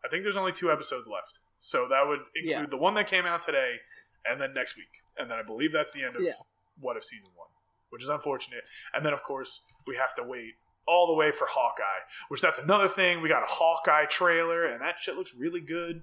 I 0.05 0.09
think 0.09 0.23
there's 0.23 0.37
only 0.37 0.53
two 0.53 0.70
episodes 0.73 1.07
left, 1.07 1.40
so 1.59 1.87
that 1.88 2.07
would 2.07 2.20
include 2.35 2.46
Yeah. 2.64 2.66
the 2.70 2.77
one 2.79 2.94
that 2.94 3.07
came 3.07 3.27
out 3.27 3.42
today, 3.42 3.77
and 4.25 4.40
then 4.40 4.55
next 4.55 4.77
week, 4.77 4.88
and 5.18 5.31
then 5.31 5.38
I 5.38 5.42
believe 5.42 5.73
that's 5.73 5.92
the 5.92 6.05
end 6.05 6.16
of 6.16 6.23
Yeah. 6.23 6.33
What 6.81 6.97
If 6.97 7.05
season 7.05 7.29
one, 7.37 7.49
which 7.90 8.03
is 8.03 8.09
unfortunate. 8.09 8.64
And 8.95 9.05
then 9.05 9.12
of 9.12 9.23
course 9.23 9.62
we 9.87 9.97
have 9.97 10.14
to 10.14 10.23
wait 10.23 10.55
all 10.87 11.07
the 11.07 11.14
way 11.14 11.31
for 11.31 11.47
Hawkeye, 11.49 12.05
which 12.29 12.40
that's 12.40 12.59
another 12.59 12.88
thing. 12.88 13.21
We 13.23 13.29
got 13.29 13.43
a 13.43 13.47
Hawkeye 13.47 14.07
trailer, 14.07 14.66
and 14.66 14.81
that 14.81 14.99
shit 14.99 15.14
looks 15.16 15.35
really 15.35 15.61
good. 15.61 16.03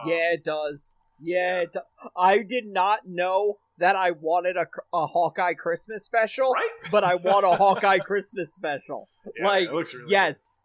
Um, 0.00 0.08
yeah 0.10 0.32
it 0.32 0.42
does 0.44 0.98
yeah 1.20 1.60
it 1.60 1.72
do- 1.74 1.80
i 2.16 2.38
did 2.38 2.66
not 2.66 3.00
know 3.06 3.58
that 3.78 3.94
i 3.94 4.10
wanted 4.10 4.56
a, 4.56 4.66
a 4.92 5.06
hawkeye 5.06 5.52
christmas 5.52 6.02
special 6.04 6.50
right. 6.50 6.90
but 6.90 7.04
i 7.04 7.14
want 7.14 7.44
a 7.44 7.50
hawkeye 7.56 7.98
christmas 7.98 8.54
special 8.54 9.08
Yeah, 9.38 9.46
like 9.46 9.68
it 9.68 9.72
looks 9.74 9.94
really 9.94 10.10
yes 10.10 10.56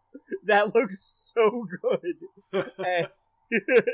that 0.46 0.74
looks 0.74 1.00
so 1.34 1.66
good 1.82 2.64
and, 2.78 3.08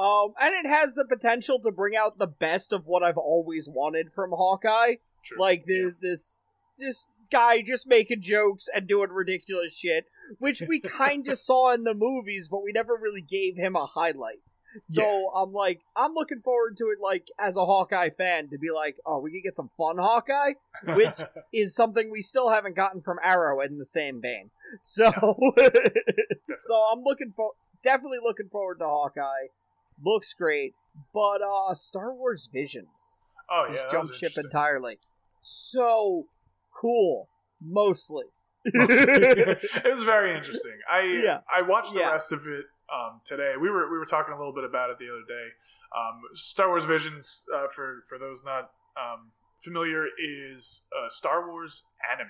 um 0.00 0.32
and 0.40 0.54
it 0.54 0.68
has 0.68 0.94
the 0.94 1.04
potential 1.04 1.58
to 1.60 1.70
bring 1.70 1.94
out 1.96 2.18
the 2.18 2.26
best 2.26 2.72
of 2.72 2.86
what 2.86 3.02
i've 3.02 3.18
always 3.18 3.68
wanted 3.68 4.12
from 4.12 4.30
hawkeye. 4.32 4.94
True. 5.24 5.38
like 5.38 5.64
the, 5.66 5.74
Yeah. 5.74 5.90
this 6.00 6.36
this 6.78 7.06
guy 7.30 7.60
just 7.62 7.86
making 7.86 8.22
jokes 8.22 8.68
and 8.74 8.86
doing 8.86 9.10
ridiculous 9.10 9.74
shit 9.74 10.06
which 10.38 10.62
we 10.66 10.80
kind 11.02 11.28
of 11.28 11.38
saw 11.38 11.72
in 11.74 11.84
the 11.84 11.94
movies 11.94 12.48
but 12.48 12.62
we 12.64 12.72
never 12.72 12.94
really 13.00 13.20
gave 13.22 13.56
him 13.56 13.76
a 13.76 13.84
highlight 13.86 14.40
so 14.84 15.02
Yeah. 15.02 15.42
i'm 15.42 15.52
like 15.52 15.80
i'm 15.96 16.14
looking 16.14 16.40
forward 16.40 16.76
to 16.78 16.84
it 16.86 16.98
like 17.02 17.26
as 17.38 17.56
a 17.56 17.64
hawkeye 17.66 18.10
fan 18.10 18.48
to 18.50 18.58
be 18.58 18.70
like 18.70 18.96
oh 19.04 19.18
we 19.18 19.30
can 19.32 19.42
get 19.44 19.56
some 19.56 19.70
fun 19.76 19.98
hawkeye 19.98 20.52
which 20.94 21.18
is 21.52 21.74
something 21.74 22.10
we 22.10 22.22
still 22.22 22.48
haven't 22.50 22.76
gotten 22.76 23.00
from 23.02 23.18
arrow 23.22 23.60
in 23.60 23.78
the 23.78 23.84
same 23.86 24.20
vein 24.22 24.50
so 24.80 25.10
so 25.12 26.74
i'm 26.92 27.02
looking 27.04 27.32
for 27.36 27.52
definitely 27.82 28.18
looking 28.22 28.48
forward 28.48 28.78
to 28.78 28.84
hawkeye 28.86 29.46
looks 30.04 30.34
great 30.34 30.72
but 31.14 31.40
uh 31.42 31.74
star 31.74 32.14
wars 32.14 32.48
visions 32.52 33.22
oh 33.50 33.66
yeah, 33.68 33.74
just 33.74 33.90
jump 33.90 34.12
ship 34.14 34.32
entirely. 34.42 34.98
So 35.40 36.26
cool, 36.72 37.28
mostly. 37.60 38.24
it 38.64 39.84
was 39.84 40.02
very 40.02 40.36
interesting. 40.36 40.78
I 40.90 41.20
Yeah. 41.22 41.40
I 41.52 41.62
watched 41.62 41.92
the 41.94 42.00
Yeah. 42.00 42.10
rest 42.10 42.32
of 42.32 42.46
it 42.46 42.66
um, 42.92 43.20
today. 43.24 43.54
We 43.60 43.70
were 43.70 43.90
we 43.90 43.98
were 43.98 44.06
talking 44.06 44.34
a 44.34 44.38
little 44.38 44.52
bit 44.52 44.64
about 44.64 44.90
it 44.90 44.98
the 44.98 45.08
other 45.08 45.24
day. 45.26 45.48
Um, 45.96 46.20
Star 46.34 46.68
Wars 46.68 46.84
Visions, 46.84 47.44
uh, 47.54 47.68
for 47.68 48.04
for 48.08 48.18
those 48.18 48.42
not 48.44 48.70
um, 48.96 49.32
familiar, 49.62 50.06
is 50.18 50.82
a 50.94 51.10
Star 51.10 51.48
Wars 51.48 51.84
anime 52.12 52.28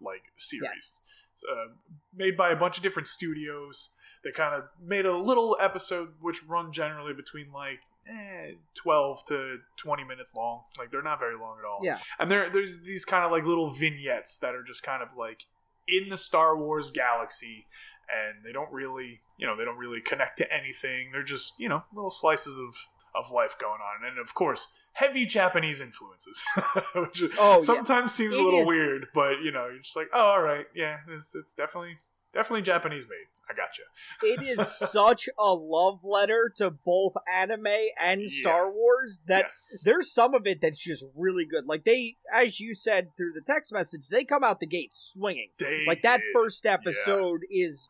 like 0.00 0.22
series. 0.36 0.62
yes. 0.74 1.06
It's, 1.32 1.44
uh, 1.50 1.74
made 2.14 2.36
by 2.36 2.50
a 2.50 2.56
bunch 2.56 2.76
of 2.76 2.82
different 2.82 3.08
studios. 3.08 3.90
They 4.24 4.32
kind 4.32 4.54
of 4.54 4.64
made 4.82 5.04
a 5.06 5.16
little 5.16 5.56
episode 5.60 6.08
which 6.20 6.42
run 6.44 6.72
generally 6.72 7.12
between 7.12 7.52
like 7.52 7.80
eh, 8.08 8.52
12 8.74 9.24
to 9.26 9.58
20 9.76 10.04
minutes 10.04 10.34
long. 10.34 10.62
Like 10.78 10.90
they're 10.90 11.02
not 11.02 11.18
very 11.20 11.36
long 11.38 11.56
at 11.58 11.64
all. 11.66 11.80
Yeah. 11.82 11.98
And 12.18 12.30
there 12.30 12.48
there's 12.50 12.80
these 12.80 13.04
kind 13.04 13.24
of 13.24 13.30
like 13.30 13.44
little 13.44 13.70
vignettes 13.70 14.38
that 14.38 14.54
are 14.54 14.62
just 14.62 14.82
kind 14.82 15.02
of 15.02 15.10
like 15.16 15.42
in 15.86 16.08
the 16.08 16.16
Star 16.18 16.56
Wars 16.56 16.90
galaxy 16.90 17.66
and 18.10 18.44
they 18.44 18.52
don't 18.52 18.72
really, 18.72 19.20
you 19.38 19.46
know, 19.46 19.56
they 19.56 19.64
don't 19.64 19.78
really 19.78 20.00
connect 20.00 20.38
to 20.38 20.52
anything. 20.52 21.10
They're 21.12 21.22
just, 21.22 21.54
you 21.58 21.68
know, 21.68 21.84
little 21.94 22.10
slices 22.10 22.58
of 22.58 22.74
of 23.14 23.30
life 23.30 23.56
going 23.60 23.80
on. 23.80 24.08
And 24.08 24.18
of 24.18 24.34
course, 24.34 24.68
heavy 24.94 25.24
Japanese 25.24 25.80
influences, 25.80 26.42
which 26.94 27.22
Oh, 27.38 27.54
yeah. 27.54 27.60
sometimes 27.60 28.12
seems 28.12 28.34
a 28.36 28.42
little 28.42 28.62
is- 28.62 28.66
weird, 28.66 29.06
but 29.14 29.40
you 29.42 29.52
know, 29.52 29.66
you're 29.66 29.78
just 29.82 29.96
like, 29.96 30.08
oh, 30.12 30.18
all 30.20 30.42
right, 30.42 30.66
yeah, 30.74 30.98
it's, 31.08 31.34
it's 31.34 31.54
definitely 31.54 31.98
definitely 32.32 32.62
Japanese 32.62 33.06
made. 33.08 33.26
I 33.50 33.54
gotcha. 33.54 33.82
It 34.22 34.42
is 34.58 34.66
such 34.90 35.28
a 35.38 35.52
love 35.54 36.00
letter 36.04 36.50
to 36.56 36.70
both 36.70 37.14
anime 37.32 37.66
and 38.00 38.22
Yeah. 38.22 38.28
Star 38.40 38.72
Wars 38.72 39.20
that 39.26 39.44
yes. 39.46 39.82
there's 39.84 40.10
some 40.10 40.34
of 40.34 40.46
it 40.46 40.60
that's 40.60 40.78
just 40.78 41.04
really 41.14 41.44
good. 41.44 41.66
Like 41.66 41.84
they, 41.84 42.16
as 42.34 42.58
you 42.60 42.74
said 42.74 43.08
through 43.16 43.32
the 43.34 43.40
text 43.42 43.72
message, 43.72 44.08
they 44.10 44.24
come 44.24 44.42
out 44.44 44.60
the 44.60 44.66
gate 44.66 44.94
swinging. 44.94 45.48
They 45.58 45.84
Like 45.86 46.02
that 46.02 46.18
did. 46.20 46.26
first 46.34 46.64
episode 46.66 47.42
is. 47.50 47.88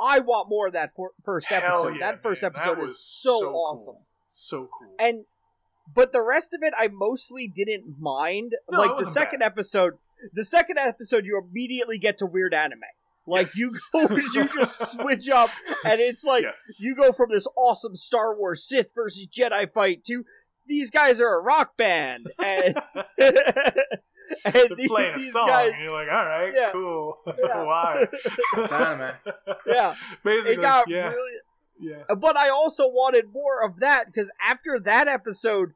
I 0.00 0.18
want 0.18 0.48
more 0.48 0.66
of 0.66 0.72
that 0.72 0.94
for, 0.96 1.12
first 1.22 1.46
Hell 1.48 1.58
episode. 1.86 1.94
yeah, 2.00 2.10
that 2.12 2.22
first 2.22 2.42
man. 2.42 2.50
Episode 2.54 2.82
is 2.84 2.98
so, 2.98 3.38
so 3.40 3.50
cool. 3.50 3.66
awesome. 3.70 3.96
so 4.30 4.68
cool. 4.78 4.94
and 4.98 5.24
but 5.94 6.12
the 6.12 6.22
rest 6.22 6.54
of 6.54 6.62
it 6.62 6.72
i 6.78 6.88
mostly 6.88 7.46
didn't 7.46 8.00
mind 8.00 8.54
No, 8.70 8.78
like 8.78 8.98
the 8.98 9.04
second 9.04 9.40
bad. 9.40 9.46
episode 9.46 9.94
the 10.32 10.44
second 10.44 10.78
episode 10.78 11.24
you 11.26 11.38
immediately 11.40 11.98
get 11.98 12.18
to 12.18 12.26
weird 12.26 12.54
anime 12.54 12.80
like 13.26 13.46
Yes. 13.46 13.56
you 13.58 13.74
go 13.92 14.16
you 14.16 14.48
just 14.48 14.92
switch 15.00 15.28
up 15.28 15.50
and 15.84 16.00
it's 16.00 16.24
like 16.24 16.42
yes. 16.42 16.76
you 16.80 16.94
go 16.94 17.12
from 17.12 17.28
this 17.30 17.46
awesome 17.56 17.94
star 17.94 18.36
wars 18.36 18.64
sith 18.66 18.92
versus 18.94 19.26
jedi 19.26 19.70
fight 19.70 20.02
to 20.04 20.24
these 20.66 20.90
guys 20.90 21.20
are 21.20 21.38
a 21.38 21.42
rock 21.42 21.76
band 21.76 22.26
and, 22.42 22.76
and 23.18 23.36
They're 24.54 24.68
these, 24.76 24.88
playing 24.88 25.14
a 25.14 25.20
song, 25.20 25.46
guys 25.46 25.72
and 25.74 25.82
you're 25.82 25.92
like, 25.92 26.08
all 26.08 26.24
right, 26.24 26.52
Yeah. 26.54 26.70
cool. 26.72 27.18
Yeah. 27.26 27.62
Why? 27.64 28.06
It's 28.56 28.72
anime. 28.72 29.10
yeah 29.66 29.94
Basically, 30.24 30.54
it 30.54 30.60
got 30.60 30.88
yeah, 30.88 31.10
really 31.10 31.32
yeah. 31.80 32.04
Uh, 32.08 32.14
but 32.14 32.36
I 32.36 32.48
also 32.48 32.86
wanted 32.86 33.32
more 33.32 33.64
of 33.64 33.80
that 33.80 34.06
because 34.06 34.30
after 34.44 34.78
that 34.80 35.08
episode, 35.08 35.72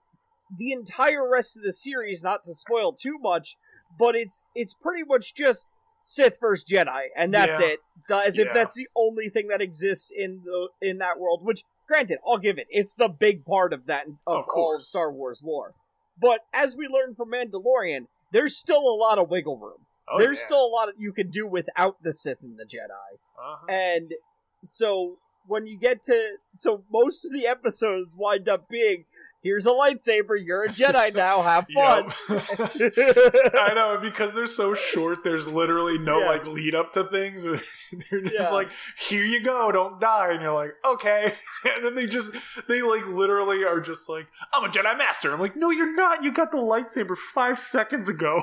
the 0.57 0.71
entire 0.71 1.29
rest 1.29 1.57
of 1.57 1.65
the 1.65 1.73
series, 1.73 2.23
not 2.23 2.45
to 2.45 2.55
spoil 2.55 2.93
too 2.93 3.19
much, 3.21 3.57
but 3.99 4.15
it's 4.15 4.43
it's 4.55 4.73
pretty 4.73 5.03
much 5.05 5.35
just 5.35 5.67
Sith 6.09 6.39
versus 6.41 6.65
Jedi, 6.65 7.09
and 7.17 7.35
that's 7.35 7.59
Yeah. 7.59 7.67
it. 7.67 7.81
As 8.09 8.39
if 8.39 8.47
Yeah. 8.47 8.53
that's 8.55 8.75
the 8.75 8.89
only 8.95 9.29
thing 9.29 9.49
that 9.49 9.61
exists 9.61 10.13
in 10.13 10.45
the 10.45 10.69
in 10.81 10.99
that 10.99 11.19
world. 11.19 11.45
Which, 11.45 11.65
granted, 11.89 12.21
I'll 12.25 12.39
give 12.39 12.59
it. 12.59 12.69
It's 12.71 12.95
the 12.95 13.09
big 13.09 13.45
part 13.45 13.73
of 13.73 13.87
that 13.87 14.07
of, 14.25 14.45
Of 14.45 14.45
all. 14.55 14.79
Star 14.79 15.11
Wars 15.11 15.43
lore. 15.43 15.75
But 16.17 16.45
as 16.53 16.77
we 16.77 16.87
learned 16.87 17.17
from 17.17 17.33
Mandalorian, 17.33 18.07
there's 18.31 18.57
still 18.57 18.83
a 18.89 18.95
lot 18.95 19.19
of 19.19 19.29
wiggle 19.29 19.59
room. 19.59 19.85
Oh, 20.09 20.17
there's 20.21 20.39
yeah. 20.39 20.45
still 20.47 20.65
a 20.65 20.69
lot 20.69 20.89
you 20.97 21.13
can 21.13 21.29
do 21.29 21.45
without 21.45 22.01
the 22.05 22.13
Sith 22.13 22.41
and 22.41 22.57
the 22.57 22.65
Jedi. 22.65 23.19
Uh-huh. 23.37 23.67
And 23.69 24.15
so 24.63 25.19
when 25.49 25.67
you 25.67 25.77
get 25.77 26.03
to 26.05 26.37
so 26.53 26.85
most 26.89 27.25
of 27.25 27.33
the 27.33 27.49
episodes 27.49 28.17
wind 28.17 28.49
up 28.49 28.69
being 28.69 29.07
here's 29.43 29.67
a 29.67 29.71
lightsaber, 29.71 30.37
you're 30.43 30.65
a 30.65 30.69
Jedi 30.69 31.15
now, 31.15 31.43
have 31.43 31.67
fun. 31.75 32.13
I 32.29 33.73
know 33.75 33.99
because 34.01 34.35
they're 34.35 34.47
so 34.47 34.75
short. 34.75 35.25
There's 35.25 35.47
literally 35.49 35.99
no 35.99 36.21
Yeah. 36.21 36.27
like 36.29 36.47
lead 36.47 36.75
up 36.75 36.93
to 36.95 37.05
things. 37.05 37.45
They're 37.45 38.21
just 38.23 38.35
Yeah. 38.35 38.51
like, 38.51 38.71
"Here 38.99 39.25
you 39.25 39.43
go, 39.43 39.71
don't 39.71 40.01
die," 40.01 40.33
and 40.33 40.43
you're 40.43 40.53
like, 40.53 40.75
"Okay." 40.85 41.35
And 41.77 41.85
then 41.85 41.95
they 41.95 42.07
just 42.07 42.33
they 42.69 42.83
like 42.83 43.07
literally 43.07 43.65
are 43.65 43.81
just 43.81 44.09
like, 44.09 44.27
"I'm 44.53 44.65
a 44.65 44.69
Jedi 44.69 44.97
Master." 44.99 45.33
I'm 45.33 45.41
like, 45.41 45.57
"No, 45.57 45.71
you're 45.71 45.95
not. 45.95 46.23
You 46.25 46.33
got 46.33 46.51
the 46.51 46.59
lightsaber 46.59 47.17
five 47.17 47.59
seconds 47.59 48.09
ago." 48.09 48.43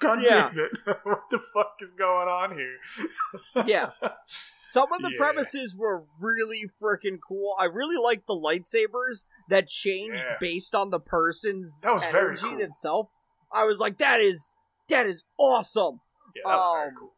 God 0.00 0.22
Yeah. 0.22 0.50
damn 0.50 0.58
it! 0.58 0.70
what 1.04 1.22
the 1.30 1.38
fuck 1.52 1.74
is 1.80 1.90
going 1.90 2.28
on 2.28 2.56
here? 2.56 2.78
yeah. 3.66 3.90
Some 4.70 4.92
of 4.92 5.02
the 5.02 5.10
Yeah. 5.12 5.18
premises 5.18 5.76
were 5.76 6.04
really 6.20 6.64
freaking 6.80 7.18
cool. 7.26 7.54
I 7.58 7.64
really 7.66 7.96
liked 7.96 8.26
the 8.26 8.34
lightsabers 8.34 9.24
that 9.48 9.68
changed 9.68 10.24
Yeah. 10.26 10.36
based 10.40 10.74
on 10.74 10.90
the 10.90 11.00
person's 11.00 11.80
That 11.82 11.92
was 11.94 12.06
very 12.06 12.36
cool. 12.36 12.60
itself. 12.60 13.08
I 13.52 13.64
was 13.64 13.78
like, 13.78 13.98
that 13.98 14.20
is 14.20 14.52
that 14.88 15.06
is 15.06 15.22
awesome. 15.38 16.00
Yeah, 16.34 16.42
that 16.46 16.56
was 16.56 16.74
very 16.76 16.88
Um, 16.88 16.94
cool. 16.98 17.12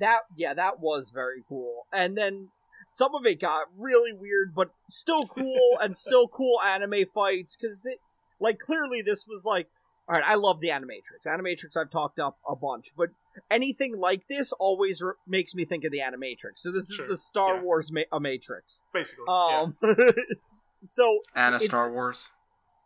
That 0.00 0.20
yeah, 0.36 0.54
that 0.54 0.80
was 0.80 1.10
very 1.12 1.42
cool. 1.48 1.86
And 1.92 2.16
then 2.18 2.50
some 2.90 3.14
of 3.14 3.24
it 3.26 3.40
got 3.40 3.66
really 3.76 4.12
weird, 4.12 4.54
but 4.54 4.70
still 4.88 5.26
cool 5.26 5.78
and 5.80 5.96
still 5.96 6.28
cool 6.28 6.60
anime 6.62 7.06
fights 7.12 7.56
because 7.56 7.86
like 8.40 8.58
clearly 8.58 9.00
this 9.00 9.26
was 9.28 9.44
like 9.44 9.68
all 10.08 10.14
right, 10.16 10.24
I 10.26 10.34
love 10.34 10.60
the 10.60 10.68
Animatrix. 10.68 11.26
Animatrix 11.26 11.76
I've 11.76 11.90
talked 11.90 12.18
up 12.18 12.38
a 12.48 12.54
bunch, 12.54 12.92
but 12.96 13.10
anything 13.50 13.98
like 13.98 14.26
this 14.28 14.52
always 14.52 15.00
re- 15.02 15.12
makes 15.26 15.54
me 15.54 15.64
think 15.64 15.84
of 15.84 15.92
the 15.92 16.00
Animatrix. 16.00 16.56
So 16.58 16.70
this 16.70 16.92
Sure, 16.92 17.06
is 17.06 17.10
the 17.12 17.16
Star 17.16 17.56
yeah. 17.56 17.62
Wars 17.62 17.90
ma- 17.92 18.02
a 18.12 18.20
Matrix. 18.20 18.84
Basically, 18.92 19.24
yeah. 19.28 19.62
Um, 19.62 19.76
so 20.42 21.18
And 21.34 21.54
a 21.54 21.60
Star 21.60 21.90
Wars. 21.92 22.30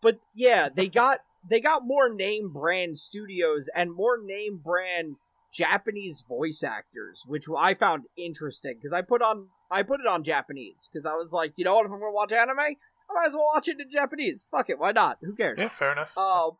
but 0.00 0.20
yeah, 0.34 0.68
they 0.74 0.88
got 0.88 1.20
they 1.48 1.60
got 1.60 1.86
more 1.86 2.12
name 2.12 2.50
brand 2.52 2.98
studios 2.98 3.68
and 3.74 3.92
more 3.92 4.18
name 4.22 4.58
brand 4.62 5.16
Japanese 5.52 6.24
voice 6.28 6.62
actors, 6.62 7.24
which 7.26 7.46
I 7.56 7.74
found 7.74 8.04
interesting 8.16 8.74
because 8.76 8.92
I 8.92 9.02
put 9.02 9.22
on 9.22 9.48
I 9.70 9.82
put 9.82 10.00
it 10.00 10.06
on 10.06 10.24
Japanese 10.24 10.88
because 10.92 11.06
I 11.06 11.14
was 11.14 11.32
like, 11.32 11.52
you 11.56 11.64
know 11.64 11.74
what, 11.76 11.86
if 11.86 11.92
I'm 11.92 12.00
gonna 12.00 12.12
watch 12.12 12.32
anime, 12.32 12.58
I 12.60 12.74
might 13.14 13.26
as 13.26 13.34
well 13.34 13.46
watch 13.54 13.68
it 13.68 13.80
in 13.80 13.90
Japanese. 13.90 14.46
Fuck 14.50 14.70
it, 14.70 14.78
why 14.78 14.92
not? 14.92 15.18
Who 15.22 15.34
cares? 15.34 15.58
yeah, 15.58 15.68
fair 15.68 15.92
enough. 15.92 16.12
Uh, 16.16 16.50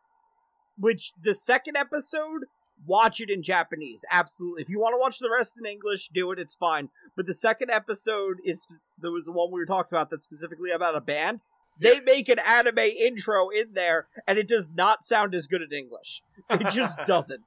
which 0.79 1.11
the 1.21 1.35
second 1.35 1.75
episode, 1.75 2.45
watch 2.85 3.19
it 3.19 3.29
in 3.29 3.43
Japanese. 3.43 4.05
Absolutely. 4.11 4.61
If 4.61 4.69
you 4.69 4.79
want 4.79 4.93
to 4.93 4.99
watch 4.99 5.19
the 5.19 5.29
rest 5.29 5.59
in 5.59 5.65
English, 5.65 6.09
do 6.13 6.31
it. 6.31 6.39
It's 6.39 6.55
fine. 6.55 6.89
But 7.15 7.27
the 7.27 7.33
second 7.33 7.69
episode 7.69 8.37
is 8.43 8.65
there 8.97 9.11
was 9.11 9.25
the 9.25 9.31
one 9.31 9.51
we 9.51 9.59
were 9.59 9.65
talking 9.65 9.95
about 9.95 10.09
that's 10.09 10.23
specifically 10.23 10.71
about 10.71 10.95
a 10.95 11.01
band. 11.01 11.41
They 11.81 11.99
make 12.01 12.27
an 12.27 12.39
anime 12.39 12.79
intro 12.79 13.49
in 13.49 13.73
there, 13.73 14.07
and 14.27 14.37
it 14.37 14.47
does 14.47 14.69
not 14.69 15.03
sound 15.03 15.33
as 15.33 15.47
good 15.47 15.61
in 15.61 15.71
English. 15.71 16.21
It 16.49 16.69
just 16.69 16.99
doesn't. 17.05 17.43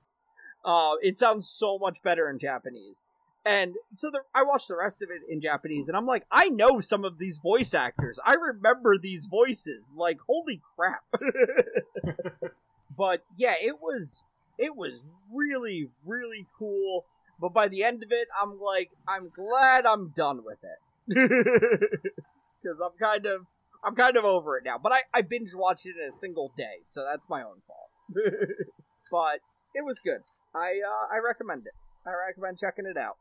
Uh, 0.64 0.92
it 1.02 1.18
sounds 1.18 1.48
so 1.48 1.78
much 1.78 2.02
better 2.02 2.30
in 2.30 2.38
Japanese. 2.38 3.04
And 3.44 3.74
so 3.92 4.10
the, 4.10 4.20
I 4.34 4.44
watched 4.44 4.68
the 4.68 4.76
rest 4.76 5.02
of 5.02 5.10
it 5.10 5.20
in 5.28 5.40
Japanese, 5.40 5.88
and 5.88 5.96
I'm 5.96 6.06
like, 6.06 6.24
I 6.30 6.48
know 6.48 6.80
some 6.80 7.04
of 7.04 7.18
these 7.18 7.38
voice 7.38 7.74
actors. 7.74 8.18
I 8.24 8.34
remember 8.34 8.96
these 8.96 9.26
voices. 9.26 9.92
Like, 9.96 10.18
holy 10.26 10.62
crap! 10.76 11.02
but 12.96 13.22
yeah, 13.36 13.54
it 13.60 13.76
was 13.80 14.24
it 14.58 14.76
was 14.76 15.08
really 15.34 15.88
really 16.04 16.46
cool. 16.58 17.04
But 17.40 17.52
by 17.52 17.66
the 17.68 17.82
end 17.82 18.02
of 18.04 18.12
it, 18.12 18.28
I'm 18.40 18.60
like, 18.60 18.90
I'm 19.08 19.30
glad 19.34 19.84
I'm 19.84 20.12
done 20.14 20.42
with 20.44 20.60
it 20.62 20.78
because 22.62 22.80
I'm 22.80 22.92
kind 23.00 23.26
of 23.26 23.46
I'm 23.84 23.94
kind 23.96 24.16
of 24.16 24.24
over 24.24 24.56
it 24.58 24.64
now. 24.64 24.78
But 24.82 24.92
I 24.92 25.00
I 25.12 25.22
binge 25.22 25.54
watched 25.54 25.86
it 25.86 25.96
in 26.00 26.06
a 26.08 26.12
single 26.12 26.52
day, 26.56 26.80
so 26.84 27.04
that's 27.10 27.28
my 27.28 27.42
own 27.42 27.62
fault. 27.66 27.90
but 29.10 29.40
it 29.74 29.84
was 29.84 30.00
good. 30.00 30.20
I 30.54 30.80
uh, 30.86 31.14
I 31.14 31.18
recommend 31.24 31.66
it. 31.66 31.72
I 32.06 32.10
recommend 32.28 32.58
checking 32.58 32.86
it 32.86 32.96
out. 32.96 33.16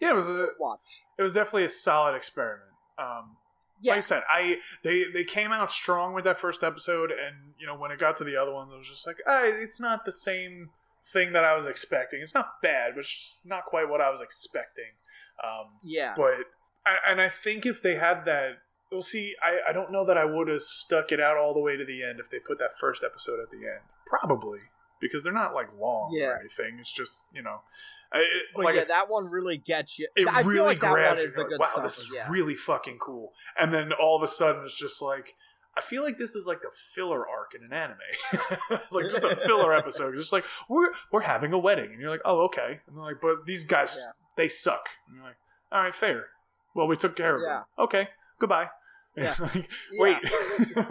yeah, 0.00 0.10
it 0.10 0.16
was 0.16 0.28
a 0.28 0.48
Watch. 0.58 1.02
it 1.18 1.22
was 1.22 1.34
definitely 1.34 1.64
a 1.64 1.70
solid 1.70 2.14
experiment. 2.14 2.70
Um, 2.98 3.36
Yeah. 3.82 3.92
Like 3.92 3.96
I 3.98 4.00
said, 4.00 4.22
I 4.32 4.56
they 4.84 5.04
they 5.12 5.24
came 5.24 5.52
out 5.52 5.70
strong 5.72 6.14
with 6.14 6.24
that 6.24 6.38
first 6.38 6.62
episode, 6.62 7.10
and 7.10 7.54
you 7.58 7.66
know 7.66 7.76
when 7.76 7.90
it 7.90 7.98
got 7.98 8.16
to 8.18 8.24
the 8.24 8.36
other 8.36 8.52
ones, 8.54 8.72
I 8.74 8.78
was 8.78 8.88
just 8.88 9.06
like, 9.06 9.16
ah, 9.26 9.42
it's 9.44 9.78
not 9.80 10.04
the 10.04 10.12
same 10.12 10.70
thing 11.12 11.32
that 11.32 11.44
I 11.44 11.54
was 11.56 11.66
expecting. 11.66 12.20
It's 12.22 12.32
not 12.34 12.62
bad, 12.62 12.92
but 12.94 13.00
it's 13.00 13.40
not 13.44 13.64
quite 13.66 13.88
what 13.88 14.00
I 14.00 14.08
was 14.08 14.20
expecting. 14.22 14.92
Um, 15.42 15.66
Yeah. 15.82 16.14
but 16.16 16.34
I- 16.86 16.98
and 17.10 17.20
I 17.20 17.28
think 17.28 17.66
if 17.66 17.82
they 17.82 17.96
had 17.96 18.24
that, 18.26 18.58
we'll 18.92 19.02
see. 19.02 19.34
I, 19.42 19.70
I 19.70 19.72
don't 19.72 19.90
know 19.90 20.04
that 20.06 20.16
I 20.16 20.24
would 20.24 20.46
have 20.48 20.62
stuck 20.62 21.10
it 21.10 21.18
out 21.20 21.36
all 21.36 21.52
the 21.54 21.60
way 21.60 21.76
to 21.76 21.84
the 21.84 22.04
end 22.04 22.20
if 22.20 22.30
they 22.30 22.38
put 22.38 22.58
that 22.60 22.70
first 22.78 23.02
episode 23.02 23.40
at 23.40 23.50
the 23.50 23.66
end. 23.66 23.80
Probably 24.06 24.60
because 25.02 25.22
they're 25.24 25.32
not 25.34 25.52
like 25.54 25.74
long 25.78 26.12
Yeah. 26.14 26.28
or 26.28 26.38
anything. 26.40 26.78
It's 26.80 26.92
just 26.92 27.26
you 27.34 27.42
know, 27.42 27.58
it, 28.14 28.46
like 28.56 28.74
yeah, 28.76 28.84
that 28.88 29.10
one 29.10 29.26
really 29.28 29.58
gets 29.58 29.98
you. 29.98 30.08
it 30.16 30.26
I 30.26 30.40
really 30.40 30.54
feel 30.54 30.64
like 30.64 30.80
that 30.80 30.90
one 30.90 30.98
grabs 31.00 31.20
is 31.20 31.34
the 31.34 31.44
good 31.44 31.58
wow, 31.60 31.66
stuff. 31.66 31.84
this 31.84 31.98
is 31.98 32.10
yeah. 32.14 32.28
really 32.30 32.54
fucking 32.54 32.98
cool. 32.98 33.32
And 33.58 33.74
then 33.74 33.92
all 33.92 34.16
of 34.16 34.22
a 34.22 34.26
sudden, 34.28 34.64
it's 34.64 34.78
just 34.78 35.02
like 35.02 35.34
I 35.76 35.80
feel 35.80 36.02
like 36.02 36.18
this 36.18 36.34
is 36.36 36.46
like 36.46 36.60
the 36.60 36.70
filler 36.94 37.26
arc 37.26 37.54
in 37.54 37.64
an 37.64 37.72
anime, 37.72 38.78
like 38.90 39.10
just 39.10 39.24
a 39.24 39.36
filler 39.46 39.74
episode. 39.74 40.14
It's 40.14 40.22
Just 40.24 40.32
like 40.32 40.44
we're 40.68 40.92
we're 41.10 41.22
having 41.22 41.52
a 41.52 41.58
wedding, 41.58 41.92
and 41.92 42.00
you're 42.00 42.10
like, 42.10 42.20
oh 42.24 42.44
okay, 42.44 42.80
and 42.86 42.96
they're 42.96 43.02
like, 43.04 43.20
but 43.22 43.46
these 43.46 43.64
guys 43.64 43.96
Yeah. 43.98 44.12
they 44.36 44.48
suck. 44.48 44.86
And 45.08 45.16
you're 45.16 45.24
like, 45.26 45.36
all 45.72 45.82
right, 45.82 45.94
fair. 45.94 46.26
Well, 46.74 46.86
we 46.86 46.96
took 46.96 47.16
care 47.16 47.36
of 47.36 47.42
Yeah. 47.42 47.48
them. 47.56 47.64
Okay, 47.78 48.08
goodbye. 48.38 48.68
Yeah. 49.16 49.34
like, 49.40 49.68
Yeah. 49.92 50.00
wait, 50.00 50.16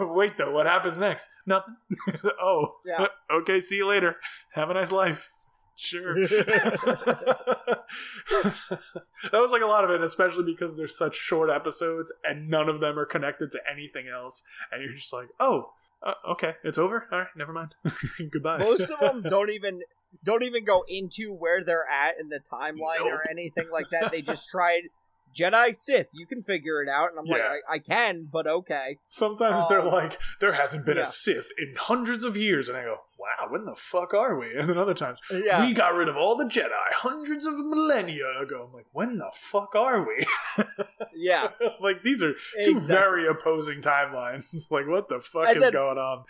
wait 0.00 0.32
though, 0.38 0.52
what 0.52 0.66
happens 0.66 0.96
next? 0.98 1.28
Nothing. 1.46 1.76
oh, 2.40 2.76
Yeah. 2.84 3.06
okay. 3.40 3.60
See 3.60 3.76
you 3.76 3.88
later. 3.88 4.16
Have 4.54 4.70
a 4.70 4.74
nice 4.74 4.92
life. 4.92 5.30
Sure. 5.74 6.14
that 6.14 7.80
was 9.32 9.50
like 9.50 9.62
a 9.62 9.66
lot 9.66 9.84
of 9.84 9.90
it, 9.90 10.02
especially 10.02 10.44
because 10.44 10.76
they're 10.76 10.86
such 10.86 11.16
short 11.16 11.50
episodes 11.50 12.12
and 12.24 12.48
none 12.48 12.68
of 12.68 12.80
them 12.80 12.98
are 12.98 13.06
connected 13.06 13.50
to 13.52 13.60
anything 13.70 14.06
else. 14.08 14.42
And 14.70 14.82
you're 14.82 14.94
just 14.94 15.12
like, 15.12 15.28
oh, 15.40 15.70
uh, 16.02 16.14
okay, 16.32 16.54
it's 16.64 16.78
over. 16.78 17.06
All 17.12 17.18
right, 17.20 17.28
never 17.36 17.52
mind. 17.52 17.74
Goodbye. 18.30 18.58
Most 18.58 18.90
of 18.90 19.00
them 19.00 19.22
don't 19.22 19.50
even 19.50 19.80
don't 20.24 20.42
even 20.42 20.64
go 20.64 20.84
into 20.88 21.34
where 21.34 21.64
they're 21.64 21.88
at 21.88 22.20
in 22.20 22.28
the 22.28 22.38
timeline 22.40 22.98
Nope. 22.98 23.06
or 23.12 23.30
anything 23.30 23.70
like 23.72 23.88
that. 23.90 24.12
They 24.12 24.20
just 24.20 24.48
tried 24.50 24.82
Jedi 25.34 25.74
Sith. 25.74 26.08
You 26.12 26.26
can 26.26 26.42
figure 26.42 26.82
it 26.82 26.88
out, 26.88 27.10
and 27.10 27.18
I'm 27.18 27.26
like, 27.26 27.42
I, 27.42 27.74
I 27.74 27.78
can, 27.78 28.28
but 28.30 28.46
okay. 28.46 28.98
Sometimes 29.08 29.66
they're 29.68 29.80
Um, 29.80 29.88
like, 29.88 30.18
there 30.40 30.52
hasn't 30.54 30.84
been 30.86 30.96
yeah. 30.96 31.04
a 31.04 31.06
Sith 31.06 31.48
in 31.58 31.74
hundreds 31.76 32.24
of 32.24 32.36
years, 32.36 32.68
and 32.68 32.76
I 32.76 32.82
go, 32.84 32.96
wow, 33.18 33.48
when 33.50 33.64
the 33.64 33.74
fuck 33.76 34.12
are 34.14 34.36
we? 34.38 34.52
And 34.56 34.68
then 34.68 34.78
other 34.78 34.94
times, 34.94 35.20
Yeah, 35.30 35.64
we 35.66 35.72
got 35.72 35.94
rid 35.94 36.08
of 36.08 36.16
all 36.16 36.36
the 36.36 36.44
Jedi 36.44 36.70
hundreds 36.92 37.46
of 37.46 37.54
millennia 37.58 38.26
ago. 38.40 38.66
I'm 38.68 38.72
like, 38.74 38.86
when 38.92 39.18
the 39.18 39.30
fuck 39.34 39.74
are 39.76 40.04
we? 40.06 40.26
yeah. 41.14 41.48
like 41.80 42.02
these 42.02 42.22
are 42.22 42.32
two 42.64 42.70
Exactly. 42.76 42.94
very 42.96 43.26
opposing 43.28 43.80
timelines. 43.80 44.52
like, 44.70 44.86
what 44.88 45.08
the 45.08 45.20
fuck 45.20 45.48
And 45.48 45.58
is 45.62 45.70
going 45.70 45.98
on? 45.98 46.24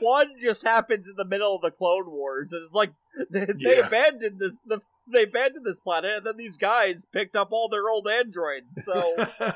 One 0.00 0.32
just 0.40 0.64
happens 0.64 1.08
in 1.08 1.16
the 1.16 1.24
middle 1.24 1.54
of 1.56 1.62
the 1.62 1.70
Clone 1.70 2.10
Wars, 2.10 2.52
and 2.52 2.62
it's 2.62 2.74
like 2.74 2.92
they, 3.30 3.46
they 3.46 3.76
Yeah. 3.78 3.86
abandoned 3.86 4.38
this. 4.40 4.60
The, 4.66 4.80
they 5.12 5.24
abandoned 5.24 5.64
this 5.66 5.80
planet, 5.80 6.16
and 6.18 6.26
then 6.26 6.36
these 6.36 6.56
guys 6.56 7.06
picked 7.06 7.36
up 7.36 7.48
all 7.52 7.68
their 7.68 7.88
old 7.88 8.08
androids. 8.08 8.84
So 8.84 9.14
yep. 9.38 9.54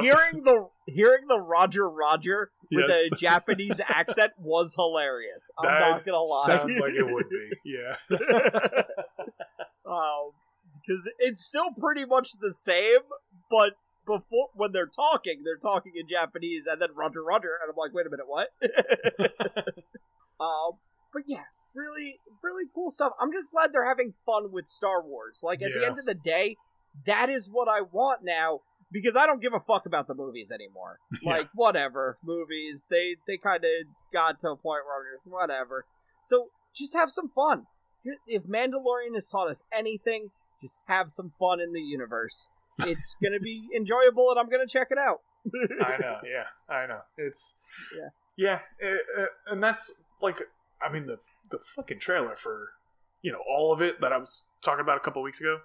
hearing 0.00 0.44
the 0.44 0.68
hearing 0.86 1.26
the 1.28 1.38
Roger 1.40 1.88
Roger 1.88 2.50
with 2.72 2.86
Yes. 2.88 3.10
a 3.12 3.16
Japanese 3.16 3.80
accent 3.88 4.32
was 4.38 4.74
hilarious. 4.74 5.50
I'm 5.58 5.66
That 5.66 5.80
not 5.90 6.04
gonna 6.06 6.18
lie. 6.20 6.44
Sounds 6.46 6.78
like 6.78 6.92
it 6.94 7.06
would 7.10 7.28
be. 7.28 7.50
Yeah. 7.64 7.96
um, 9.86 10.32
because 10.80 11.10
it's 11.18 11.44
still 11.44 11.70
pretty 11.78 12.04
much 12.06 12.32
the 12.40 12.52
same, 12.52 13.00
but 13.50 13.74
before 14.06 14.48
when 14.54 14.72
they're 14.72 14.86
talking, 14.86 15.42
they're 15.44 15.56
talking 15.58 15.92
in 15.94 16.08
Japanese, 16.08 16.66
and 16.66 16.80
then 16.80 16.88
Roger 16.96 17.22
Roger, 17.22 17.50
and 17.62 17.70
I'm 17.70 17.76
like, 17.76 17.92
wait 17.92 18.06
a 18.06 18.10
minute, 18.10 18.26
what? 18.26 18.48
um, 20.40 20.78
but 21.12 21.22
yeah, 21.26 21.44
really, 21.78 22.16
really 22.42 22.64
cool 22.74 22.90
stuff. 22.90 23.12
I'm 23.20 23.32
just 23.32 23.50
glad 23.50 23.72
they're 23.72 23.88
having 23.88 24.14
fun 24.26 24.50
with 24.52 24.66
Star 24.66 25.02
Wars. 25.02 25.40
Like 25.42 25.62
at 25.62 25.70
the 25.74 25.86
end 25.86 25.98
of 25.98 26.06
the 26.06 26.14
day, 26.14 26.56
that 27.06 27.30
is 27.30 27.48
what 27.50 27.68
I 27.68 27.82
want 27.82 28.20
now. 28.24 28.60
Because 28.90 29.16
I 29.16 29.26
don't 29.26 29.42
give 29.42 29.52
a 29.52 29.60
fuck 29.60 29.84
about 29.84 30.06
the 30.08 30.14
movies 30.14 30.50
anymore. 30.50 30.98
Yeah. 31.22 31.32
Like 31.32 31.48
whatever 31.54 32.16
movies, 32.24 32.86
they 32.90 33.16
they 33.26 33.36
kind 33.36 33.62
of 33.64 33.70
got 34.12 34.38
to 34.40 34.48
a 34.50 34.56
point 34.56 34.82
where 34.86 34.96
I'm 34.98 35.04
just 35.16 35.26
whatever. 35.26 35.84
So 36.22 36.48
just 36.74 36.94
have 36.94 37.10
some 37.10 37.28
fun. 37.28 37.64
If 38.26 38.44
Mandalorian 38.44 39.14
has 39.14 39.28
taught 39.28 39.48
us 39.48 39.62
anything, 39.76 40.28
just 40.60 40.84
have 40.88 41.10
some 41.10 41.32
fun 41.38 41.60
in 41.60 41.72
the 41.72 41.82
universe. 41.82 42.50
It's 42.80 43.16
gonna 43.20 43.40
be 43.40 43.68
enjoyable, 43.76 44.30
and 44.30 44.38
I'm 44.38 44.48
gonna 44.48 44.66
check 44.68 44.88
it 44.92 44.98
out. 44.98 45.18
I 45.84 45.96
know. 46.00 46.18
Yeah, 46.24 46.44
I 46.72 46.86
know. 46.86 47.00
It's 47.16 47.54
Yeah. 47.92 48.60
yeah, 48.80 48.90
uh, 49.18 49.26
and 49.48 49.60
that's 49.62 50.00
like, 50.22 50.38
I 50.82 50.92
mean, 50.92 51.06
the 51.06 51.18
the 51.50 51.58
fucking 51.58 51.98
trailer 52.00 52.36
for 52.36 52.70
you 53.22 53.32
know 53.32 53.42
all 53.48 53.72
of 53.72 53.80
it 53.82 54.00
that 54.00 54.12
I 54.12 54.18
was 54.18 54.44
talking 54.62 54.80
about 54.80 54.96
a 54.96 55.00
couple 55.00 55.22
weeks 55.22 55.40
ago 55.40 55.58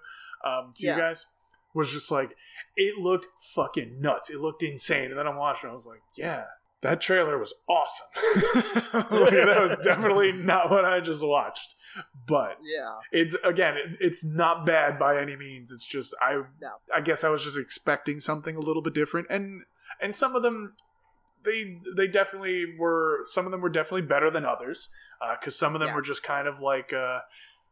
um, 0.44 0.72
to 0.76 0.86
Yeah. 0.86 0.96
you 0.96 1.02
guys 1.02 1.26
was 1.74 1.90
just 1.92 2.10
like 2.10 2.36
it 2.76 2.98
looked 2.98 3.26
fucking 3.54 4.00
nuts. 4.00 4.30
It 4.30 4.40
looked 4.40 4.62
insane, 4.62 5.10
and 5.10 5.18
then 5.18 5.26
I'm 5.26 5.36
watching. 5.36 5.70
I 5.70 5.72
was 5.72 5.86
like, 5.86 6.00
yeah. 6.16 6.44
That 6.82 7.00
trailer 7.00 7.38
was 7.38 7.54
awesome. 7.66 8.06
like, 8.92 9.30
that 9.30 9.58
was 9.58 9.74
definitely 9.82 10.32
not 10.52 10.70
what 10.70 10.84
I 10.84 11.00
just 11.00 11.26
watched, 11.26 11.74
but 12.26 12.58
Yeah, 12.62 12.96
it's 13.10 13.34
again 13.42 13.76
it, 13.78 13.96
it's 14.00 14.22
not 14.22 14.66
bad 14.66 14.98
by 14.98 15.18
any 15.18 15.34
means 15.34 15.70
it's 15.72 15.86
just 15.86 16.14
i 16.20 16.34
No. 16.60 16.70
i 16.94 17.00
guess 17.00 17.24
i 17.24 17.30
was 17.30 17.42
just 17.42 17.56
expecting 17.56 18.20
something 18.20 18.54
a 18.54 18.60
little 18.60 18.82
bit 18.82 18.92
different 18.92 19.28
and 19.30 19.62
and 20.00 20.14
some 20.14 20.36
of 20.36 20.42
them 20.42 20.74
they 21.44 21.78
they 21.96 22.06
definitely 22.06 22.64
were 22.78 23.20
some 23.24 23.44
of 23.46 23.52
them 23.52 23.60
were 23.60 23.68
definitely 23.68 24.02
better 24.02 24.30
than 24.30 24.44
others 24.44 24.88
because 25.38 25.56
some 25.58 25.74
of 25.74 25.80
them 25.80 25.94
were 25.94 26.02
just 26.02 26.22
kind 26.22 26.46
of 26.48 26.60
like 26.60 26.92
uh 26.92 27.20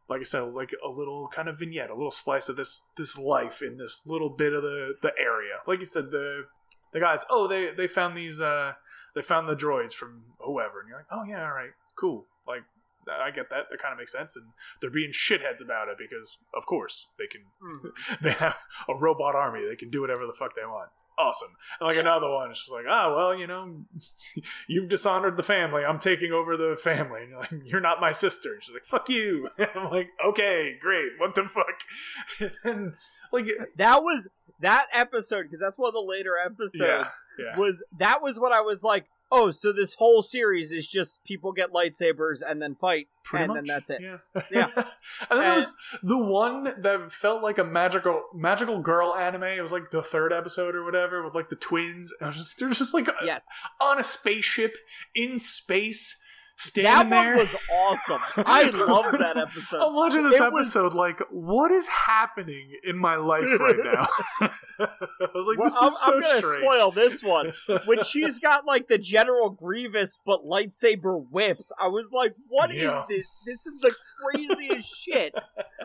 like 0.09 0.21
i 0.21 0.23
said 0.23 0.41
like 0.41 0.71
a 0.85 0.89
little 0.89 1.27
kind 1.33 1.47
of 1.47 1.57
vignette 1.59 1.89
a 1.89 1.93
little 1.95 2.11
slice 2.11 2.49
of 2.49 2.55
this 2.55 2.83
this 2.97 3.17
life 3.17 3.61
in 3.61 3.77
this 3.77 4.03
little 4.05 4.29
bit 4.29 4.53
of 4.53 4.61
the 4.63 4.95
the 5.01 5.13
area 5.19 5.55
like 5.67 5.79
you 5.79 5.85
said 5.85 6.11
the 6.11 6.45
the 6.93 6.99
guys 6.99 7.25
oh 7.29 7.47
they 7.47 7.71
they 7.71 7.87
found 7.87 8.15
these 8.15 8.41
uh 8.41 8.73
they 9.15 9.21
found 9.21 9.47
the 9.47 9.55
droids 9.55 9.93
from 9.93 10.23
whoever 10.39 10.79
and 10.79 10.89
you're 10.89 10.97
like 10.97 11.07
oh 11.11 11.23
yeah 11.23 11.43
all 11.45 11.53
right 11.53 11.71
cool 11.95 12.25
like 12.47 12.63
I 13.05 13.31
get 13.31 13.49
that. 13.49 13.65
That 13.69 13.81
kind 13.81 13.91
of 13.91 13.97
makes 13.97 14.13
sense, 14.13 14.37
and 14.37 14.45
they're 14.79 14.89
being 14.89 15.11
shitheads 15.11 15.61
about 15.61 15.89
it 15.89 15.97
because, 15.97 16.37
of 16.53 16.65
course, 16.65 17.07
they 17.19 17.27
can. 17.27 17.41
Mhm. 17.61 18.19
They 18.21 18.31
have 18.31 18.63
a 18.87 18.95
robot 18.95 19.35
army. 19.35 19.65
They 19.67 19.75
can 19.75 19.89
do 19.89 19.99
whatever 19.99 20.25
the 20.25 20.31
fuck 20.31 20.55
they 20.55 20.65
want. 20.65 20.89
Awesome. 21.17 21.49
And 21.79 21.87
like 21.87 21.97
another 21.97 22.29
one, 22.29 22.53
she's 22.53 22.71
like, 22.71 22.85
ah, 22.89 23.13
well, 23.15 23.35
you 23.35 23.47
know, 23.47 23.85
you've 24.67 24.89
dishonored 24.89 25.37
the 25.37 25.43
family. 25.43 25.83
I'm 25.83 25.99
taking 25.99 26.31
over 26.31 26.57
the 26.57 26.75
family. 26.81 27.21
And 27.23 27.29
you're 27.31 27.39
like, 27.39 27.51
you're 27.65 27.81
not 27.81 28.01
my 28.01 28.11
sister. 28.11 28.53
And 28.53 28.63
she's 28.63 28.73
like, 28.73 28.85
fuck 28.85 29.09
you. 29.09 29.49
And 29.57 29.69
I'm 29.75 29.91
like, 29.91 30.09
okay, 30.25 30.75
great. 30.79 31.11
What 31.17 31.35
the 31.35 31.43
fuck? 31.47 32.51
And 32.63 32.93
like, 33.31 33.45
That 33.77 34.03
was 34.03 34.27
that 34.59 34.87
episode 34.93 35.43
because 35.43 35.59
that's 35.59 35.77
one 35.79 35.89
of 35.89 35.93
the 35.93 36.01
later 36.01 36.31
episodes. 36.43 37.17
yeah. 37.39 37.57
Was 37.57 37.83
that 37.97 38.21
was 38.21 38.39
what 38.39 38.51
I 38.51 38.61
was 38.61 38.83
like? 38.83 39.05
Oh, 39.35 39.49
so 39.51 39.73
this 39.73 39.95
whole 39.95 40.21
series 40.21 40.71
is 40.71 40.87
just 40.87 41.23
people 41.25 41.51
get 41.53 41.71
lightsabers 41.73 42.41
and 42.47 42.61
then 42.61 42.75
fight, 42.75 43.07
Pretty 43.23 43.45
and 43.45 43.53
much. 43.53 43.55
then 43.57 43.65
that's 43.65 43.89
it. 43.89 44.01
Yeah. 44.01 44.17
Yeah. 44.51 44.67
and 44.75 44.85
then 45.31 45.39
there 45.39 45.41
And- 45.53 45.57
was 45.57 45.75
the 46.03 46.17
one 46.17 46.73
that 46.81 47.11
felt 47.11 47.41
like 47.41 47.57
a 47.57 47.63
magical 47.63 48.23
magical 48.33 48.79
girl 48.79 49.15
anime. 49.15 49.43
It 49.43 49.61
was 49.61 49.71
like 49.71 49.89
the 49.91 50.03
third 50.03 50.31
episode 50.31 50.75
or 50.75 50.83
whatever 50.85 51.23
with 51.23 51.33
like 51.33 51.49
the 51.49 51.55
twins. 51.55 52.13
And 52.19 52.25
I 52.25 52.29
was 52.29 52.37
just 52.37 52.59
they're 52.59 52.69
just 52.69 52.93
like 52.93 53.09
uh, 53.09 53.13
Yes, 53.25 53.45
on 53.81 53.99
a 53.99 54.03
spaceship 54.03 54.75
in 55.15 55.37
space, 55.37 56.15
that 56.57 56.63
standing 56.63 57.17
one 57.17 57.25
there. 57.25 57.35
was 57.37 57.55
awesome. 57.73 58.21
I 58.37 58.69
love 58.69 59.13
that 59.19 59.35
episode. 59.37 59.81
I'm 59.81 59.95
watching 59.95 60.23
this 60.23 60.35
It 60.39 60.51
was- 60.53 60.67
episode 60.75 60.93
like, 60.95 61.15
what 61.31 61.71
is 61.71 61.87
happening 61.87 62.69
in 62.83 62.97
my 62.97 63.15
life 63.15 63.45
right 63.59 63.77
now? 63.83 64.49
I 64.79 64.87
was 65.33 65.47
like, 65.47 65.57
Well, 65.59 65.69
this 65.69 65.77
I'm, 65.79 65.87
is 65.87 65.99
so 65.99 66.13
I'm 66.13 66.19
gonna 66.21 66.37
strange. 66.39 66.63
spoil 66.65 66.91
this 66.91 67.23
one. 67.23 67.53
When 67.85 68.03
she's 68.05 68.39
got 68.39 68.65
like 68.65 68.87
the 68.87 68.97
General 68.97 69.49
Grievous 69.49 70.19
but 70.25 70.43
lightsaber 70.45 71.25
whips, 71.29 71.71
I 71.79 71.87
was 71.87 72.11
like, 72.11 72.35
"What 72.47 72.69
is 72.71 72.83
Yeah. 72.83 73.03
this? 73.09 73.25
This 73.45 73.65
is 73.67 73.75
the 73.81 73.93
craziest 74.21 74.89
shit 75.03 75.33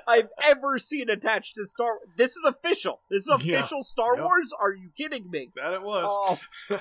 I've 0.07 0.28
ever 0.45 0.78
seen 0.78 1.11
attached 1.11 1.57
to 1.57 1.66
Star. 1.66 1.99
This 2.16 2.32
is 2.36 2.45
official. 2.45 3.01
This 3.11 3.26
is 3.28 3.45
Yeah. 3.45 3.59
official 3.59 3.82
Star 3.82 4.16
Yep. 4.16 4.24
Wars. 4.24 4.53
Are 4.59 4.72
you 4.72 4.91
kidding 4.97 5.30
me? 5.30 5.51
that 5.57 5.74
it 5.74 5.82
was. 5.82 6.07
Oh, 6.70 6.80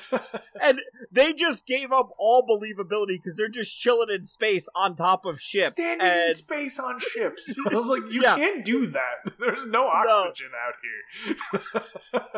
and 0.61 0.81
they 1.11 1.33
just 1.33 1.65
gave 1.67 1.91
up 1.91 2.09
all 2.17 2.45
believability 2.47 3.17
because 3.21 3.35
they're 3.37 3.49
just 3.49 3.77
chilling 3.79 4.09
in 4.09 4.23
space 4.23 4.69
on 4.75 4.95
top 4.95 5.25
of 5.25 5.41
ships. 5.41 5.73
Standing 5.73 6.05
in 6.07 6.13
and 6.27 6.35
space 6.35 6.79
on 6.79 6.99
ships. 6.99 7.55
I 7.69 7.75
was 7.75 7.87
like, 7.87 8.03
you 8.11 8.21
Yeah. 8.21 8.35
can't 8.35 8.63
do 8.63 8.87
that. 8.87 9.33
There's 9.39 9.65
no 9.67 9.87
oxygen 9.87 10.51
out 10.55 10.73
here. 11.73 11.81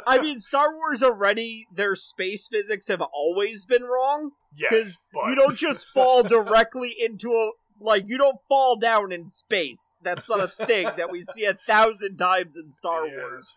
I 0.07 0.21
mean, 0.21 0.39
Star 0.39 0.73
Wars 0.75 1.03
already, 1.03 1.67
their 1.73 1.95
space 1.95 2.47
physics 2.47 2.87
have 2.87 3.01
always 3.01 3.65
been 3.65 3.83
wrong. 3.83 4.31
yes, 4.55 4.69
because 4.69 5.01
but 5.13 5.29
you 5.29 5.35
don't 5.35 5.57
just 5.57 5.87
fall 5.87 6.23
directly 6.23 6.95
into 6.97 7.31
a 7.31 7.51
like 7.81 8.05
you 8.07 8.17
don't 8.17 8.39
fall 8.47 8.75
down 8.75 9.11
in 9.11 9.25
space. 9.25 9.97
That's 10.03 10.29
not 10.29 10.41
a 10.41 10.65
thing 10.65 10.87
that 10.97 11.11
we 11.11 11.21
see 11.21 11.45
a 11.45 11.53
thousand 11.53 12.17
times 12.17 12.57
in 12.57 12.69
Star 12.69 13.07
yeah, 13.07 13.17
Wars. 13.17 13.53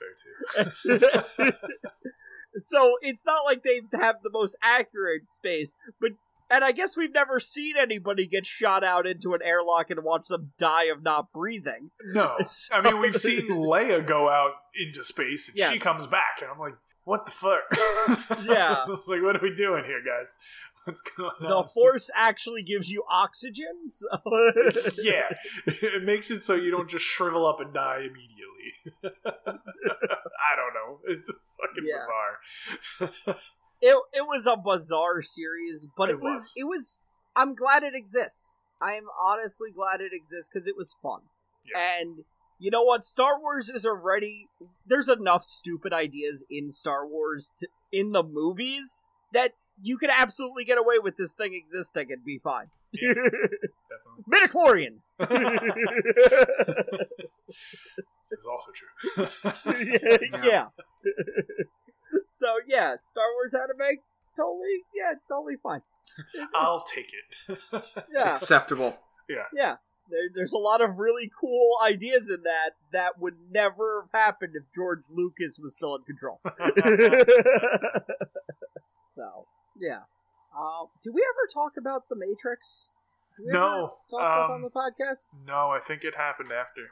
That's 0.57 0.83
fair 0.83 1.51
too. 1.51 1.53
so 2.57 2.97
it's 3.03 3.27
not 3.27 3.45
like 3.45 3.63
they 3.63 3.83
have 3.93 4.17
the 4.23 4.31
most 4.31 4.57
accurate 4.63 5.29
space, 5.29 5.75
but 6.01 6.13
and 6.53 6.63
I 6.65 6.71
guess 6.73 6.97
we've 6.97 7.13
never 7.13 7.41
seen 7.41 7.75
anybody 7.81 8.27
get 8.27 8.47
shot 8.47 8.85
out 8.85 9.07
into 9.07 9.33
an 9.35 9.41
airlock 9.43 9.91
and 9.91 10.01
watch 10.05 10.29
them 10.29 10.53
die 10.59 10.85
of 10.85 11.03
not 11.03 11.33
breathing. 11.33 11.91
No, 12.13 12.37
So- 12.45 12.75
I 12.77 12.83
mean 12.83 13.01
we've 13.01 13.17
seen 13.17 13.49
Leia 13.49 14.07
go 14.07 14.29
out 14.29 14.53
into 14.81 15.03
space 15.03 15.49
and 15.49 15.73
she 15.73 15.79
comes 15.79 16.07
back, 16.07 16.41
and 16.43 16.51
I'm 16.51 16.59
like, 16.59 16.75
what 17.05 17.27
the 17.27 17.33
fuck? 17.33 17.63
Yeah. 18.45 18.77
I 18.87 18.89
was 18.89 19.09
like, 19.09 19.23
what 19.23 19.35
are 19.37 19.43
we 19.43 19.55
doing 19.55 19.85
here, 19.85 20.01
guys? 20.07 20.39
What's 20.85 21.01
going 21.01 21.31
The 21.41 21.47
on? 21.57 21.69
force 21.73 22.11
actually 22.15 22.63
gives 22.65 22.91
you 22.91 23.05
oxygen. 23.09 23.89
So 23.89 24.07
yeah, 25.03 25.29
it 25.67 26.03
makes 26.03 26.31
it 26.33 26.41
so 26.43 26.55
you 26.55 26.71
don't 26.73 26.89
just 26.91 27.05
shrivel 27.05 27.47
up 27.47 27.61
and 27.61 27.73
die 27.73 27.99
immediately. 28.01 29.13
I 29.45 30.57
don't 30.57 30.75
know. 30.75 30.99
It's 31.07 31.31
fucking 31.61 31.85
Yeah. 31.87 31.99
bizarre. 32.99 33.39
It 33.83 33.97
it 34.15 34.27
was 34.27 34.47
a 34.47 34.57
bizarre 34.57 35.21
series, 35.23 35.87
but 35.97 36.09
it, 36.09 36.13
It 36.15 36.21
was, 36.23 36.33
was. 36.33 36.53
it 36.57 36.65
was. 36.65 36.99
I'm 37.37 37.55
glad 37.55 37.83
it 37.83 37.95
exists. 37.95 38.61
I 38.81 38.95
am 38.95 39.05
honestly 39.23 39.71
glad 39.71 40.01
it 40.01 40.13
exists 40.13 40.49
because 40.53 40.67
it 40.67 40.77
was 40.77 40.97
fun. 41.03 41.21
Yes. 41.65 41.83
And 42.01 42.25
you 42.59 42.71
know 42.71 42.83
what? 42.85 43.05
Star 43.05 43.41
Wars 43.41 43.69
is 43.69 43.85
already 43.85 44.49
there's 44.87 45.09
enough 45.09 45.43
stupid 45.45 45.93
ideas 45.93 46.45
in 46.51 46.71
Star 46.71 47.07
Wars 47.07 47.53
to, 47.59 47.69
in 47.93 48.11
the 48.11 48.23
movies 48.23 48.99
that 49.33 49.53
you 49.83 49.97
could 49.97 50.11
absolutely 50.11 50.65
get 50.65 50.79
away 50.79 50.99
with 51.03 51.17
this 51.17 51.35
thing 51.35 51.55
existing 51.55 52.13
and 52.13 52.25
be 52.25 52.39
fine. 52.39 52.67
Definitely. 52.95 53.59
Midichlorians. 54.31 55.13
This 58.31 58.39
is 58.39 58.47
also 58.47 58.71
true. 58.73 60.43
yeah. 60.43 60.69
So 62.33 62.55
yeah, 62.67 62.97
Star 63.03 63.25
Wars 63.35 63.55
anime, 63.55 63.99
totally, 64.37 64.83
yeah, 64.95 65.13
totally 65.29 65.57
fine. 65.63 65.83
It- 66.35 66.49
I'll 66.55 66.85
take 66.93 67.13
it. 67.13 67.59
yeah, 68.13 68.33
Acceptable. 68.33 68.97
yeah. 69.29 69.45
Yeah. 69.55 69.77
There, 70.11 70.29
there's 70.35 70.53
a 70.53 70.59
lot 70.59 70.83
of 70.83 70.99
really 70.99 71.31
cool 71.41 71.77
ideas 71.83 72.29
in 72.29 72.43
that 72.43 72.71
that 72.93 73.19
would 73.21 73.37
never 73.51 74.03
have 74.03 74.11
happened 74.21 74.55
if 74.57 74.65
George 74.75 75.05
Lucas 75.11 75.59
was 75.63 75.75
still 75.75 75.95
in 75.95 76.03
control. 76.03 76.41
so 79.09 79.47
yeah. 79.79 80.01
Uh, 80.57 80.87
do 81.03 81.13
we 81.13 81.23
ever 81.23 81.47
talk 81.53 81.73
about 81.79 82.09
the 82.11 82.17
Matrix? 82.17 82.91
Do 83.37 83.45
we 83.45 83.51
ever 83.53 83.59
No, 83.59 83.95
talk 84.11 84.21
about 84.21 84.51
on 84.51 84.57
um, 84.57 84.63
the 84.63 84.71
podcast? 84.71 85.39
no, 85.47 85.71
I 85.71 85.79
think 85.81 86.05
it 86.05 86.15
happened 86.17 86.51
after. 86.53 86.91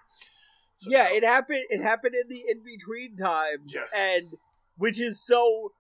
So- 0.73 0.91
yeah, 0.91 1.09
it 1.11 1.23
happened. 1.25 1.65
It 1.69 1.83
happened 1.83 2.15
in 2.15 2.29
the 2.29 2.43
in 2.49 2.63
between 2.65 3.17
times, 3.17 3.73
Yes. 3.75 3.93
and 3.95 4.39
which 4.77 5.01
is 5.01 5.25
so 5.25 5.73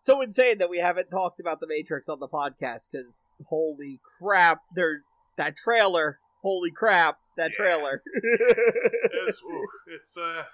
so 0.00 0.20
insane 0.20 0.58
that 0.58 0.70
we 0.70 0.78
haven't 0.78 1.10
talked 1.10 1.40
about 1.40 1.60
the 1.60 1.66
Matrix 1.66 2.08
on 2.08 2.20
the 2.20 2.28
podcast 2.28 2.88
because 2.90 3.40
holy 3.48 4.00
crap, 4.20 4.62
there 4.74 5.02
that 5.36 5.56
trailer. 5.56 6.18
Holy 6.42 6.70
crap, 6.70 7.18
that 7.36 7.50
Yeah. 7.52 7.56
trailer. 7.64 8.02
it's, 8.14 9.42
ooh, 9.42 9.66
it's 9.88 10.16
uh, 10.16 10.44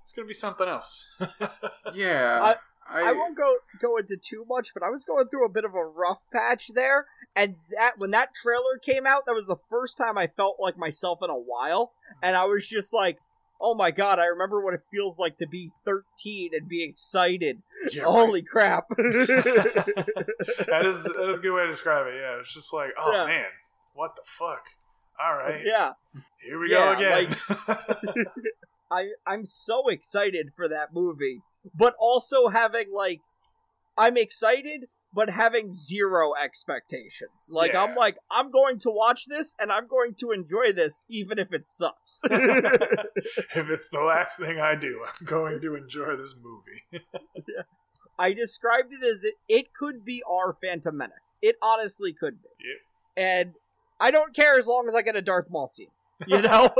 it's 0.00 0.12
gonna 0.12 0.28
be 0.28 0.34
something 0.34 0.68
else. 0.68 1.10
Yeah. 1.94 2.54
I, 2.88 3.00
I 3.08 3.12
won't 3.12 3.36
go 3.36 3.56
go 3.80 3.96
into 3.96 4.16
too 4.16 4.44
much, 4.48 4.74
but 4.74 4.82
I 4.82 4.90
was 4.90 5.04
going 5.04 5.28
through 5.28 5.46
a 5.46 5.48
bit 5.48 5.64
of 5.64 5.74
a 5.74 5.84
rough 5.84 6.24
patch 6.32 6.68
there, 6.74 7.06
and 7.34 7.56
that 7.70 7.98
when 7.98 8.10
that 8.10 8.34
trailer 8.34 8.78
came 8.84 9.06
out, 9.06 9.24
that 9.26 9.34
was 9.34 9.46
the 9.46 9.56
first 9.70 9.96
time 9.96 10.18
I 10.18 10.26
felt 10.26 10.56
like 10.60 10.76
myself 10.76 11.20
in 11.22 11.30
a 11.30 11.34
while, 11.34 11.92
and 12.22 12.36
I 12.36 12.44
was 12.44 12.66
just 12.66 12.92
like, 12.92 13.18
"Oh 13.62 13.74
my 13.74 13.90
god!" 13.92 14.18
I 14.18 14.26
remember 14.26 14.60
what 14.60 14.74
it 14.74 14.82
feels 14.90 15.18
like 15.18 15.38
to 15.38 15.46
be 15.46 15.70
13 15.84 16.50
and 16.52 16.68
be 16.68 16.82
excited. 16.82 17.62
Yeah, 17.92 18.04
Holy 18.04 18.42
crap! 18.42 18.88
that 18.96 20.82
is 20.84 21.04
that 21.04 21.28
is 21.30 21.38
a 21.38 21.40
good 21.40 21.54
way 21.54 21.62
to 21.62 21.68
describe 21.70 22.06
it. 22.08 22.14
Yeah, 22.20 22.40
it's 22.40 22.52
just 22.52 22.72
like, 22.72 22.90
oh 22.98 23.12
Yeah. 23.12 23.26
man, 23.26 23.46
what 23.94 24.16
the 24.16 24.22
fuck? 24.24 24.64
All 25.22 25.34
right, 25.36 25.62
yeah, 25.64 25.92
here 26.44 26.58
we 26.58 26.70
Yeah, 26.70 26.94
go 26.94 27.16
again. 27.16 27.36
I 28.90 29.08
I'm 29.26 29.44
so 29.44 29.88
excited 29.88 30.48
for 30.54 30.68
that 30.68 30.88
movie, 30.92 31.40
but 31.74 31.94
also 31.98 32.48
having 32.48 32.92
like, 32.92 33.20
I'm 33.96 34.16
excited. 34.16 34.86
But 35.14 35.30
having 35.30 35.72
zero 35.72 36.32
expectations. 36.42 37.50
Like, 37.52 37.74
I'm 37.74 37.94
like, 37.94 38.16
I'm 38.30 38.50
going 38.50 38.78
to 38.80 38.90
watch 38.90 39.26
this 39.26 39.54
and 39.60 39.70
I'm 39.70 39.86
going 39.86 40.14
to 40.20 40.30
enjoy 40.30 40.72
this 40.72 41.04
even 41.08 41.38
if 41.38 41.52
it 41.52 41.68
sucks. 41.68 42.22
if 42.30 43.68
it's 43.70 43.90
the 43.90 44.00
last 44.00 44.38
thing 44.38 44.58
I 44.58 44.74
do, 44.74 45.04
I'm 45.06 45.26
going 45.26 45.60
to 45.60 45.76
enjoy 45.76 46.16
this 46.16 46.34
movie. 46.42 47.04
I 48.18 48.32
described 48.32 48.92
it 48.92 49.06
as 49.06 49.24
it, 49.24 49.34
it 49.48 49.74
could 49.74 50.04
be 50.04 50.22
our 50.28 50.54
Phantom 50.54 50.96
Menace. 50.96 51.36
It 51.42 51.56
honestly 51.60 52.12
could 52.12 52.42
be. 52.42 52.48
Yep. 52.58 52.78
And 53.16 53.54
I 54.00 54.10
don't 54.10 54.34
care 54.34 54.58
as 54.58 54.66
long 54.66 54.86
as 54.88 54.94
I 54.94 55.02
get 55.02 55.16
a 55.16 55.22
Darth 55.22 55.50
Maul 55.50 55.68
scene. 55.68 55.88
You 56.26 56.40
know? 56.40 56.70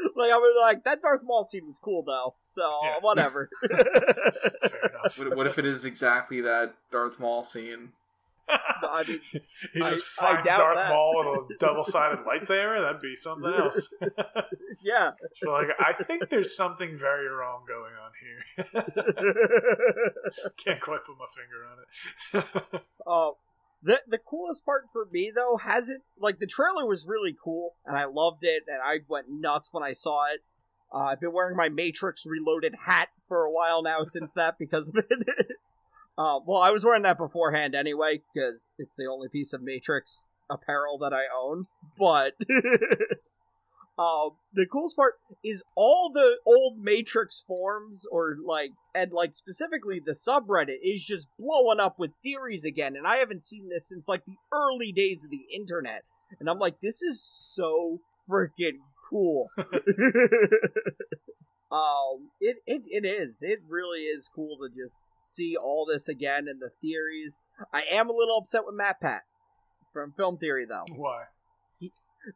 like, 0.16 0.30
I 0.32 0.36
was 0.36 0.56
like, 0.60 0.84
that 0.84 1.02
Darth 1.02 1.22
Maul 1.22 1.44
scene 1.44 1.66
was 1.66 1.78
cool, 1.78 2.02
though. 2.02 2.34
So, 2.44 2.80
Yeah. 2.82 2.96
whatever. 3.00 3.48
Fair 3.68 4.90
enough. 4.90 5.18
what, 5.18 5.36
what 5.36 5.46
if 5.46 5.58
it 5.58 5.66
is 5.66 5.84
exactly 5.84 6.40
that 6.42 6.74
Darth 6.90 7.18
Maul 7.18 7.42
scene? 7.42 7.92
I 8.48 9.04
mean, 9.06 9.20
he 9.72 9.78
just 9.80 10.20
I- 10.20 10.26
I 10.26 10.32
finds 10.34 10.46
doubt 10.48 10.58
Darth 10.58 10.76
that. 10.76 10.90
Maul 10.90 11.36
with 11.48 11.56
a 11.56 11.58
double-sided 11.60 12.24
lightsaber. 12.26 12.82
That'd 12.82 13.00
be 13.00 13.14
something 13.14 13.52
else. 13.52 13.94
yeah. 14.82 15.12
So, 15.40 15.50
like, 15.52 15.68
I 15.78 15.92
think 15.92 16.28
there's 16.30 16.56
something 16.56 16.96
very 16.98 17.28
wrong 17.28 17.62
going 17.68 17.92
on 17.94 18.10
here. 18.20 18.54
Can't 20.56 20.80
quite 20.80 21.04
put 21.04 21.16
my 21.16 21.26
finger 21.32 21.64
on 21.70 21.78
it. 22.72 22.82
Uh, 23.06 23.30
the 23.82 24.02
the 24.06 24.18
coolest 24.18 24.64
part 24.64 24.84
for 24.92 25.06
me 25.10 25.32
though 25.34 25.56
hasn't 25.56 26.02
like 26.18 26.38
the 26.38 26.46
trailer 26.46 26.86
was 26.86 27.06
really 27.08 27.34
cool 27.42 27.74
and 27.86 27.96
I 27.96 28.04
loved 28.04 28.42
it 28.42 28.64
and 28.66 28.78
I 28.84 28.98
went 29.08 29.26
nuts 29.28 29.70
when 29.72 29.82
I 29.82 29.92
saw 29.92 30.26
it. 30.32 30.40
Uh, 30.92 31.04
I've 31.04 31.20
been 31.20 31.32
wearing 31.32 31.56
my 31.56 31.68
Matrix 31.68 32.24
Reloaded 32.26 32.74
hat 32.86 33.08
for 33.28 33.44
a 33.44 33.50
while 33.50 33.82
now 33.82 34.02
since 34.02 34.34
that 34.34 34.56
because 34.58 34.88
of 34.88 34.96
it. 35.08 35.26
uh, 36.18 36.40
well, 36.44 36.60
I 36.60 36.70
was 36.70 36.84
wearing 36.84 37.02
that 37.02 37.16
beforehand 37.16 37.74
anyway 37.74 38.22
because 38.34 38.74
it's 38.78 38.96
the 38.96 39.06
only 39.06 39.28
piece 39.28 39.52
of 39.52 39.62
Matrix 39.62 40.28
apparel 40.50 40.98
that 40.98 41.12
I 41.12 41.24
own. 41.34 41.64
But 41.96 42.34
um, 44.00 44.30
the 44.54 44.64
coolest 44.64 44.96
part 44.96 45.16
is 45.44 45.62
all 45.74 46.10
the 46.10 46.38
old 46.46 46.78
Matrix 46.78 47.44
forums 47.46 48.06
or 48.10 48.36
like 48.42 48.72
and 48.94 49.12
like 49.12 49.34
specifically 49.34 50.00
the 50.00 50.12
subreddit 50.12 50.78
is 50.82 51.04
just 51.04 51.28
blowing 51.38 51.80
up 51.80 51.98
with 51.98 52.12
theories 52.22 52.64
again 52.64 52.96
and 52.96 53.06
I 53.06 53.16
haven't 53.16 53.42
seen 53.42 53.68
this 53.68 53.90
since 53.90 54.08
like 54.08 54.24
the 54.24 54.38
early 54.52 54.90
days 54.90 55.24
of 55.24 55.30
the 55.30 55.44
internet. 55.54 56.04
And 56.38 56.48
I'm 56.48 56.58
like 56.58 56.80
this 56.80 57.02
is 57.02 57.22
so 57.22 58.00
freaking 58.28 58.78
cool. 59.10 59.50
um 61.70 62.30
it, 62.40 62.56
it 62.66 62.86
it 62.90 63.04
is. 63.04 63.42
It 63.42 63.58
really 63.68 64.04
is 64.04 64.30
cool 64.34 64.56
to 64.62 64.74
just 64.74 65.18
see 65.18 65.56
all 65.56 65.84
this 65.84 66.08
again 66.08 66.48
and 66.48 66.58
the 66.58 66.70
theories. 66.80 67.42
I 67.70 67.82
am 67.90 68.08
a 68.08 68.14
little 68.14 68.38
upset 68.38 68.62
with 68.64 68.78
MatPat 68.78 69.20
from 69.92 70.12
Film 70.12 70.38
Theory 70.38 70.64
though 70.64 70.86
Why? 70.96 71.24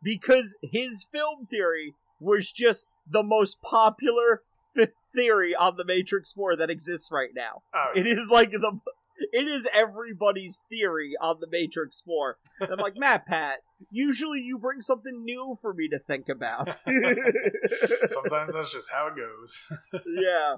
Because 0.02 0.56
his 0.62 1.06
film 1.10 1.46
theory 1.46 1.94
was 2.20 2.50
just 2.50 2.86
the 3.08 3.22
most 3.22 3.60
popular 3.60 4.42
f- 4.78 4.88
theory 5.12 5.54
on 5.54 5.76
the 5.76 5.84
Matrix 5.84 6.32
4 6.32 6.56
that 6.56 6.70
exists 6.70 7.10
right 7.12 7.30
now. 7.34 7.62
Oh, 7.74 7.90
It 7.94 8.06
is 8.06 8.30
like 8.30 8.50
the 8.50 8.80
it 9.32 9.46
is 9.46 9.68
everybody's 9.72 10.64
theory 10.70 11.12
on 11.20 11.38
the 11.40 11.46
Matrix 11.48 12.02
4. 12.02 12.36
And 12.60 12.70
I'm 12.72 12.78
like, 12.78 12.94
MatPat, 12.94 13.56
usually 13.90 14.40
you 14.40 14.58
bring 14.58 14.80
something 14.80 15.24
new 15.24 15.56
for 15.60 15.72
me 15.72 15.88
to 15.88 15.98
think 15.98 16.28
about. 16.28 16.68
sometimes 18.06 18.52
that's 18.52 18.72
just 18.72 18.90
how 18.90 19.08
it 19.08 19.14
goes. 19.16 19.62
yeah. 20.06 20.56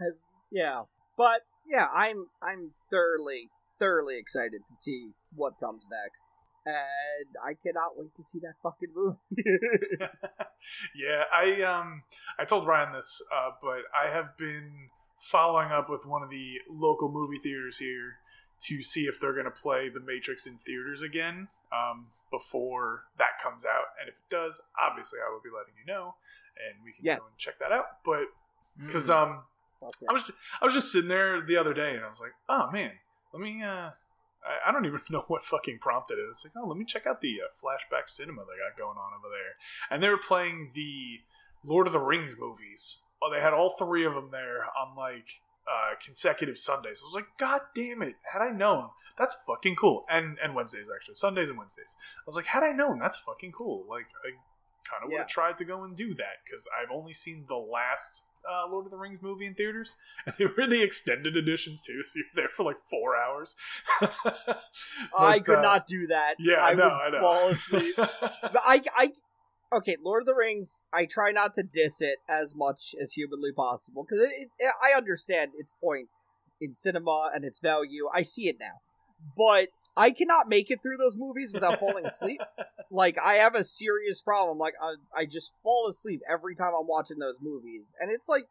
As, 0.00 0.30
yeah. 0.50 0.82
But 1.16 1.42
yeah, 1.66 1.86
I'm 1.94 2.26
I'm 2.42 2.72
thoroughly 2.90 3.50
thoroughly 3.78 4.18
excited 4.18 4.62
to 4.66 4.74
see 4.74 5.10
what 5.34 5.60
comes 5.60 5.88
next. 5.90 6.32
And 6.64 7.28
I 7.44 7.54
cannot 7.54 7.96
wait 7.98 8.14
to 8.14 8.22
see 8.22 8.38
that 8.40 8.54
fucking 8.62 8.90
movie. 8.94 9.18
yeah, 10.94 11.24
I 11.32 11.60
um 11.62 12.02
I 12.38 12.44
told 12.44 12.66
Ryan 12.66 12.92
this, 12.92 13.20
uh, 13.34 13.50
but 13.60 13.80
I 13.98 14.08
have 14.10 14.36
been 14.36 14.90
following 15.18 15.70
up 15.72 15.88
with 15.90 16.06
one 16.06 16.22
of 16.22 16.30
the 16.30 16.54
local 16.70 17.10
movie 17.10 17.36
theaters 17.38 17.78
here 17.78 18.16
to 18.60 18.82
see 18.82 19.06
if 19.06 19.18
they're 19.20 19.32
going 19.32 19.44
to 19.44 19.50
play 19.50 19.88
The 19.88 20.00
Matrix 20.00 20.46
in 20.46 20.56
theaters 20.58 21.02
again 21.02 21.48
um, 21.72 22.08
before 22.30 23.04
that 23.18 23.42
comes 23.42 23.64
out, 23.64 23.86
and 24.00 24.08
if 24.08 24.14
it 24.14 24.30
does, 24.30 24.60
obviously 24.80 25.18
I 25.18 25.32
will 25.32 25.40
be 25.42 25.50
letting 25.50 25.74
you 25.80 25.86
know, 25.92 26.14
and 26.56 26.84
we 26.84 26.92
can 26.92 27.04
go 27.04 27.10
Yes. 27.10 27.36
and 27.36 27.40
check 27.40 27.58
that 27.58 27.72
out. 27.72 27.86
But 28.04 28.26
because 28.78 29.08
Mm. 29.10 29.14
um 29.16 29.42
Fuck 29.80 29.94
yeah. 30.00 30.08
I 30.10 30.12
was 30.12 30.30
I 30.60 30.64
was 30.64 30.74
just 30.74 30.92
sitting 30.92 31.08
there 31.08 31.40
the 31.44 31.56
other 31.56 31.74
day, 31.74 31.96
and 31.96 32.04
I 32.04 32.08
was 32.08 32.20
like, 32.20 32.34
oh 32.48 32.70
man, 32.70 32.92
let 33.32 33.42
me 33.42 33.62
uh. 33.64 33.90
I- 34.44 34.68
I 34.68 34.72
don't 34.72 34.84
even 34.90 35.00
know 35.10 35.24
what 35.28 35.44
fucking 35.44 35.78
prompted 35.80 36.18
it. 36.18 36.26
It's 36.30 36.44
like, 36.44 36.52
oh, 36.56 36.66
let 36.68 36.76
me 36.78 36.84
check 36.84 37.06
out 37.06 37.20
the 37.20 37.36
uh, 37.40 37.48
flashback 37.52 38.08
cinema 38.08 38.42
they 38.42 38.58
got 38.58 38.76
going 38.78 38.96
on 38.98 39.12
over 39.18 39.28
there. 39.32 39.54
And 39.90 40.02
they 40.02 40.08
were 40.08 40.18
playing 40.18 40.72
the 40.74 41.20
Lord 41.64 41.86
of 41.86 41.92
the 41.92 42.00
Rings 42.00 42.36
movies. 42.38 42.98
Oh, 43.22 43.30
they 43.30 43.40
had 43.40 43.52
all 43.54 43.70
three 43.70 44.04
of 44.04 44.14
them 44.14 44.30
there 44.32 44.66
on 44.78 44.96
like 44.96 45.40
uh, 45.70 45.94
consecutive 46.04 46.58
Sundays. 46.58 47.02
I 47.04 47.06
was 47.06 47.14
like, 47.14 47.28
God 47.38 47.60
damn 47.72 48.02
it! 48.02 48.16
Had 48.32 48.42
I 48.42 48.50
known, 48.50 48.88
that's 49.16 49.36
fucking 49.46 49.76
cool. 49.76 50.04
And 50.10 50.36
and 50.42 50.56
Wednesdays 50.56 50.88
actually, 50.92 51.14
Sundays 51.14 51.48
and 51.48 51.56
Wednesdays. 51.56 51.96
I 52.18 52.24
was 52.26 52.34
like, 52.34 52.46
had 52.46 52.64
I 52.64 52.72
known, 52.72 52.98
that's 52.98 53.16
fucking 53.16 53.52
cool. 53.52 53.84
Like 53.88 54.06
I 54.26 54.30
kind 54.90 55.04
of 55.04 55.10
would 55.10 55.12
Yeah. 55.12 55.18
have 55.20 55.28
tried 55.28 55.58
to 55.58 55.64
go 55.64 55.84
and 55.84 55.96
do 55.96 56.14
that 56.14 56.42
because 56.44 56.66
I've 56.76 56.90
only 56.90 57.14
seen 57.14 57.44
the 57.46 57.54
last 57.54 58.24
uh, 58.50 58.68
Lord 58.68 58.86
of 58.86 58.90
the 58.90 58.96
Rings 58.96 59.22
movie 59.22 59.46
in 59.46 59.54
theaters, 59.54 59.94
and 60.26 60.34
they 60.38 60.46
were 60.46 60.66
the 60.66 60.82
extended 60.82 61.36
editions 61.36 61.82
too. 61.82 62.02
So 62.02 62.12
you're 62.16 62.24
there 62.34 62.48
for 62.48 62.64
like 62.64 62.78
four 62.90 63.16
hours. 63.16 63.56
I 65.18 65.38
could 65.38 65.58
uh, 65.58 65.62
not 65.62 65.86
do 65.86 66.06
that. 66.08 66.34
Yeah, 66.38 66.56
I 66.56 66.70
I 66.70 66.74
know. 66.74 66.84
would 66.84 66.92
I 66.92 67.10
know. 67.10 67.20
fall 67.20 67.48
asleep. 67.48 67.94
But 67.96 68.62
I, 68.64 68.82
I, 68.96 69.12
okay, 69.72 69.96
Lord 70.02 70.22
of 70.22 70.26
the 70.26 70.34
Rings. 70.34 70.82
I 70.92 71.06
try 71.06 71.30
not 71.30 71.54
to 71.54 71.62
diss 71.62 72.00
it 72.00 72.18
as 72.28 72.54
much 72.54 72.94
as 73.00 73.12
humanly 73.12 73.52
possible 73.52 74.04
because 74.08 74.24
it, 74.24 74.48
it, 74.58 74.74
I 74.82 74.96
understand 74.96 75.52
its 75.58 75.74
point 75.82 76.08
in 76.60 76.74
cinema 76.74 77.30
and 77.34 77.44
its 77.44 77.60
value. 77.60 78.08
I 78.12 78.22
see 78.22 78.48
it 78.48 78.56
now, 78.60 78.80
but 79.36 79.68
I 79.96 80.10
cannot 80.10 80.48
make 80.48 80.70
it 80.70 80.82
through 80.82 80.96
those 80.96 81.16
movies 81.16 81.52
without 81.52 81.80
falling 81.80 82.06
asleep. 82.06 82.40
Like 82.94 83.16
I 83.18 83.34
have 83.34 83.54
a 83.54 83.64
serious 83.64 84.20
problem. 84.20 84.58
Like 84.58 84.74
I, 84.82 85.20
I 85.22 85.24
just 85.24 85.54
fall 85.62 85.88
asleep 85.88 86.20
every 86.30 86.54
time 86.54 86.72
I'm 86.78 86.86
watching 86.86 87.18
those 87.18 87.38
movies, 87.40 87.94
and 87.98 88.12
it's 88.12 88.28
like, 88.28 88.44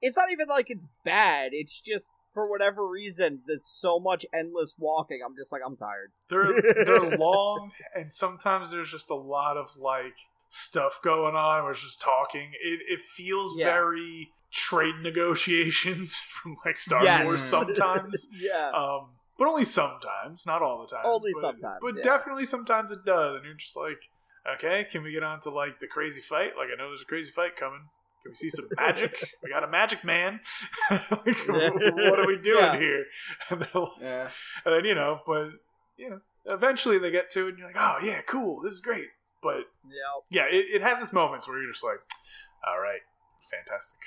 it's 0.00 0.16
not 0.16 0.32
even 0.32 0.48
like 0.48 0.70
it's 0.70 0.88
bad. 1.04 1.50
It's 1.52 1.78
just 1.78 2.14
for 2.32 2.48
whatever 2.48 2.88
reason, 2.88 3.40
there's 3.46 3.66
so 3.66 4.00
much 4.00 4.24
endless 4.32 4.76
walking. 4.78 5.20
I'm 5.22 5.36
just 5.36 5.52
like 5.52 5.60
I'm 5.66 5.76
tired. 5.76 6.12
they're 6.30 6.84
they're 6.86 7.16
long, 7.18 7.72
and 7.94 8.10
sometimes 8.10 8.70
there's 8.70 8.90
just 8.90 9.10
a 9.10 9.14
lot 9.14 9.58
of 9.58 9.76
like 9.76 10.16
stuff 10.48 10.98
going 11.04 11.34
on. 11.36 11.62
Where 11.64 11.72
it's 11.72 11.82
just 11.82 12.00
talking. 12.00 12.52
It 12.64 12.80
it 12.88 13.02
feels 13.02 13.58
Yeah. 13.58 13.66
very 13.66 14.30
trade 14.50 14.94
negotiations 15.02 16.16
from 16.26 16.56
like 16.64 16.78
Star 16.78 17.04
Yes. 17.04 17.26
Wars 17.26 17.42
sometimes. 17.42 18.26
yeah. 18.34 18.70
um, 18.70 19.10
but 19.42 19.48
only 19.48 19.64
sometimes, 19.64 20.46
not 20.46 20.62
all 20.62 20.82
the 20.82 20.94
time. 20.94 21.04
Only 21.04 21.32
but, 21.32 21.40
sometimes, 21.40 21.78
but 21.80 21.96
yeah. 21.96 22.02
definitely 22.04 22.46
sometimes 22.46 22.92
it 22.92 23.04
does, 23.04 23.34
and 23.34 23.44
you're 23.44 23.54
just 23.54 23.74
like, 23.76 23.98
okay, 24.54 24.86
can 24.88 25.02
we 25.02 25.10
get 25.10 25.24
on 25.24 25.40
to 25.40 25.50
like 25.50 25.80
the 25.80 25.88
crazy 25.88 26.20
fight? 26.20 26.50
Like 26.56 26.68
I 26.72 26.76
know 26.78 26.88
there's 26.90 27.02
a 27.02 27.06
crazy 27.06 27.32
fight 27.32 27.56
coming. 27.56 27.80
Can 28.22 28.30
we 28.30 28.34
see 28.36 28.50
some 28.50 28.68
magic? 28.76 29.16
we 29.42 29.50
got 29.50 29.64
a 29.64 29.68
magic 29.68 30.04
man. 30.04 30.38
like, 30.90 31.00
what 31.48 32.20
are 32.20 32.26
we 32.28 32.38
doing 32.38 32.62
Yeah. 32.62 32.78
here? 32.78 33.04
And, 33.50 33.66
Yeah. 34.00 34.28
and 34.64 34.74
then 34.76 34.84
you 34.84 34.94
know, 34.94 35.22
but 35.26 35.48
you 35.96 36.08
know, 36.10 36.20
eventually 36.46 36.98
they 36.98 37.10
get 37.10 37.28
to 37.30 37.46
it, 37.46 37.48
and 37.50 37.58
you're 37.58 37.66
like, 37.66 37.76
oh 37.76 37.98
yeah, 38.00 38.20
cool, 38.22 38.60
this 38.62 38.74
is 38.74 38.80
great. 38.80 39.08
But 39.42 39.64
Yep. 39.88 40.22
yeah, 40.30 40.44
it, 40.46 40.66
it 40.74 40.82
has 40.82 41.02
its 41.02 41.12
moments 41.12 41.48
where 41.48 41.60
you're 41.60 41.72
just 41.72 41.82
like, 41.82 41.98
all 42.64 42.80
right, 42.80 43.00
fantastic. 43.50 43.98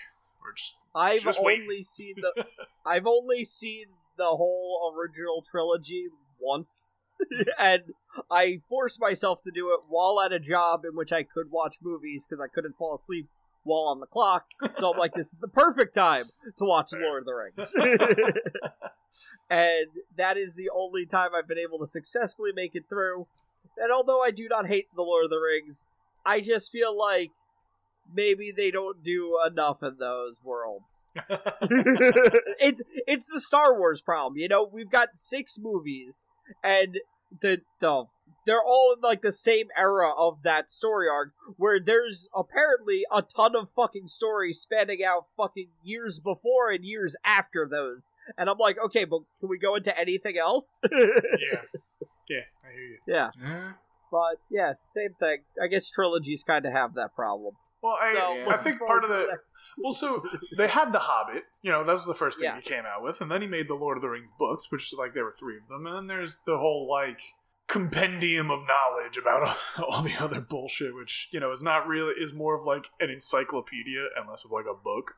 We're 0.41 0.53
just 0.53 0.75
I've 0.95 1.23
Just 1.23 1.39
only 1.39 1.83
seen 1.83 2.15
the 2.21 2.45
I've 2.85 3.05
only 3.05 3.43
seen 3.43 3.87
the 4.17 4.25
whole 4.25 4.93
original 4.95 5.41
trilogy 5.41 6.07
once. 6.39 6.93
and 7.59 7.83
I 8.29 8.61
forced 8.67 8.99
myself 8.99 9.41
to 9.43 9.51
do 9.51 9.69
it 9.69 9.81
while 9.87 10.19
at 10.21 10.33
a 10.33 10.39
job 10.39 10.83
in 10.85 10.95
which 10.95 11.11
I 11.11 11.23
could 11.23 11.51
watch 11.51 11.77
movies 11.81 12.25
because 12.25 12.41
I 12.41 12.47
couldn't 12.47 12.77
fall 12.77 12.95
asleep 12.95 13.27
while 13.63 13.87
on 13.87 13.99
the 13.99 14.05
clock. 14.05 14.45
So 14.75 14.91
I'm 14.91 14.99
like, 14.99 15.13
this 15.13 15.33
is 15.33 15.39
the 15.39 15.47
perfect 15.47 15.95
time 15.95 16.25
to 16.57 16.65
watch 16.65 16.91
Lord 16.93 17.23
of 17.23 17.25
the 17.25 17.33
Rings. 17.33 17.73
and 19.49 19.87
that 20.17 20.37
is 20.37 20.55
the 20.55 20.69
only 20.73 21.05
time 21.05 21.31
I've 21.35 21.47
been 21.47 21.57
able 21.57 21.79
to 21.79 21.87
successfully 21.87 22.51
make 22.53 22.75
it 22.75 22.85
through. 22.89 23.27
And 23.77 23.91
although 23.91 24.21
I 24.21 24.31
do 24.31 24.47
not 24.47 24.67
hate 24.67 24.87
the 24.95 25.01
Lord 25.01 25.25
of 25.25 25.31
the 25.31 25.39
Rings, 25.39 25.85
I 26.25 26.41
just 26.41 26.71
feel 26.71 26.97
like 26.97 27.31
maybe 28.13 28.51
they 28.55 28.71
don't 28.71 29.03
do 29.03 29.37
enough 29.45 29.81
in 29.83 29.97
those 29.99 30.41
worlds. 30.43 31.05
it's 31.69 32.81
it's 33.07 33.29
the 33.31 33.41
Star 33.41 33.77
Wars 33.77 34.01
problem, 34.01 34.37
you 34.37 34.47
know. 34.47 34.63
We've 34.63 34.89
got 34.91 35.09
six 35.15 35.57
movies, 35.59 36.25
and 36.63 36.99
the 37.41 37.61
the 37.79 38.05
they're 38.45 38.63
all 38.63 38.93
in 38.95 39.01
like 39.01 39.21
the 39.21 39.31
same 39.31 39.67
era 39.77 40.11
of 40.15 40.43
that 40.43 40.69
story 40.69 41.07
arc, 41.09 41.31
where 41.57 41.79
there's 41.79 42.29
apparently 42.35 43.03
a 43.11 43.23
ton 43.23 43.55
of 43.55 43.69
fucking 43.71 44.07
stories 44.07 44.59
spanning 44.59 45.03
out 45.03 45.23
fucking 45.35 45.69
years 45.83 46.19
before 46.19 46.69
and 46.71 46.85
years 46.85 47.15
after 47.25 47.67
those. 47.69 48.11
And 48.37 48.49
I'm 48.49 48.57
like, 48.59 48.77
okay, 48.85 49.03
but 49.05 49.21
can 49.39 49.49
we 49.49 49.57
go 49.57 49.75
into 49.75 49.97
anything 49.99 50.37
else? 50.37 50.77
yeah, 50.91 51.61
yeah, 52.29 52.37
I 52.63 52.71
hear 52.73 52.83
you. 52.83 52.97
yeah, 53.07 53.29
Yeah. 53.41 53.71
but 54.11 54.37
yeah, 54.51 54.73
same 54.83 55.15
thing. 55.19 55.39
I 55.61 55.65
guess 55.67 55.89
trilogies 55.89 56.43
kind 56.43 56.65
of 56.67 56.73
have 56.73 56.93
that 56.93 57.15
problem. 57.15 57.55
Well, 57.85 57.97
I, 58.01 58.11
So 58.13 58.51
I 58.51 58.57
think 58.57 58.79
part 58.79 59.03
of 59.03 59.09
the 59.09 59.37
well, 59.77 59.93
so 59.93 60.23
they 60.57 60.67
had 60.67 60.91
the 60.91 60.99
Hobbit. 60.99 61.43
You 61.61 61.71
know, 61.71 61.83
that 61.83 61.93
was 61.93 62.05
the 62.05 62.15
first 62.15 62.39
thing 62.39 62.45
Yeah. 62.49 62.55
he 62.55 62.61
came 62.63 62.83
out 62.85 63.03
with, 63.03 63.21
and 63.21 63.29
then 63.29 63.41
he 63.41 63.47
made 63.47 63.67
the 63.67 63.75
Lord 63.75 63.97
of 63.97 64.01
the 64.01 64.09
Rings 64.09 64.31
books, 64.39 64.71
which 64.71 64.91
like 64.97 65.13
there 65.13 65.23
were 65.25 65.35
three 65.39 65.57
of 65.57 65.67
them, 65.69 65.85
and 65.85 65.95
then 65.95 66.07
there's 66.07 66.39
the 66.47 66.57
whole 66.57 66.87
like 66.89 67.19
compendium 67.67 68.49
of 68.51 68.61
knowledge 68.67 69.17
about 69.17 69.57
all 69.87 70.01
the 70.01 70.15
other 70.15 70.39
bullshit, 70.41 70.95
which 70.95 71.29
you 71.31 71.39
know 71.39 71.51
is 71.51 71.61
not 71.63 71.87
really 71.87 72.13
is 72.19 72.33
more 72.33 72.55
of 72.59 72.65
like 72.65 72.89
an 72.99 73.09
encyclopedia 73.09 74.05
and 74.15 74.29
less 74.29 74.45
of 74.45 74.51
like 74.51 74.65
a 74.65 74.73
book. 74.75 75.15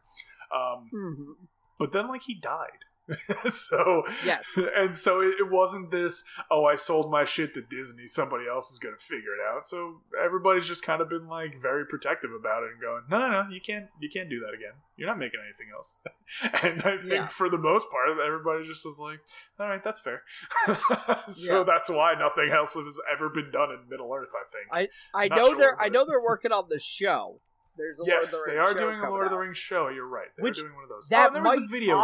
Um, 0.53 0.89
Mhm. 0.93 1.47
but 1.80 1.91
then 1.93 2.07
like 2.07 2.24
he 2.24 2.34
died. 2.36 2.84
so 3.49 4.03
Yes. 4.26 4.60
and 4.76 4.95
so 4.95 5.22
it, 5.22 5.36
it 5.39 5.49
wasn't 5.49 5.91
this 5.91 6.24
oh 6.51 6.66
i 6.66 6.76
sold 6.76 7.10
my 7.12 7.24
shit 7.24 7.53
to 7.53 7.62
disney 7.62 8.05
somebody 8.08 8.45
else 8.49 8.70
is 8.72 8.80
gonna 8.80 8.97
figure 8.97 9.32
it 9.34 9.39
out 9.49 9.64
so 9.66 10.01
everybody's 10.22 10.68
just 10.68 10.84
kind 10.84 11.01
of 11.01 11.10
been 11.10 11.28
like 11.28 11.62
very 11.62 11.86
protective 11.86 12.32
about 12.38 12.64
it 12.64 12.72
and 12.74 12.82
going 12.82 13.03
no 13.10 13.18
no 13.20 13.30
no 13.43 13.49
you 13.49 13.62
can't 13.62 13.86
you 14.01 14.10
can't 14.10 14.30
do 14.30 14.39
that 14.39 14.53
again 14.53 14.74
you're 14.97 15.08
not 15.08 15.18
making 15.18 15.39
anything 15.45 15.68
else 15.74 15.95
and 16.64 16.82
i 16.84 16.97
think 16.97 17.12
Yeah. 17.12 17.28
for 17.28 17.49
the 17.49 17.58
most 17.58 17.89
part 17.89 18.10
everybody 18.26 18.66
just 18.66 18.86
is 18.86 18.99
like 18.99 19.20
all 19.60 19.68
right 19.70 19.84
that's 19.84 20.01
fair 20.01 20.24
so 21.28 21.60
Yeah. 21.60 21.64
that's 21.64 21.89
why 21.89 22.14
nothing 22.18 22.49
else 22.49 22.74
has 22.74 22.99
ever 23.12 23.30
been 23.30 23.51
done 23.51 23.72
in 23.72 23.89
middle 23.89 24.12
earth 24.14 24.34
i 24.36 24.43
think 24.51 24.89
I 25.14 25.28
Not 25.30 25.38
know 25.38 25.49
sure, 25.49 25.58
they're 25.58 25.82
I 25.82 25.89
know 25.89 26.05
they're 26.05 26.22
working 26.22 26.51
on 26.51 26.66
the 26.70 26.80
show. 26.80 27.39
There's 27.78 27.99
a 27.99 28.03
yes 28.05 28.34
Lord 28.34 28.41
of 28.41 28.45
the 28.45 28.51
they 28.51 28.58
are 28.60 28.74
doing 28.74 28.99
a 28.99 29.10
lord 29.10 29.26
of 29.26 29.32
the 29.32 29.38
rings 29.38 29.58
show 29.58 29.88
you're 29.89 30.08
right 30.08 30.28
they're 30.36 30.43
Which- 30.43 30.58
doing 30.58 30.74
one 30.74 30.84
of 30.84 30.89
those 30.89 31.08
oh, 31.12 31.16
That 31.16 31.30
oh, 31.30 31.34
there 31.34 31.43
was 31.43 31.51
might 31.53 31.60
the 31.62 31.68
video 31.68 31.95
game. 31.95 32.03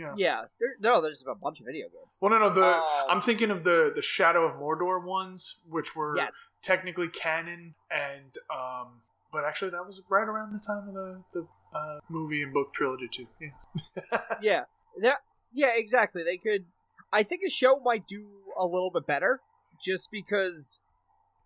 Yeah 0.00 0.14
yeah. 0.16 0.40
There, 0.58 0.74
no, 0.80 1.00
there's 1.02 1.22
a 1.28 1.34
bunch 1.34 1.60
of 1.60 1.66
video 1.66 1.86
games. 1.86 2.18
well 2.20 2.30
no 2.30 2.38
no 2.38 2.50
the 2.50 2.64
Um, 2.64 2.82
i'm 3.10 3.20
thinking 3.20 3.50
of 3.50 3.64
the 3.64 3.92
the 3.94 4.02
shadow 4.02 4.44
of 4.46 4.52
mordor 4.60 5.02
ones 5.04 5.62
which 5.68 5.94
were 5.94 6.16
yes, 6.16 6.62
technically 6.64 7.08
canon 7.08 7.74
and 7.90 8.32
um 8.50 9.02
but 9.32 9.44
actually, 9.44 9.70
that 9.70 9.86
was 9.86 10.02
right 10.08 10.26
around 10.26 10.52
the 10.52 10.58
time 10.58 10.88
of 10.88 10.94
the 10.94 11.20
the 11.32 11.46
uh, 11.72 12.00
movie 12.08 12.42
and 12.42 12.52
book 12.52 12.74
trilogy 12.74 13.08
too. 13.12 13.26
Yeah. 13.40 14.18
yeah, 14.42 14.60
that, 15.00 15.18
yeah, 15.52 15.70
exactly. 15.76 16.24
They 16.24 16.36
could. 16.36 16.64
I 17.12 17.22
think 17.22 17.42
a 17.46 17.48
show 17.48 17.78
might 17.84 18.08
do 18.08 18.26
a 18.58 18.66
little 18.66 18.90
bit 18.90 19.06
better, 19.06 19.40
just 19.80 20.10
because 20.10 20.80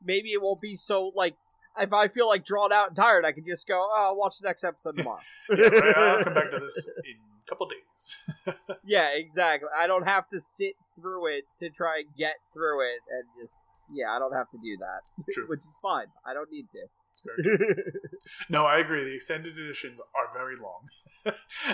maybe 0.03 0.33
it 0.33 0.41
won't 0.41 0.63
be 0.63 0.77
so 0.77 1.13
like. 1.15 1.35
If 1.79 1.93
I 1.93 2.09
feel 2.09 2.29
like 2.29 2.47
drawn 2.47 2.73
out 2.73 2.89
and 2.89 2.97
tired, 2.97 3.27
I 3.27 3.33
can 3.33 3.45
just 3.47 3.67
go, 3.69 3.87
"Oh, 3.93 4.07
I'll 4.09 4.17
watch 4.17 4.39
the 4.39 4.47
next 4.47 4.65
episode 4.65 4.97
tomorrow." 4.97 5.21
yeah 5.51 5.67
right, 5.67 5.97
I'll 5.97 6.25
come 6.25 6.33
back 6.35 6.51
to 6.53 6.61
this 6.61 6.87
in 7.05 7.17
couple 7.49 7.69
days. 7.69 8.17
yeah, 8.85 9.11
exactly. 9.15 9.69
I 9.77 9.87
don't 9.87 10.07
have 10.07 10.29
to 10.29 10.41
sit 10.41 10.75
through 10.97 11.27
it 11.37 11.45
to 11.59 11.71
try 11.71 11.99
and 11.99 12.17
get 12.17 12.37
through 12.53 12.83
it, 12.83 13.01
and 13.11 13.25
just 13.41 13.65
yeah, 13.93 14.11
I 14.11 14.19
don't 14.19 14.35
have 14.35 14.51
to 14.51 14.59
do 14.59 14.77
that, 14.79 15.33
True. 15.33 15.45
which 15.49 15.61
is 15.61 15.79
fine. 15.83 16.07
I 16.27 16.35
don't 16.35 16.51
need 16.51 16.67
to. 16.73 16.87
no, 18.51 18.67
I 18.67 18.79
agree. 18.79 19.05
The 19.05 19.15
extended 19.15 19.57
editions 19.57 19.99
are 19.99 20.37
very 20.37 20.57
long, 20.61 20.89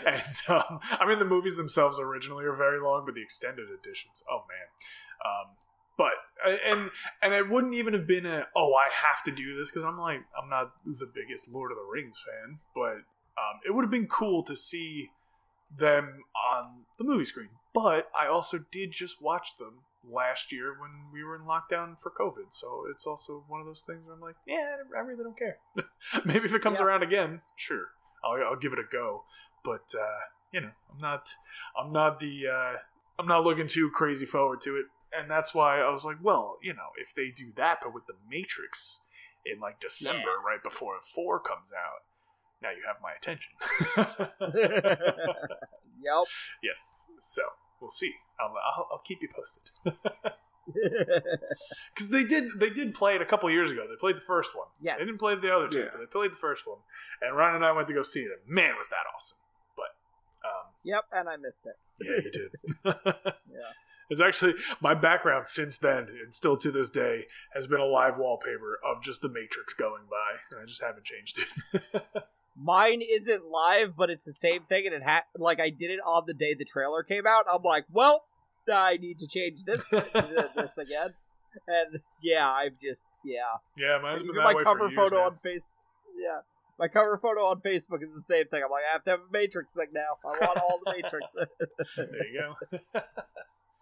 and 0.07 0.23
um, 0.49 0.81
I 0.93 1.07
mean 1.09 1.19
the 1.19 1.25
movies 1.25 1.57
themselves 1.57 1.99
originally 1.99 2.45
are 2.45 2.55
very 2.55 2.81
long, 2.81 3.05
but 3.05 3.15
the 3.15 3.23
extended 3.23 3.67
editions, 3.69 4.23
oh 4.31 4.45
man. 4.49 4.69
Um, 5.25 5.57
but 5.99 6.13
and 6.65 6.91
and 7.21 7.35
it 7.35 7.51
wouldn't 7.51 7.75
even 7.75 7.95
have 7.95 8.07
been 8.07 8.27
a 8.27 8.47
oh 8.55 8.75
I 8.75 8.89
have 8.95 9.25
to 9.25 9.31
do 9.33 9.59
this 9.59 9.71
because 9.71 9.85
I'm 9.85 9.99
like 9.99 10.21
I'm 10.41 10.49
not 10.49 10.73
the 10.85 11.11
biggest 11.13 11.51
Lord 11.51 11.73
of 11.73 11.79
the 11.79 11.85
Rings 11.85 12.23
fan, 12.25 12.61
but 12.75 13.03
um, 13.41 13.61
it 13.67 13.75
would 13.75 13.83
have 13.83 13.91
been 13.91 14.07
cool 14.07 14.43
to 14.45 14.55
see 14.55 15.11
them 15.77 16.25
on 16.53 16.85
the 16.99 17.05
movie 17.05 17.25
screen. 17.25 17.49
But 17.73 18.11
I 18.19 18.27
also 18.27 18.59
did 18.71 18.93
just 18.93 19.23
watch 19.23 19.57
them 19.59 19.81
last 20.03 20.51
year 20.51 20.75
when 20.81 20.91
we 21.13 21.23
were 21.23 21.37
in 21.37 21.43
lockdown 21.43 22.01
for 22.01 22.11
COVID. 22.11 22.47
So 22.51 22.85
it's 22.91 23.07
also 23.07 23.45
one 23.49 23.61
of 23.61 23.67
those 23.67 23.83
things 23.83 24.01
where 24.05 24.15
I'm 24.15 24.21
like, 24.21 24.37
yeah, 24.47 24.77
I 24.97 25.01
really 25.01 25.23
don't 25.23 25.39
care. 25.39 25.59
Maybe 26.25 26.47
if 26.47 26.55
it 26.55 26.63
comes 26.63 26.79
Yeah. 26.81 26.87
around 26.87 27.03
again, 27.03 27.43
sure, 27.57 27.89
I'll, 28.25 28.43
I'll 28.45 28.57
give 28.57 28.73
it 28.73 28.79
a 28.79 28.85
go. 28.91 29.25
But 29.63 29.95
uh, 29.95 30.19
you 30.53 30.61
know, 30.63 30.71
I'm 30.93 31.01
not, 31.01 31.29
I'm 31.79 31.93
not 31.93 32.19
the, 32.19 32.47
uh, 32.49 32.77
I'm 33.19 33.27
not 33.29 33.45
looking 33.45 33.69
too 33.69 33.91
crazy 33.91 34.27
forward 34.27 34.63
to 34.63 34.77
it, 34.77 34.87
and 35.17 35.31
that's 35.31 35.55
why 35.55 35.81
I 35.81 35.91
was 35.91 36.05
like, 36.05 36.17
well, 36.23 36.57
you 36.63 36.73
know, 36.73 36.89
if 37.01 37.15
they 37.15 37.29
do 37.31 37.53
that, 37.57 37.79
but 37.83 37.93
with 37.95 38.07
the 38.07 38.15
Matrix 38.29 39.01
in 39.47 39.61
like 39.61 39.79
December, 39.81 40.41
right 40.45 40.63
before 40.63 40.95
Four 41.15 41.39
comes 41.41 41.71
out, 41.73 42.03
now 42.63 42.71
you 42.71 42.83
have 42.87 42.97
my 43.03 43.13
attention. 43.17 43.53
yep. 46.03 46.27
yes, 46.63 47.07
so 47.21 47.43
we'll 47.81 47.91
see. 47.91 48.13
I'll, 48.39 48.49
I'll, 48.49 48.89
I'll 48.93 49.03
keep 49.05 49.19
you 49.23 49.29
posted. 49.35 49.71
Because 51.95 52.11
they 52.11 52.23
did 52.25 52.61
they 52.61 52.71
did 52.71 52.95
play 52.95 53.17
it 53.17 53.23
a 53.23 53.27
couple 53.27 53.51
years 53.51 53.71
ago. 53.71 53.87
They 53.89 53.97
played 53.99 54.17
the 54.17 54.21
first 54.23 54.57
one. 54.57 54.69
Yes. 54.81 54.99
They 55.01 55.05
didn't 55.07 55.19
play 55.19 55.35
the 55.35 55.55
other 55.55 55.69
two, 55.69 55.81
Yeah. 55.81 55.87
but 55.93 55.99
they 55.99 56.07
played 56.07 56.33
the 56.33 56.37
first 56.37 56.67
one. 56.67 56.79
And 57.21 57.37
Ryan 57.37 57.57
and 57.57 57.65
I 57.65 57.73
went 57.73 57.89
to 57.89 57.95
go 57.95 58.03
see 58.03 58.21
it. 58.21 58.31
And 58.47 58.55
man, 58.55 58.75
was 58.79 58.89
that 58.89 59.05
awesome! 59.15 59.39
But 59.77 59.97
um, 60.47 60.73
yep, 60.85 61.05
and 61.13 61.29
I 61.29 61.37
missed 61.37 61.67
it. 61.67 61.77
yeah, 62.01 62.21
you 62.25 62.31
did. 62.31 62.55
Yeah. 62.85 63.73
It's 64.11 64.21
actually 64.21 64.55
my 64.81 64.95
background 64.95 65.47
since 65.49 65.77
then, 65.77 66.09
and 66.23 66.33
still 66.35 66.57
to 66.59 66.71
this 66.71 66.91
day, 66.91 67.27
has 67.55 67.67
been 67.67 67.81
a 67.81 67.85
live 67.85 68.19
wallpaper 68.19 68.79
of 68.85 69.03
just 69.03 69.23
the 69.23 69.29
Matrix 69.29 69.73
going 69.75 70.05
by, 70.11 70.39
and 70.51 70.61
I 70.61 70.67
just 70.67 70.83
haven't 70.83 71.05
changed 71.05 71.39
it. 71.41 71.93
Mine 72.63 73.01
isn't 73.01 73.47
live, 73.47 73.97
but 73.97 74.11
it's 74.11 74.27
the 74.27 74.33
same 74.33 74.63
thing, 74.63 74.87
and 74.87 74.95
it 74.95 75.03
had 75.03 75.23
like 75.37 75.61
I 75.61 75.71
did 75.71 75.91
it 75.91 76.01
on 76.05 76.25
the 76.27 76.35
day 76.35 76.55
the 76.55 76.65
trailer 76.65 77.03
came 77.03 77.27
out. 77.27 77.45
I'm 77.51 77.63
like, 77.63 77.87
well, 77.91 78.25
I 78.71 78.99
need 78.99 79.19
to 79.21 79.27
change 79.27 79.65
this 79.65 79.89
this 79.89 80.79
again, 80.79 81.15
and 81.67 82.01
yeah, 82.23 82.51
I'm 82.51 82.77
just 82.83 83.15
yeah. 83.25 83.41
yeah, 83.79 83.99
mine's 84.03 84.23
been 84.23 84.35
that 84.37 84.45
my 84.45 84.55
way 84.55 84.63
cover 84.63 84.79
for 84.81 84.91
years, 84.91 84.97
photo 84.97 85.17
man. 85.17 85.25
on 85.25 85.37
face, 85.37 85.73
yeah, 86.17 86.41
my 86.79 86.89
cover 86.89 87.19
photo 87.19 87.41
on 87.47 87.61
Facebook 87.61 88.03
is 88.03 88.15
the 88.15 88.23
same 88.23 88.47
thing. 88.47 88.63
I'm 88.65 88.71
like, 88.71 88.85
I 88.89 88.93
have 88.93 89.05
to 89.05 89.11
have 89.11 89.21
a 89.21 89.33
Matrix 89.33 89.75
thing 89.75 89.89
now. 89.93 90.19
I 90.25 90.45
want 90.45 90.59
all 90.59 90.81
the 90.85 90.93
Matrix. 90.93 91.35
There 91.97 92.27
you 92.27 92.55
go. 92.93 93.01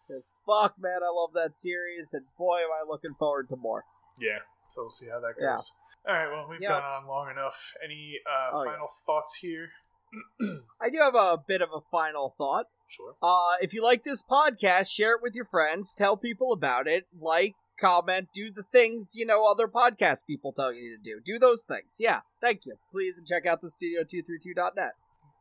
Because 0.07 0.33
fuck, 0.47 0.77
man, 0.81 1.01
I 1.05 1.13
love 1.13 1.35
that 1.35 1.55
series, 1.55 2.15
and 2.15 2.25
boy, 2.39 2.61
am 2.61 2.71
I 2.73 2.89
looking 2.89 3.13
forward 3.19 3.51
to 3.51 3.57
more. 3.57 3.85
yeah, 4.19 4.39
so 4.69 4.83
we'll 4.83 4.91
see 4.91 5.09
how 5.09 5.21
that 5.21 5.35
Yeah. 5.41 5.53
goes. 5.53 5.73
All 6.07 6.15
right, 6.15 6.29
well, 6.31 6.47
we've 6.49 6.61
Yeah. 6.61 6.69
gone 6.71 6.83
on 6.83 7.07
long 7.07 7.31
enough. 7.31 7.75
Any 7.85 8.21
uh, 8.27 8.51
Oh, 8.57 8.65
yeah. 8.65 8.71
final 8.73 8.89
thoughts 9.07 9.37
here? 9.41 9.71
I 10.81 10.89
do 10.91 10.99
have 10.99 11.15
a 11.15 11.37
bit 11.47 11.61
of 11.61 11.69
a 11.75 11.81
final 11.81 12.35
thought. 12.39 12.67
Sure. 12.87 13.17
Uh, 13.23 13.57
if 13.61 13.75
you 13.75 13.83
like 13.83 14.05
this 14.05 14.23
podcast, 14.23 14.91
share 14.91 15.15
it 15.17 15.23
with 15.23 15.35
your 15.35 15.45
friends, 15.45 15.95
tell 15.95 16.17
people 16.17 16.53
about 16.53 16.87
it, 16.89 17.07
like, 17.21 17.55
comment, 17.79 18.29
do 18.33 18.51
the 18.51 18.63
things, 18.63 19.13
you 19.15 19.27
know, 19.27 19.45
other 19.45 19.69
podcast 19.69 20.27
people 20.27 20.53
tell 20.53 20.73
you 20.73 20.97
to 20.97 21.03
do. 21.03 21.21
Do 21.23 21.39
those 21.39 21.65
things. 21.65 21.97
Yeah, 22.01 22.21
thank 22.41 22.65
you. 22.65 22.77
Please, 22.91 23.19
and 23.19 23.27
check 23.27 23.45
out 23.45 23.61
the 23.61 23.69
studio232.net. 23.69 24.93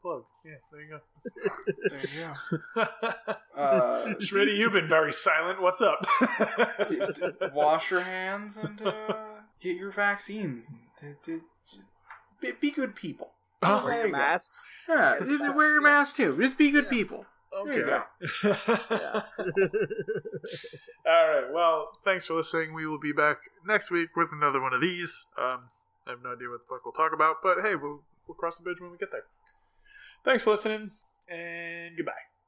Plug. 0.08 0.24
Yeah, 0.46 0.54
there 0.72 0.82
you 0.82 0.90
go. 0.90 1.00
There 1.90 2.00
you 2.00 2.08
go. 2.76 2.86
go. 3.26 3.34
Uh, 3.58 4.14
Schmitty, 4.22 4.56
you've 4.56 4.72
been 4.74 4.88
very 4.88 5.12
silent. 5.12 5.60
What's 5.60 5.82
up? 5.82 6.06
d- 6.90 7.00
d- 7.16 7.32
wash 7.54 7.90
your 7.90 8.02
hands 8.02 8.56
and 8.58 8.80
uh, 8.86 9.16
get 9.60 9.76
your 9.78 9.92
vaccines. 9.92 10.70
D- 11.02 11.08
d- 11.24 11.40
be, 12.40 12.52
be 12.52 12.70
good 12.72 12.96
people. 12.96 13.32
Oh, 13.64 13.78
There 13.78 13.86
Wear 13.86 14.06
you 14.06 14.12
go. 14.12 14.18
masks. 14.20 14.76
Yeah, 14.88 15.18
just 15.26 15.56
wear 15.56 15.72
your 15.72 15.82
mask 15.82 16.16
too. 16.18 16.38
Just 16.40 16.56
be 16.56 16.70
good 16.70 16.84
Yeah. 16.86 16.90
people. 16.92 17.26
Okay. 17.62 17.80
Yeah. 17.80 18.04
All 21.08 21.28
right. 21.28 21.52
Well, 21.52 21.90
thanks 22.06 22.28
for 22.28 22.36
listening. 22.36 22.76
We 22.76 22.86
will 22.86 23.00
be 23.00 23.12
back 23.12 23.38
next 23.66 23.90
week 23.90 24.16
with 24.16 24.30
another 24.32 24.62
one 24.62 24.74
of 24.74 24.82
these. 24.82 25.26
Um, 25.38 25.70
I 26.06 26.12
have 26.12 26.20
no 26.24 26.34
idea 26.34 26.50
what 26.50 26.60
the 26.62 26.68
fuck 26.70 26.86
we'll 26.86 26.92
talk 26.94 27.12
about, 27.14 27.38
but 27.42 27.58
hey, 27.64 27.76
we'll 27.76 28.02
we'll 28.28 28.36
cross 28.36 28.58
the 28.60 28.64
bridge 28.64 28.80
when 28.80 28.92
we 28.92 28.98
get 28.98 29.12
there. 29.12 29.24
Thanks 30.28 30.44
for 30.44 30.50
listening, 30.52 30.92
and 31.30 31.96
goodbye. 31.96 32.28